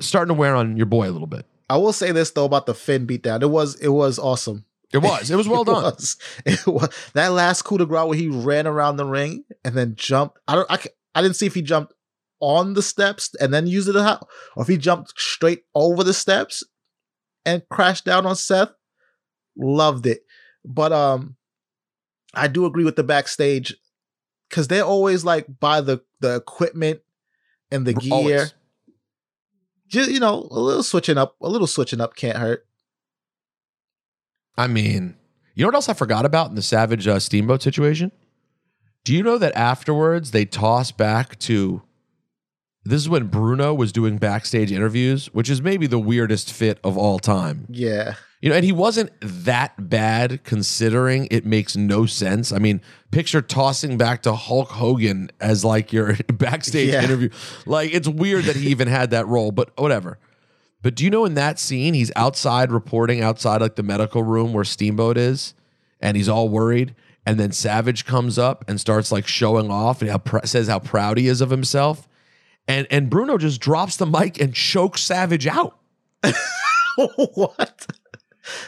starting 0.00 0.34
to 0.34 0.38
wear 0.38 0.54
on 0.54 0.76
your 0.76 0.86
boy 0.86 1.08
a 1.08 1.12
little 1.12 1.26
bit. 1.26 1.46
I 1.68 1.76
will 1.78 1.92
say 1.92 2.12
this 2.12 2.30
though 2.30 2.44
about 2.44 2.66
the 2.66 2.74
Finn 2.74 3.06
beatdown. 3.06 3.42
It 3.42 3.46
was 3.50 3.74
it 3.80 3.88
was 3.88 4.18
awesome. 4.18 4.64
It 4.92 4.98
was. 4.98 5.30
It 5.30 5.36
was 5.36 5.48
well 5.48 5.62
It 5.62 5.66
done. 5.66 5.82
was. 5.82 6.16
It 6.44 6.66
was. 6.66 6.88
That 7.14 7.28
last 7.32 7.62
coup 7.62 7.78
de 7.78 7.86
grace 7.86 8.06
where 8.06 8.18
he 8.18 8.28
ran 8.28 8.66
around 8.66 8.96
the 8.96 9.04
ring 9.06 9.44
and 9.64 9.74
then 9.74 9.94
jumped. 9.96 10.38
I 10.46 10.54
don't. 10.54 10.70
I, 10.70 10.78
I 11.14 11.22
didn't 11.22 11.36
see 11.36 11.46
if 11.46 11.54
he 11.54 11.62
jumped 11.62 11.92
on 12.40 12.74
the 12.74 12.82
steps 12.82 13.34
and 13.40 13.52
then 13.52 13.66
used 13.66 13.88
it 13.88 13.96
out, 13.96 14.26
or 14.56 14.62
if 14.62 14.68
he 14.68 14.76
jumped 14.76 15.18
straight 15.18 15.62
over 15.74 16.04
the 16.04 16.14
steps 16.14 16.62
and 17.44 17.62
crashed 17.70 18.04
down 18.04 18.26
on 18.26 18.36
Seth. 18.36 18.70
Loved 19.56 20.06
it, 20.06 20.22
but 20.64 20.92
um, 20.92 21.36
I 22.34 22.48
do 22.48 22.66
agree 22.66 22.84
with 22.84 22.96
the 22.96 23.04
backstage 23.04 23.74
because 24.50 24.66
they're 24.66 24.82
always 24.84 25.24
like 25.24 25.46
by 25.60 25.80
the 25.80 26.02
the 26.20 26.34
equipment 26.34 27.00
and 27.70 27.86
the 27.86 27.94
gear. 27.94 28.12
Always. 28.12 28.54
Just 29.89 30.11
you 30.11 30.20
know, 30.20 30.49
a 30.51 30.59
little 30.59 30.82
switching 30.82 31.18
up, 31.18 31.37
a 31.41 31.49
little 31.49 31.66
switching 31.66 32.01
up 32.01 32.16
can't 32.16 32.39
hurt. 32.39 32.66
I 34.57 34.66
mean, 34.66 35.16
you 35.55 35.62
know 35.62 35.68
what 35.68 35.74
else 35.74 35.89
I 35.89 35.95
forgot 35.95 36.24
about 36.24 36.49
in 36.49 36.57
the 36.57 36.62
Savage 36.62 37.07
uh, 37.07 37.18
Steamboat 37.18 37.62
situation? 37.62 38.12
Do 39.05 39.12
you 39.14 39.22
know 39.22 39.39
that 39.39 39.55
afterwards 39.57 40.30
they 40.30 40.45
toss 40.45 40.91
back 40.91 41.39
to 41.41 41.82
this 42.85 43.01
is 43.01 43.09
when 43.09 43.28
Bruno 43.28 43.72
was 43.74 43.93
doing 43.93 44.18
backstage 44.18 44.70
interviews, 44.70 45.26
which 45.32 45.49
is 45.49 45.62
maybe 45.62 45.87
the 45.87 45.99
weirdest 45.99 46.53
fit 46.53 46.78
of 46.85 46.97
all 46.99 47.18
time. 47.18 47.66
Yeah. 47.70 48.14
You 48.43 48.51
know, 48.51 48.57
and 48.57 48.64
he 48.64 48.72
wasn't 48.72 49.11
that 49.22 49.89
bad 49.89 50.45
considering 50.45 51.26
it 51.30 51.47
makes 51.47 51.76
no 51.76 52.05
sense. 52.05 52.53
I 52.53 52.59
mean, 52.59 52.82
picture 53.11 53.41
tossing 53.41 53.97
back 53.97 54.22
to 54.24 54.35
Hulk 54.35 54.68
Hogan 54.68 55.30
as 55.41 55.64
like 55.64 55.95
your 55.95 56.14
backstage 56.35 56.91
Yeah. 56.93 57.03
interview. 57.05 57.30
Like, 57.64 57.95
it's 57.95 58.07
weird 58.09 58.45
that 58.45 58.57
he 58.57 58.68
even 58.68 58.87
had 58.89 59.11
that 59.12 59.26
role, 59.26 59.51
but 59.51 59.70
whatever. 59.80 60.18
But 60.82 60.95
do 60.95 61.05
you 61.05 61.11
know 61.11 61.24
in 61.24 61.32
that 61.35 61.59
scene, 61.59 61.95
he's 61.95 62.12
outside 62.16 62.70
reporting 62.70 63.22
outside 63.22 63.62
like 63.62 63.76
the 63.76 63.82
medical 63.82 64.22
room 64.22 64.53
where 64.53 64.64
Steamboat 64.64 65.16
is, 65.16 65.55
and 66.03 66.14
he's 66.14 66.28
all 66.28 66.51
worried. 66.51 66.95
And 67.24 67.41
then 67.41 67.53
Savage 67.53 68.05
comes 68.05 68.39
up 68.39 68.66
and 68.68 68.78
starts 68.78 69.11
like 69.11 69.26
showing 69.26 69.70
off 69.70 70.03
and 70.03 70.11
how 70.11 70.18
pr- 70.18 70.45
says 70.45 70.68
how 70.68 70.80
proud 70.80 71.16
he 71.16 71.26
is 71.28 71.41
of 71.41 71.49
himself. 71.49 72.07
And 72.66 72.86
and 72.90 73.10
Bruno 73.10 73.38
just 73.38 73.60
drops 73.60 73.96
the 73.96 74.06
mic 74.06 74.40
and 74.40 74.54
chokes 74.54 75.02
Savage 75.02 75.46
out. 75.46 75.78
what? 77.34 77.86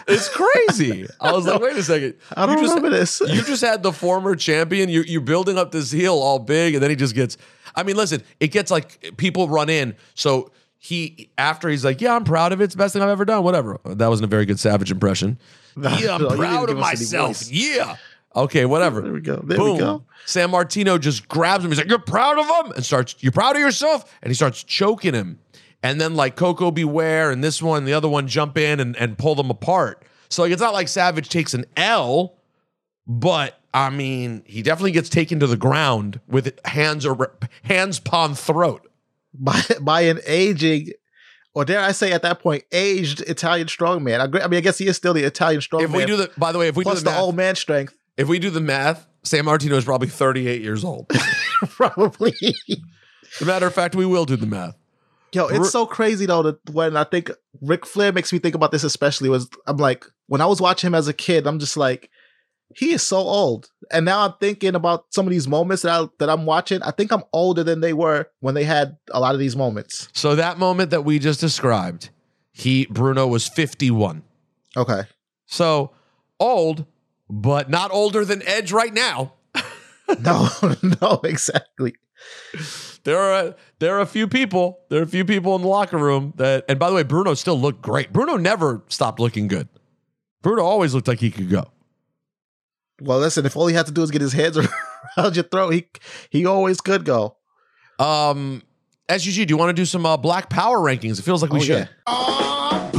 It's 0.08 0.28
crazy. 0.28 1.06
I 1.20 1.32
was 1.32 1.46
like, 1.46 1.60
wait 1.60 1.76
a 1.76 1.82
second. 1.82 2.14
I 2.34 2.46
don't 2.46 2.56
you 2.56 2.64
just, 2.64 2.74
remember 2.74 2.96
this. 2.96 3.20
You 3.20 3.42
just 3.42 3.62
had 3.62 3.82
the 3.82 3.92
former 3.92 4.36
champion. 4.36 4.88
You 4.88 5.02
you're 5.02 5.20
building 5.20 5.58
up 5.58 5.72
this 5.72 5.90
heel 5.90 6.14
all 6.14 6.38
big, 6.38 6.74
and 6.74 6.82
then 6.82 6.90
he 6.90 6.96
just 6.96 7.14
gets. 7.14 7.36
I 7.74 7.82
mean, 7.82 7.96
listen, 7.96 8.22
it 8.40 8.48
gets 8.48 8.70
like 8.70 9.16
people 9.16 9.48
run 9.48 9.68
in. 9.68 9.96
So 10.14 10.50
he 10.78 11.30
after 11.36 11.68
he's 11.68 11.84
like, 11.84 12.00
yeah, 12.00 12.14
I'm 12.14 12.24
proud 12.24 12.52
of 12.52 12.60
it. 12.60 12.64
It's 12.64 12.74
the 12.74 12.78
best 12.78 12.92
thing 12.92 13.02
I've 13.02 13.08
ever 13.08 13.24
done. 13.24 13.42
Whatever. 13.42 13.80
That 13.84 14.08
wasn't 14.08 14.24
a 14.24 14.28
very 14.28 14.46
good 14.46 14.60
Savage 14.60 14.90
impression. 14.90 15.38
yeah, 15.76 16.14
I'm 16.14 16.22
no, 16.22 16.36
proud 16.36 16.70
of 16.70 16.76
give 16.76 16.84
us 16.84 17.12
any 17.12 17.22
myself. 17.22 17.50
Yeah. 17.50 17.96
Okay, 18.36 18.66
whatever. 18.66 19.00
There 19.00 19.12
we 19.12 19.20
go. 19.20 19.42
There 19.42 19.56
Boom. 19.56 19.72
we 19.72 19.78
go. 19.78 20.04
Sammartino 20.26 21.00
just 21.00 21.26
grabs 21.28 21.64
him. 21.64 21.70
He's 21.70 21.78
like, 21.78 21.88
"You're 21.88 21.98
proud 21.98 22.38
of 22.38 22.46
him," 22.46 22.72
and 22.72 22.84
starts, 22.84 23.16
"You're 23.20 23.32
proud 23.32 23.56
of 23.56 23.62
yourself," 23.62 24.12
and 24.22 24.30
he 24.30 24.34
starts 24.34 24.62
choking 24.62 25.14
him. 25.14 25.38
And 25.82 26.00
then 26.00 26.14
like 26.14 26.36
Koko 26.36 26.70
B. 26.70 26.84
Ware 26.84 27.30
and 27.30 27.42
this 27.42 27.62
one, 27.62 27.78
and 27.78 27.88
the 27.88 27.92
other 27.92 28.08
one 28.08 28.28
jump 28.28 28.58
in 28.58 28.80
and, 28.80 28.96
and 28.96 29.16
pull 29.16 29.34
them 29.34 29.50
apart. 29.50 30.04
So 30.28 30.42
like, 30.42 30.52
it's 30.52 30.60
not 30.60 30.74
like 30.74 30.88
Savage 30.88 31.28
takes 31.28 31.54
an 31.54 31.64
L, 31.76 32.34
but 33.06 33.60
I 33.72 33.90
mean, 33.90 34.42
he 34.46 34.62
definitely 34.62 34.92
gets 34.92 35.08
taken 35.08 35.40
to 35.40 35.46
the 35.46 35.56
ground 35.56 36.20
with 36.28 36.58
hands 36.66 37.06
or 37.06 37.36
hands 37.62 37.98
upon 37.98 38.34
throat. 38.34 38.86
by 39.38 39.62
by 39.80 40.02
an 40.02 40.20
aging, 40.26 40.90
or 41.54 41.64
dare 41.64 41.80
I 41.80 41.92
say, 41.92 42.12
at 42.12 42.22
that 42.22 42.40
point, 42.40 42.64
aged 42.72 43.20
Italian 43.22 43.68
strongman. 43.68 44.20
I, 44.20 44.44
I 44.44 44.48
mean, 44.48 44.58
I 44.58 44.60
guess 44.60 44.78
he 44.78 44.86
is 44.86 44.96
still 44.96 45.14
the 45.14 45.24
Italian 45.24 45.60
strongman. 45.60 45.84
If 45.84 45.92
we 45.92 46.06
do 46.06 46.16
the, 46.16 46.30
by 46.36 46.52
the 46.52 46.58
way, 46.58 46.68
if 46.68 46.76
we 46.76 46.84
plus 46.84 46.98
do 46.98 47.04
the, 47.04 47.10
the 47.10 47.16
math, 47.16 47.22
old 47.22 47.36
man 47.36 47.54
strength, 47.54 47.95
if 48.16 48.28
we 48.28 48.38
do 48.38 48.50
the 48.50 48.60
math, 48.60 49.06
Sammartino 49.24 49.72
is 49.72 49.84
probably 49.84 50.08
38 50.08 50.62
years 50.62 50.84
old. 50.84 51.08
probably. 51.68 52.34
As 52.40 53.42
a 53.42 53.44
matter 53.44 53.66
of 53.66 53.74
fact, 53.74 53.94
we 53.94 54.06
will 54.06 54.24
do 54.24 54.36
the 54.36 54.46
math. 54.46 54.76
Yo, 55.32 55.48
Bru- 55.48 55.58
it's 55.58 55.70
so 55.70 55.86
crazy 55.86 56.24
though 56.24 56.42
that 56.42 56.70
when 56.70 56.96
I 56.96 57.04
think 57.04 57.30
Ric 57.60 57.84
Flair 57.84 58.12
makes 58.12 58.32
me 58.32 58.38
think 58.38 58.54
about 58.54 58.70
this, 58.70 58.84
especially 58.84 59.28
was 59.28 59.48
I'm 59.66 59.76
like 59.76 60.06
when 60.28 60.40
I 60.40 60.46
was 60.46 60.60
watching 60.60 60.88
him 60.88 60.94
as 60.94 61.08
a 61.08 61.12
kid, 61.12 61.46
I'm 61.46 61.58
just 61.58 61.76
like, 61.76 62.10
he 62.74 62.92
is 62.92 63.02
so 63.02 63.18
old. 63.18 63.70
And 63.92 64.04
now 64.04 64.26
I'm 64.26 64.34
thinking 64.40 64.74
about 64.74 65.06
some 65.10 65.26
of 65.26 65.30
these 65.30 65.46
moments 65.46 65.82
that 65.82 65.92
I, 65.92 66.08
that 66.18 66.30
I'm 66.30 66.46
watching. 66.46 66.82
I 66.82 66.90
think 66.90 67.12
I'm 67.12 67.22
older 67.32 67.62
than 67.62 67.80
they 67.80 67.92
were 67.92 68.26
when 68.40 68.54
they 68.54 68.64
had 68.64 68.96
a 69.10 69.20
lot 69.20 69.34
of 69.34 69.38
these 69.40 69.56
moments. 69.56 70.08
So 70.12 70.34
that 70.36 70.58
moment 70.58 70.90
that 70.90 71.04
we 71.04 71.18
just 71.18 71.40
described, 71.40 72.10
he 72.52 72.86
Bruno 72.86 73.26
was 73.26 73.46
51. 73.46 74.22
Okay. 74.76 75.02
So 75.46 75.92
old, 76.40 76.86
but 77.28 77.68
not 77.70 77.90
older 77.92 78.24
than 78.24 78.42
Edge 78.46 78.72
right 78.72 78.92
now. 78.94 79.32
No, 80.20 80.48
no, 81.02 81.20
exactly. 81.24 81.94
There 83.02 83.18
are 83.18 83.56
there 83.80 83.96
are 83.96 84.00
a 84.00 84.06
few 84.06 84.28
people. 84.28 84.78
There 84.88 85.00
are 85.00 85.02
a 85.02 85.06
few 85.08 85.24
people 85.24 85.56
in 85.56 85.62
the 85.62 85.66
locker 85.68 85.98
room 85.98 86.32
that. 86.36 86.64
And 86.68 86.78
by 86.78 86.90
the 86.90 86.94
way, 86.94 87.02
Bruno 87.02 87.34
still 87.34 87.58
looked 87.60 87.82
great. 87.82 88.12
Bruno 88.12 88.36
never 88.36 88.84
stopped 88.86 89.18
looking 89.18 89.48
good. 89.48 89.68
Bruno 90.42 90.62
always 90.62 90.94
looked 90.94 91.08
like 91.08 91.18
he 91.18 91.32
could 91.32 91.50
go. 91.50 91.72
Well, 93.00 93.18
listen, 93.18 93.44
if 93.46 93.56
all 93.56 93.66
he 93.66 93.74
had 93.74 93.86
to 93.86 93.92
do 93.92 94.02
is 94.04 94.12
get 94.12 94.20
his 94.20 94.32
hands 94.32 94.56
around 95.18 95.34
your 95.34 95.42
throat, 95.42 95.70
he 95.74 95.88
he 96.30 96.46
always 96.46 96.80
could 96.80 97.04
go. 97.04 97.36
Um, 97.98 98.62
SUG, 99.10 99.44
do 99.44 99.52
you 99.52 99.56
want 99.56 99.70
to 99.70 99.80
do 99.80 99.84
some 99.86 100.06
uh, 100.06 100.16
Black 100.16 100.48
Power 100.48 100.78
rankings? 100.78 101.18
It 101.18 101.22
feels 101.22 101.42
like 101.42 101.52
we 101.52 101.58
Oh, 101.58 101.62
should. 101.62 101.78
yeah. 101.78 101.86
I'm 102.06 102.92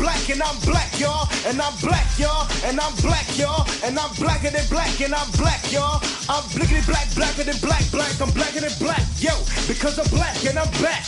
black, 0.00 0.30
and 0.30 0.42
I'm 0.42 0.58
black, 0.64 0.98
y'all, 0.98 1.28
and 1.46 1.60
I'm 1.60 1.76
black, 1.84 2.08
y'all, 2.18 2.48
and 2.64 2.80
I'm 2.80 2.94
black, 2.96 3.28
y'all, 3.36 3.68
and 3.84 3.98
I'm 3.98 4.12
blacker 4.16 4.50
than 4.50 4.66
black, 4.70 4.98
and 5.00 5.14
I'm 5.14 5.30
black, 5.32 5.60
y'all. 5.70 6.00
I'm 6.28 6.42
blickety 6.56 6.84
black, 6.86 7.14
blacker 7.14 7.44
than 7.44 7.60
black, 7.60 7.84
black, 7.92 8.20
I'm 8.20 8.32
blacker 8.32 8.60
than 8.60 8.72
black, 8.80 9.04
yo, 9.18 9.36
because 9.68 9.98
I'm 9.98 10.08
black 10.08 10.42
and 10.46 10.58
I'm 10.58 10.70
back. 10.82 11.04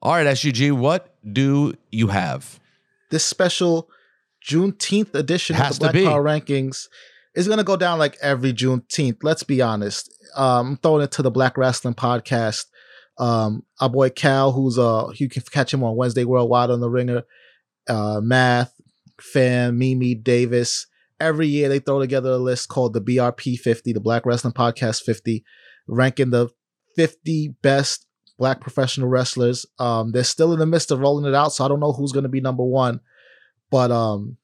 All 0.00 0.12
right, 0.12 0.36
SUG, 0.36 0.70
what 0.70 1.14
do 1.30 1.74
you 1.90 2.06
have? 2.08 2.60
This 3.10 3.24
special 3.24 3.90
Juneteenth 4.46 5.14
edition 5.14 5.56
Has 5.56 5.78
of 5.78 5.92
the 5.92 5.92
Black. 5.92 6.04
Power 6.04 6.22
Rankings 6.22 6.86
is 7.34 7.48
gonna 7.48 7.64
go 7.64 7.76
down 7.76 7.98
like 7.98 8.16
every 8.22 8.52
Juneteenth. 8.52 9.18
Let's 9.22 9.42
be 9.42 9.60
honest. 9.60 10.08
Um, 10.36 10.68
I'm 10.68 10.76
throwing 10.76 11.02
it 11.02 11.10
to 11.12 11.22
the 11.22 11.30
Black 11.30 11.58
Wrestling 11.58 11.94
Podcast. 11.94 12.66
Um, 13.18 13.64
our 13.80 13.88
boy 13.88 14.10
Cal, 14.10 14.52
who's 14.52 14.78
uh, 14.78 15.10
you 15.16 15.28
can 15.28 15.42
catch 15.50 15.74
him 15.74 15.82
on 15.82 15.96
Wednesday 15.96 16.24
Worldwide 16.24 16.70
on 16.70 16.80
the 16.80 16.90
Ringer. 16.90 17.22
Uh, 17.88 18.20
Math, 18.22 18.72
Fam, 19.20 19.78
Mimi, 19.78 20.14
Davis. 20.14 20.86
Every 21.18 21.46
year 21.46 21.68
they 21.68 21.78
throw 21.78 21.98
together 21.98 22.30
a 22.30 22.36
list 22.36 22.68
called 22.68 22.92
the 22.92 23.00
BRP 23.00 23.58
50, 23.58 23.92
the 23.92 24.00
Black 24.00 24.26
Wrestling 24.26 24.52
Podcast 24.52 25.02
50, 25.02 25.44
ranking 25.88 26.30
the 26.30 26.48
50 26.96 27.54
best 27.62 28.06
black 28.38 28.60
professional 28.60 29.08
wrestlers. 29.08 29.66
Um, 29.78 30.12
they're 30.12 30.24
still 30.24 30.52
in 30.52 30.58
the 30.58 30.66
midst 30.66 30.90
of 30.90 31.00
rolling 31.00 31.24
it 31.24 31.34
out, 31.34 31.52
so 31.52 31.64
I 31.64 31.68
don't 31.68 31.80
know 31.80 31.92
who's 31.92 32.12
going 32.12 32.24
to 32.24 32.28
be 32.28 32.40
number 32.40 32.64
one. 32.64 33.00
But 33.70 33.90
um, 33.90 34.36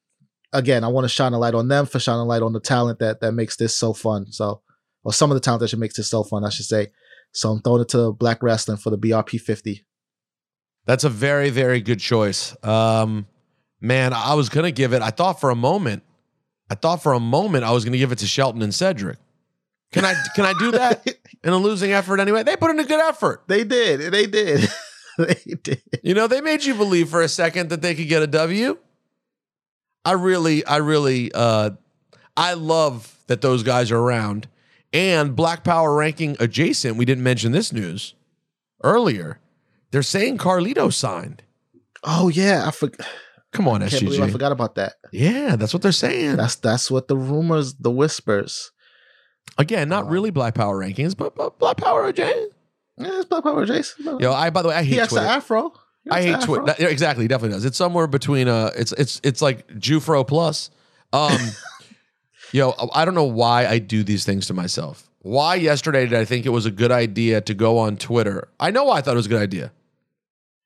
again, 0.51 0.83
I 0.83 0.87
want 0.87 1.05
to 1.05 1.09
shine 1.09 1.33
a 1.33 1.39
light 1.39 1.53
on 1.53 1.67
them 1.67 1.85
for 1.85 1.99
shining 1.99 2.21
a 2.21 2.25
light 2.25 2.41
on 2.41 2.53
the 2.53 2.59
talent 2.59 2.99
that 2.99 3.21
that 3.21 3.33
makes 3.33 3.55
this 3.55 3.75
so 3.75 3.93
fun. 3.93 4.31
So, 4.31 4.61
or 5.03 5.13
some 5.13 5.31
of 5.31 5.35
the 5.35 5.41
talent 5.41 5.61
that 5.61 5.77
makes 5.77 5.95
this 5.95 6.09
so 6.09 6.23
fun, 6.23 6.43
I 6.43 6.49
should 6.49 6.65
say. 6.65 6.87
So 7.31 7.51
I'm 7.51 7.61
throwing 7.61 7.81
it 7.81 7.89
to 7.89 8.13
Black 8.13 8.43
Wrestling 8.43 8.77
for 8.77 8.89
the 8.89 8.97
BRP 8.97 9.39
50. 9.41 9.85
That's 10.85 11.03
a 11.03 11.09
very, 11.09 11.49
very 11.49 11.81
good 11.81 11.99
choice. 11.99 12.55
Um, 12.63 13.25
man, 13.83 14.13
I 14.13 14.33
was 14.33 14.49
gonna 14.49 14.71
give 14.71 14.93
it. 14.93 15.03
I 15.03 15.11
thought 15.11 15.39
for 15.39 15.51
a 15.51 15.55
moment, 15.55 16.01
I 16.69 16.75
thought 16.75 17.03
for 17.03 17.13
a 17.13 17.19
moment 17.19 17.65
I 17.65 17.71
was 17.71 17.85
gonna 17.85 17.97
give 17.97 18.11
it 18.11 18.17
to 18.19 18.27
Shelton 18.27 18.63
and 18.63 18.73
Cedric. 18.73 19.19
Can 19.91 20.05
I 20.05 20.15
can 20.33 20.45
I 20.45 20.53
do 20.57 20.71
that 20.71 21.05
in 21.43 21.53
a 21.53 21.57
losing 21.57 21.91
effort 21.91 22.19
anyway? 22.19 22.41
They 22.41 22.55
put 22.55 22.71
in 22.71 22.79
a 22.79 22.85
good 22.85 23.01
effort. 23.01 23.43
They 23.47 23.63
did. 23.63 24.11
They 24.11 24.25
did. 24.25 24.67
they 25.19 25.35
did. 25.61 25.83
You 26.01 26.15
know, 26.15 26.25
they 26.25 26.41
made 26.41 26.63
you 26.63 26.73
believe 26.73 27.09
for 27.09 27.21
a 27.21 27.27
second 27.27 27.69
that 27.69 27.81
they 27.83 27.93
could 27.93 28.07
get 28.07 28.23
a 28.23 28.27
W. 28.27 28.77
I 30.05 30.13
really, 30.13 30.65
I 30.65 30.77
really, 30.77 31.31
uh, 31.33 31.71
I 32.35 32.53
love 32.53 33.17
that 33.27 33.41
those 33.41 33.63
guys 33.63 33.91
are 33.91 33.99
around. 33.99 34.47
And 34.91 35.35
Black 35.35 35.63
Power 35.63 35.95
ranking 35.95 36.35
adjacent, 36.39 36.97
we 36.97 37.05
didn't 37.05 37.23
mention 37.23 37.51
this 37.51 37.71
news 37.71 38.15
earlier. 38.83 39.39
They're 39.91 40.03
saying 40.03 40.39
Carlito 40.39 40.91
signed. 40.91 41.43
Oh 42.03 42.27
yeah, 42.27 42.67
I 42.67 42.71
forgot. 42.71 43.07
Come 43.53 43.67
on, 43.67 43.83
I 43.83 43.87
can't 43.89 44.03
believe 44.03 44.21
I 44.21 44.29
forgot 44.31 44.51
about 44.51 44.75
that. 44.75 44.95
Yeah, 45.11 45.55
that's 45.55 45.73
what 45.73 45.83
they're 45.83 45.91
saying. 45.91 46.37
That's 46.37 46.55
that's 46.55 46.89
what 46.89 47.07
the 47.07 47.15
rumors, 47.15 47.75
the 47.75 47.91
whispers. 47.91 48.71
Again, 49.57 49.87
not 49.89 50.09
really 50.09 50.31
Black 50.31 50.55
Power 50.55 50.79
rankings, 50.79 51.15
but, 51.15 51.35
but 51.35 51.59
Black 51.59 51.77
Power 51.77 52.07
adjacent. 52.07 52.51
Yeah, 52.97 53.09
it's 53.19 53.25
Black 53.25 53.43
Power 53.43 53.65
Jason. 53.65 54.19
Yo, 54.19 54.33
I 54.33 54.49
by 54.49 54.63
the 54.63 54.69
way, 54.69 54.75
I 54.75 54.83
he 54.83 54.91
hate 54.91 54.99
has 54.99 55.09
Twitter. 55.09 55.25
the 55.25 55.31
afro. 55.31 55.73
He 56.03 56.09
I 56.09 56.21
hate. 56.23 56.41
Twitter. 56.41 56.73
Exactly, 56.79 57.25
he 57.25 57.27
definitely 57.27 57.55
does. 57.55 57.65
It's 57.65 57.77
somewhere 57.77 58.07
between 58.07 58.47
uh 58.47 58.71
it's 58.75 58.91
it's 58.93 59.21
it's 59.23 59.41
like 59.41 59.67
Jufro 59.67 60.27
plus. 60.27 60.71
Um 61.11 61.37
yo, 62.51 62.73
I 62.93 63.05
don't 63.05 63.15
know 63.15 63.23
why 63.23 63.67
I 63.67 63.77
do 63.79 64.03
these 64.03 64.25
things 64.25 64.47
to 64.47 64.53
myself. 64.53 65.09
Why 65.19 65.55
yesterday 65.55 66.05
did 66.05 66.17
I 66.17 66.25
think 66.25 66.45
it 66.45 66.49
was 66.49 66.65
a 66.65 66.71
good 66.71 66.91
idea 66.91 67.39
to 67.41 67.53
go 67.53 67.77
on 67.77 67.97
Twitter? 67.97 68.49
I 68.59 68.71
know 68.71 68.85
why 68.85 68.97
I 68.97 69.01
thought 69.01 69.13
it 69.13 69.17
was 69.17 69.27
a 69.27 69.29
good 69.29 69.41
idea. 69.41 69.71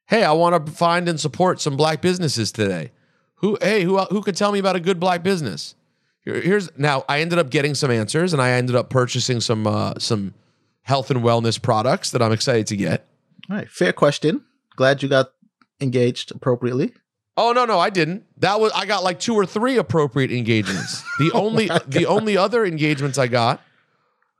Hey, 0.08 0.24
I 0.24 0.32
want 0.32 0.66
to 0.66 0.72
find 0.72 1.08
and 1.10 1.20
support 1.20 1.60
some 1.62 1.76
black 1.78 2.02
businesses 2.02 2.52
today. 2.52 2.92
Who 3.36 3.58
hey, 3.62 3.84
who 3.84 3.98
who 4.00 4.22
could 4.22 4.36
tell 4.36 4.52
me 4.52 4.60
about 4.60 4.76
a 4.76 4.80
good 4.80 5.00
black 5.00 5.22
business? 5.24 5.76
Here- 6.24 6.42
Here's 6.42 6.70
now 6.78 7.06
I 7.08 7.20
ended 7.20 7.38
up 7.40 7.50
getting 7.50 7.76
some 7.76 7.92
answers 7.92 8.34
and 8.34 8.42
I 8.42 8.52
ended 8.52 8.76
up 8.76 8.90
purchasing 8.90 9.42
some 9.42 9.68
uh 9.68 9.94
some 10.00 10.34
health 10.82 11.12
and 11.12 11.22
wellness 11.22 11.62
products 11.62 12.12
that 12.12 12.22
I'm 12.22 12.32
excited 12.32 12.68
to 12.68 12.78
get. 12.78 13.06
All 13.50 13.58
right, 13.58 13.70
fair 13.70 13.94
question. 13.94 14.44
Glad 14.76 15.04
you 15.04 15.10
got 15.10 15.34
engaged 15.82 16.32
appropriately. 16.32 16.94
Oh 17.36 17.52
no, 17.52 17.66
no, 17.66 17.78
I 17.78 17.92
didn't. 17.92 18.24
That 18.38 18.60
was 18.60 18.72
I 18.74 18.86
got 18.88 19.04
like 19.04 19.20
two 19.20 19.36
or 19.36 19.46
three 19.46 19.78
appropriate 19.78 20.32
engagements. 20.32 21.04
The 21.20 21.32
only 21.34 21.70
the 21.88 22.06
only 22.06 22.38
other 22.38 22.66
engagements 22.66 23.18
I 23.18 23.28
got 23.28 23.62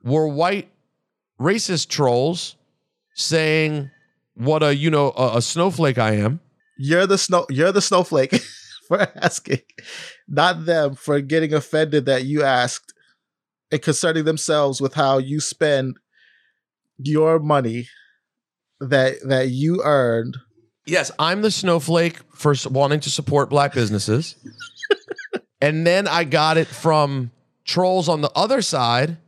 were 0.02 0.26
white 0.28 0.68
racist 1.40 1.88
trolls 1.88 2.56
saying 3.14 3.90
what 4.38 4.62
a 4.62 4.74
you 4.74 4.90
know 4.90 5.12
a, 5.16 5.38
a 5.38 5.42
snowflake 5.42 5.98
I 5.98 6.12
am. 6.14 6.40
You're 6.76 7.06
the 7.06 7.18
snow. 7.18 7.46
You're 7.50 7.72
the 7.72 7.82
snowflake 7.82 8.34
for 8.88 9.00
asking, 9.16 9.62
not 10.28 10.64
them 10.64 10.94
for 10.94 11.20
getting 11.20 11.52
offended 11.52 12.06
that 12.06 12.24
you 12.24 12.42
asked 12.42 12.94
and 13.70 13.82
concerning 13.82 14.24
themselves 14.24 14.80
with 14.80 14.94
how 14.94 15.18
you 15.18 15.40
spend 15.40 15.98
your 16.98 17.38
money 17.38 17.88
that 18.80 19.16
that 19.24 19.48
you 19.48 19.82
earned. 19.82 20.36
Yes, 20.86 21.10
I'm 21.18 21.42
the 21.42 21.50
snowflake 21.50 22.18
for 22.34 22.54
wanting 22.70 23.00
to 23.00 23.10
support 23.10 23.50
black 23.50 23.74
businesses. 23.74 24.36
and 25.60 25.86
then 25.86 26.08
I 26.08 26.24
got 26.24 26.56
it 26.56 26.66
from 26.66 27.30
trolls 27.64 28.08
on 28.08 28.22
the 28.22 28.30
other 28.34 28.62
side 28.62 29.18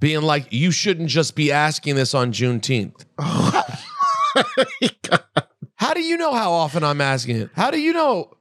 being 0.00 0.22
like, 0.22 0.52
you 0.52 0.70
shouldn't 0.70 1.08
just 1.08 1.36
be 1.36 1.52
asking 1.52 1.96
this 1.96 2.14
on 2.14 2.32
Juneteenth. 2.32 3.04
How 5.76 5.92
do 5.92 6.00
you 6.00 6.16
know 6.16 6.32
how 6.32 6.52
often 6.52 6.84
I'm 6.84 7.00
asking 7.00 7.36
it? 7.36 7.50
How 7.54 7.70
do 7.70 7.80
you 7.80 7.92
know 7.92 8.36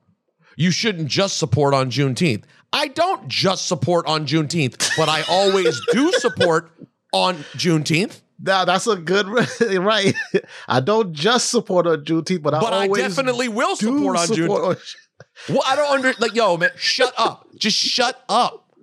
you 0.56 0.72
shouldn't 0.72 1.08
just 1.08 1.38
support 1.38 1.74
on 1.74 1.90
Juneteenth? 1.90 2.44
I 2.72 2.88
don't 2.88 3.28
just 3.28 3.68
support 3.68 4.06
on 4.08 4.26
Juneteenth, 4.26 4.92
but 4.98 5.10
I 5.10 5.24
always 5.30 5.80
do 5.92 6.12
support 6.14 6.72
on 7.12 7.36
Juneteenth. 7.56 8.22
Now 8.40 8.66
that's 8.66 8.88
a 8.88 8.96
good 8.96 9.28
right. 9.62 10.14
I 10.68 10.80
don't 10.80 11.14
just 11.14 11.50
support 11.50 11.88
on 11.88 12.06
Juneteenth, 12.06 12.42
but 12.42 12.54
I 12.54 12.60
But 12.60 12.74
I 12.74 12.88
definitely 12.88 13.48
will 13.48 13.76
support 13.76 14.18
on 14.18 14.28
support 14.28 14.78
Juneteenth. 14.78 14.96
Well, 15.50 15.64
I 15.66 15.76
don't 15.76 15.92
under 15.92 16.14
like 16.20 16.36
yo 16.36 16.58
man. 16.58 16.72
Shut 16.76 17.14
up. 17.18 17.48
Just 17.58 17.78
shut 17.78 18.24
up. 18.30 18.74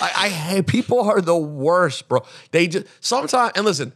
I, 0.00 0.12
I 0.16 0.28
hate 0.28 0.66
people 0.66 1.00
are 1.00 1.20
the 1.20 1.36
worst, 1.36 2.08
bro. 2.08 2.24
They 2.50 2.68
just 2.68 2.86
sometimes 3.00 3.52
and 3.56 3.64
listen. 3.64 3.92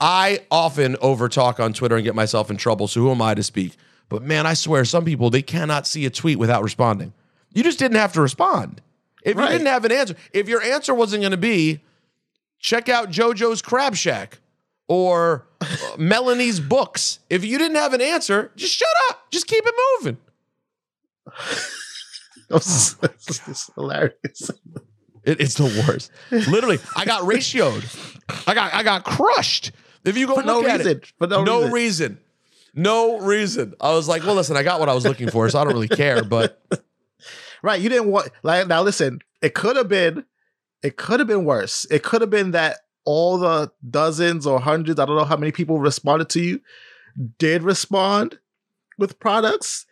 I 0.00 0.40
often 0.50 0.94
overtalk 0.96 1.58
on 1.58 1.72
Twitter 1.72 1.96
and 1.96 2.04
get 2.04 2.14
myself 2.14 2.50
in 2.50 2.56
trouble. 2.56 2.86
So 2.88 3.00
who 3.00 3.10
am 3.10 3.22
I 3.22 3.34
to 3.34 3.42
speak? 3.42 3.76
But 4.08 4.22
man, 4.22 4.46
I 4.46 4.54
swear, 4.54 4.84
some 4.84 5.04
people 5.04 5.30
they 5.30 5.42
cannot 5.42 5.86
see 5.86 6.04
a 6.06 6.10
tweet 6.10 6.38
without 6.38 6.62
responding. 6.62 7.12
You 7.52 7.62
just 7.62 7.78
didn't 7.78 7.96
have 7.96 8.12
to 8.12 8.20
respond. 8.20 8.82
If 9.22 9.36
you 9.36 9.48
didn't 9.48 9.66
have 9.66 9.84
an 9.84 9.92
answer, 9.92 10.14
if 10.32 10.48
your 10.48 10.62
answer 10.62 10.94
wasn't 10.94 11.22
going 11.22 11.32
to 11.32 11.36
be, 11.36 11.80
check 12.60 12.88
out 12.88 13.10
JoJo's 13.10 13.60
Crab 13.62 13.96
Shack 13.96 14.38
or 14.86 15.46
uh, 15.60 15.66
Melanie's 15.98 16.60
books. 16.60 17.18
If 17.28 17.44
you 17.44 17.58
didn't 17.58 17.76
have 17.76 17.92
an 17.92 18.00
answer, 18.02 18.52
just 18.54 18.74
shut 18.74 18.88
up. 19.10 19.30
Just 19.32 19.48
keep 19.48 19.64
it 19.66 19.74
moving. 19.98 20.18
This 22.48 22.94
is 23.48 23.70
hilarious. 23.74 24.50
It- 25.24 25.40
it's 25.40 25.54
the 25.54 25.84
worst. 25.88 26.12
Literally, 26.30 26.78
I 26.94 27.04
got 27.04 27.22
ratioed. 27.24 27.82
I 28.46 28.54
got 28.54 28.72
I 28.72 28.84
got 28.84 29.02
crushed. 29.04 29.72
If 30.06 30.16
you 30.16 30.26
go 30.26 30.36
For 30.36 30.42
no 30.42 30.62
reason. 30.62 30.86
it, 30.86 31.12
For 31.18 31.26
no 31.26 31.42
reason. 31.62 31.72
reason. 31.72 32.18
No 32.74 33.18
reason. 33.20 33.74
I 33.80 33.92
was 33.94 34.06
like, 34.08 34.22
well, 34.24 34.34
listen, 34.34 34.56
I 34.56 34.62
got 34.62 34.80
what 34.80 34.88
I 34.88 34.94
was 34.94 35.04
looking 35.04 35.30
for, 35.30 35.48
so 35.48 35.58
I 35.58 35.64
don't 35.64 35.72
really 35.72 35.88
care. 35.88 36.22
But 36.22 36.62
Right. 37.62 37.80
You 37.80 37.88
didn't 37.88 38.08
want 38.10 38.28
like 38.42 38.68
now 38.68 38.82
listen, 38.82 39.20
it 39.42 39.54
could 39.54 39.76
have 39.76 39.88
been 39.88 40.24
it 40.82 40.96
could 40.96 41.20
have 41.20 41.26
been 41.26 41.44
worse. 41.44 41.86
It 41.90 42.02
could 42.02 42.20
have 42.20 42.30
been 42.30 42.50
that 42.52 42.76
all 43.04 43.38
the 43.38 43.72
dozens 43.88 44.46
or 44.46 44.60
hundreds, 44.60 45.00
I 45.00 45.06
don't 45.06 45.16
know 45.16 45.24
how 45.24 45.36
many 45.36 45.52
people 45.52 45.78
responded 45.80 46.28
to 46.30 46.40
you, 46.40 46.60
did 47.38 47.62
respond 47.62 48.38
with 48.98 49.18
products. 49.18 49.86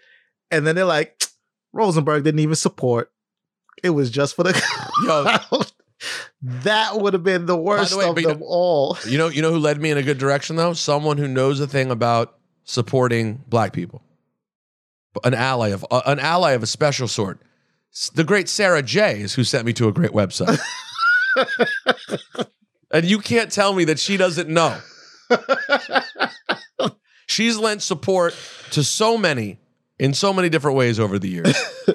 And 0.50 0.66
then 0.66 0.74
they're 0.76 0.84
like, 0.84 1.24
Rosenberg 1.72 2.22
didn't 2.22 2.40
even 2.40 2.54
support. 2.54 3.10
It 3.82 3.90
was 3.90 4.10
just 4.10 4.36
for 4.36 4.42
the 4.44 4.52
yo, 5.06 5.58
that 6.44 7.00
would 7.00 7.14
have 7.14 7.22
been 7.22 7.46
the 7.46 7.56
worst 7.56 7.96
way, 7.96 8.06
of 8.06 8.14
but 8.14 8.20
you 8.22 8.28
them 8.28 8.42
all. 8.42 8.98
you 9.06 9.16
know, 9.16 9.28
you 9.28 9.40
know 9.40 9.50
who 9.50 9.58
led 9.58 9.80
me 9.80 9.90
in 9.90 9.96
a 9.96 10.02
good 10.02 10.18
direction 10.18 10.56
though? 10.56 10.74
Someone 10.74 11.16
who 11.16 11.26
knows 11.26 11.58
a 11.58 11.66
thing 11.66 11.90
about 11.90 12.36
supporting 12.64 13.42
black 13.48 13.72
people. 13.72 14.02
An 15.22 15.32
ally 15.32 15.68
of 15.68 15.86
uh, 15.90 16.02
an 16.04 16.18
ally 16.18 16.52
of 16.52 16.62
a 16.62 16.66
special 16.66 17.08
sort. 17.08 17.40
The 18.14 18.24
great 18.24 18.48
Sarah 18.48 18.82
J 18.82 19.20
is 19.20 19.34
who 19.34 19.44
sent 19.44 19.64
me 19.64 19.72
to 19.74 19.88
a 19.88 19.92
great 19.92 20.10
website. 20.10 20.58
and 22.90 23.06
you 23.06 23.20
can't 23.20 23.50
tell 23.50 23.72
me 23.72 23.84
that 23.84 23.98
she 23.98 24.16
doesn't 24.16 24.48
know. 24.48 24.78
She's 27.26 27.56
lent 27.56 27.82
support 27.82 28.36
to 28.72 28.84
so 28.84 29.16
many 29.16 29.60
in 29.98 30.12
so 30.12 30.32
many 30.32 30.48
different 30.48 30.76
ways 30.76 31.00
over 31.00 31.18
the 31.18 31.28
years. 31.28 31.56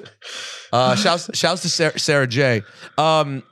Uh, 0.72 0.94
shouts, 0.94 1.28
shouts 1.36 1.62
to 1.62 1.68
Sarah, 1.68 1.98
Sarah 1.98 2.26
J. 2.28 2.62
Um, 2.96 3.42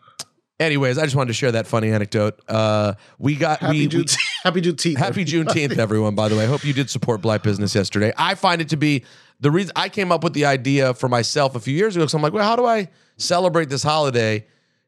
anyways, 0.61 0.99
I 0.99 1.05
just 1.05 1.17
wanted 1.17 1.29
to 1.29 1.35
share 1.35 1.53
that 1.53 1.67
funny 1.67 1.91
anecdote. 1.91 2.41
Uh, 2.49 2.95
we 3.19 3.37
got 3.37 3.61
Happy 3.61 3.87
we, 3.87 3.97
we 3.97 4.05
Juneteenth. 4.05 4.19
Happy 4.43 4.61
Juneteenth. 4.63 4.97
happy 4.97 5.25
Juneteenth, 5.25 5.79
everyone. 5.79 6.15
By 6.15 6.29
the 6.29 6.37
way, 6.37 6.45
I 6.45 6.47
hope 6.47 6.65
you 6.65 6.73
did 6.73 6.91
support 6.91 7.21
Black 7.21 7.43
business 7.43 7.75
yesterday. 7.75 8.13
I 8.17 8.35
find 8.35 8.61
it 8.61 8.69
to 8.71 8.77
be 8.77 9.05
the 9.41 9.51
reason 9.51 9.73
I 9.77 9.89
came 9.89 10.13
up 10.13 10.25
with 10.25 10.33
the 10.33 10.45
idea 10.45 10.95
for 10.95 11.09
myself 11.09 11.55
a 11.55 11.61
few 11.61 11.75
years 11.75 11.97
ago. 11.97 12.07
So 12.07 12.17
I'm 12.17 12.23
like, 12.23 12.33
well, 12.33 12.45
how 12.45 12.57
do 12.57 12.65
I 12.65 12.89
celebrate 13.17 13.69
this 13.69 13.83
holiday 13.83 14.47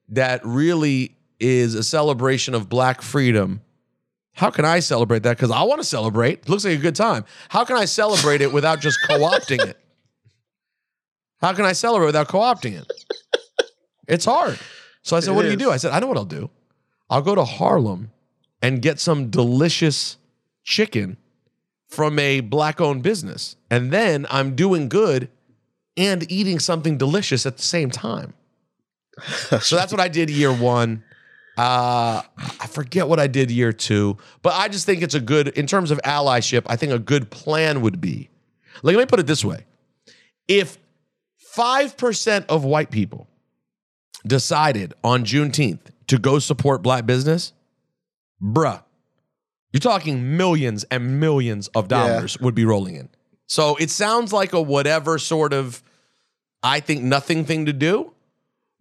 that 0.08 0.40
really 0.44 1.16
is 1.38 1.74
a 1.74 1.82
celebration 1.82 2.54
of 2.54 2.68
Black 2.68 3.02
freedom? 3.02 3.60
How 4.32 4.50
can 4.50 4.64
I 4.64 4.80
celebrate 4.80 5.22
that? 5.24 5.36
Because 5.36 5.50
I 5.50 5.62
want 5.64 5.80
to 5.80 5.86
celebrate. 5.86 6.40
It 6.40 6.48
looks 6.48 6.64
like 6.64 6.78
a 6.78 6.80
good 6.80 6.96
time. 6.96 7.24
How 7.48 7.64
can 7.64 7.76
I 7.76 7.84
celebrate 7.84 8.40
it 8.40 8.52
without 8.52 8.80
just 8.80 8.98
co-opting 9.06 9.64
it? 9.66 9.76
How 11.40 11.52
can 11.52 11.64
I 11.64 11.72
celebrate 11.72 12.06
without 12.06 12.28
co-opting 12.28 12.80
it? 12.80 12.90
It's 14.06 14.24
hard. 14.24 14.58
So 15.02 15.16
I 15.16 15.20
said, 15.20 15.32
It 15.32 15.34
what 15.34 15.42
do 15.42 15.50
you 15.50 15.56
do? 15.56 15.70
I 15.70 15.76
said, 15.76 15.92
I 15.92 16.00
know 16.00 16.06
what 16.06 16.16
I'll 16.16 16.24
do. 16.24 16.50
I'll 17.08 17.22
go 17.22 17.34
to 17.34 17.44
Harlem 17.44 18.10
and 18.62 18.82
get 18.82 19.00
some 19.00 19.30
delicious 19.30 20.16
chicken 20.62 21.16
from 21.88 22.18
a 22.18 22.40
black 22.40 22.80
owned 22.80 23.02
business. 23.02 23.56
And 23.70 23.92
then 23.92 24.26
I'm 24.30 24.54
doing 24.54 24.88
good 24.88 25.28
and 25.96 26.30
eating 26.30 26.58
something 26.58 26.96
delicious 26.96 27.46
at 27.46 27.56
the 27.56 27.62
same 27.62 27.90
time. 27.90 28.34
so 29.60 29.76
that's 29.76 29.92
what 29.92 30.00
I 30.00 30.08
did 30.08 30.30
year 30.30 30.52
one. 30.52 31.02
Uh, 31.58 32.22
I 32.38 32.66
forget 32.68 33.08
what 33.08 33.18
I 33.18 33.26
did 33.26 33.50
year 33.50 33.72
two, 33.72 34.16
but 34.40 34.54
I 34.54 34.68
just 34.68 34.86
think 34.86 35.02
it's 35.02 35.14
a 35.14 35.20
good, 35.20 35.48
in 35.48 35.66
terms 35.66 35.90
of 35.90 36.00
allyship, 36.04 36.62
I 36.66 36.76
think 36.76 36.92
a 36.92 36.98
good 36.98 37.30
plan 37.30 37.82
would 37.82 38.00
be. 38.00 38.30
Like, 38.82 38.96
let 38.96 39.02
me 39.02 39.06
put 39.06 39.20
it 39.20 39.26
this 39.26 39.44
way 39.44 39.66
if 40.48 40.78
5% 41.54 42.46
of 42.48 42.64
white 42.64 42.90
people 42.90 43.28
decided 44.26 44.94
on 45.02 45.24
Juneteenth 45.24 45.80
to 46.08 46.18
go 46.18 46.38
support 46.38 46.82
black 46.82 47.06
business, 47.06 47.52
bruh, 48.42 48.82
you're 49.72 49.80
talking 49.80 50.36
millions 50.36 50.84
and 50.84 51.20
millions 51.20 51.68
of 51.68 51.88
dollars 51.88 52.38
would 52.40 52.54
be 52.54 52.64
rolling 52.64 52.96
in. 52.96 53.08
So 53.46 53.76
it 53.76 53.90
sounds 53.90 54.32
like 54.32 54.52
a 54.52 54.60
whatever 54.60 55.18
sort 55.18 55.52
of, 55.52 55.82
I 56.62 56.80
think, 56.80 57.02
nothing 57.02 57.44
thing 57.44 57.66
to 57.66 57.72
do. 57.72 58.12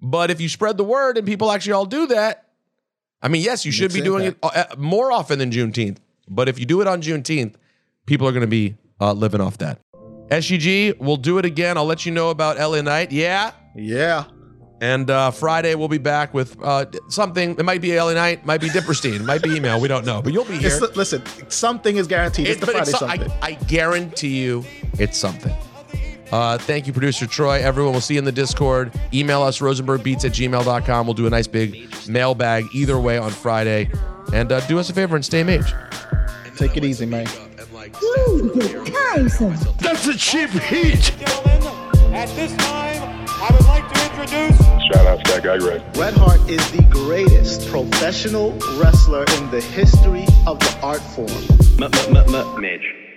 But 0.01 0.31
if 0.31 0.39
you 0.39 0.49
spread 0.49 0.77
the 0.77 0.83
word 0.83 1.17
and 1.17 1.27
people 1.27 1.51
actually 1.51 1.73
all 1.73 1.85
do 1.85 2.07
that, 2.07 2.47
I 3.21 3.27
mean, 3.27 3.41
yes, 3.41 3.65
you 3.65 3.71
should 3.71 3.91
Makes 3.91 3.95
be 3.95 4.01
doing 4.01 4.25
it 4.25 4.37
uh, 4.41 4.65
more 4.77 5.11
often 5.11 5.39
than 5.39 5.51
Juneteenth. 5.51 5.97
But 6.29 6.47
if 6.47 6.57
you 6.59 6.65
do 6.65 6.81
it 6.81 6.87
on 6.87 7.01
Juneteenth, 7.01 7.55
people 8.05 8.27
are 8.27 8.31
going 8.31 8.41
to 8.41 8.47
be 8.47 8.77
uh, 9.01 9.13
living 9.13 9.41
off 9.41 9.57
that. 9.57 9.79
SUG, 10.31 10.95
we'll 10.99 11.17
do 11.17 11.37
it 11.37 11.45
again. 11.45 11.75
I'll 11.77 11.85
let 11.85 12.05
you 12.05 12.11
know 12.11 12.29
about 12.29 12.57
LA 12.57 12.81
Knight. 12.81 13.11
Yeah. 13.11 13.51
Yeah. 13.75 14.25
And 14.81 15.09
uh, 15.09 15.31
Friday 15.31 15.75
we'll 15.75 15.87
be 15.89 15.97
back 15.97 16.33
with 16.33 16.57
uh, 16.63 16.85
something. 17.09 17.51
It 17.57 17.63
might 17.65 17.81
be 17.81 17.97
LA 17.99 18.13
Knight, 18.13 18.45
might 18.45 18.61
be 18.61 18.69
Dipperstein, 18.69 19.25
might 19.25 19.41
be 19.43 19.55
email. 19.55 19.79
We 19.79 19.87
don't 19.87 20.05
know, 20.05 20.21
but 20.21 20.31
you'll 20.33 20.45
be 20.45 20.57
here. 20.57 20.71
It's, 20.81 20.95
listen, 20.95 21.21
something 21.49 21.97
is 21.97 22.07
guaranteed. 22.07 22.47
It's 22.47 22.57
It- 22.57 22.65
the 22.65 22.71
Friday 22.71 22.89
it's 22.89 22.99
something. 22.99 23.31
I, 23.41 23.47
I 23.47 23.53
guarantee 23.53 24.39
you 24.41 24.63
it's 24.97 25.17
something. 25.17 25.53
Uh, 26.31 26.57
thank 26.59 26.85
you, 26.85 26.93
producer 26.93 27.25
Troy. 27.25 27.59
Everyone, 27.59 27.91
we'll 27.91 28.01
see 28.01 28.13
you 28.13 28.19
in 28.19 28.25
the 28.25 28.31
Discord. 28.31 28.91
Email 29.13 29.41
us, 29.41 29.59
rosenbergbeats 29.59 30.25
at 30.25 30.31
gmail.com. 30.31 31.07
We'll 31.07 31.15
do 31.15 31.25
a 31.25 31.29
nice 31.29 31.47
big 31.47 31.91
mailbag 32.07 32.65
either 32.73 32.99
way 32.99 33.17
on 33.17 33.31
Friday. 33.31 33.89
And 34.31 34.51
uh, 34.51 34.59
do 34.67 34.77
us 34.77 34.91
a 34.91 34.93
favor 34.93 35.15
and 35.15 35.25
stay 35.25 35.43
mage. 35.43 35.73
Take 36.55 36.77
it 36.77 36.83
easy, 36.85 37.07
man. 37.07 37.25
Ludwig 38.01 38.93
Kaiser. 38.93 39.49
That's 39.79 40.05
a 40.07 40.15
cheap 40.15 40.49
heat. 40.51 41.19
At 42.13 42.27
this 42.35 42.55
time, 42.57 43.25
I 43.27 43.49
would 43.51 43.65
like 43.65 43.78
to 43.78 43.78
introduce 44.21 44.57
Shout 44.93 45.05
out 45.05 45.23
to 45.25 45.31
that 45.33 45.43
guy, 45.43 45.57
Red. 45.57 45.93
Bret 45.93 46.13
Hart 46.15 46.39
is 46.49 46.71
the 46.71 46.81
greatest 46.89 47.69
professional 47.69 48.51
wrestler 48.79 49.23
in 49.37 49.51
the 49.51 49.61
history 49.61 50.25
of 50.47 50.59
the 50.59 50.79
art 50.81 51.01
form. 51.01 51.29
M- 51.81 51.91
m- 51.93 52.17
m- 52.17 52.35
m- 52.35 52.61
Midge. 52.61 53.08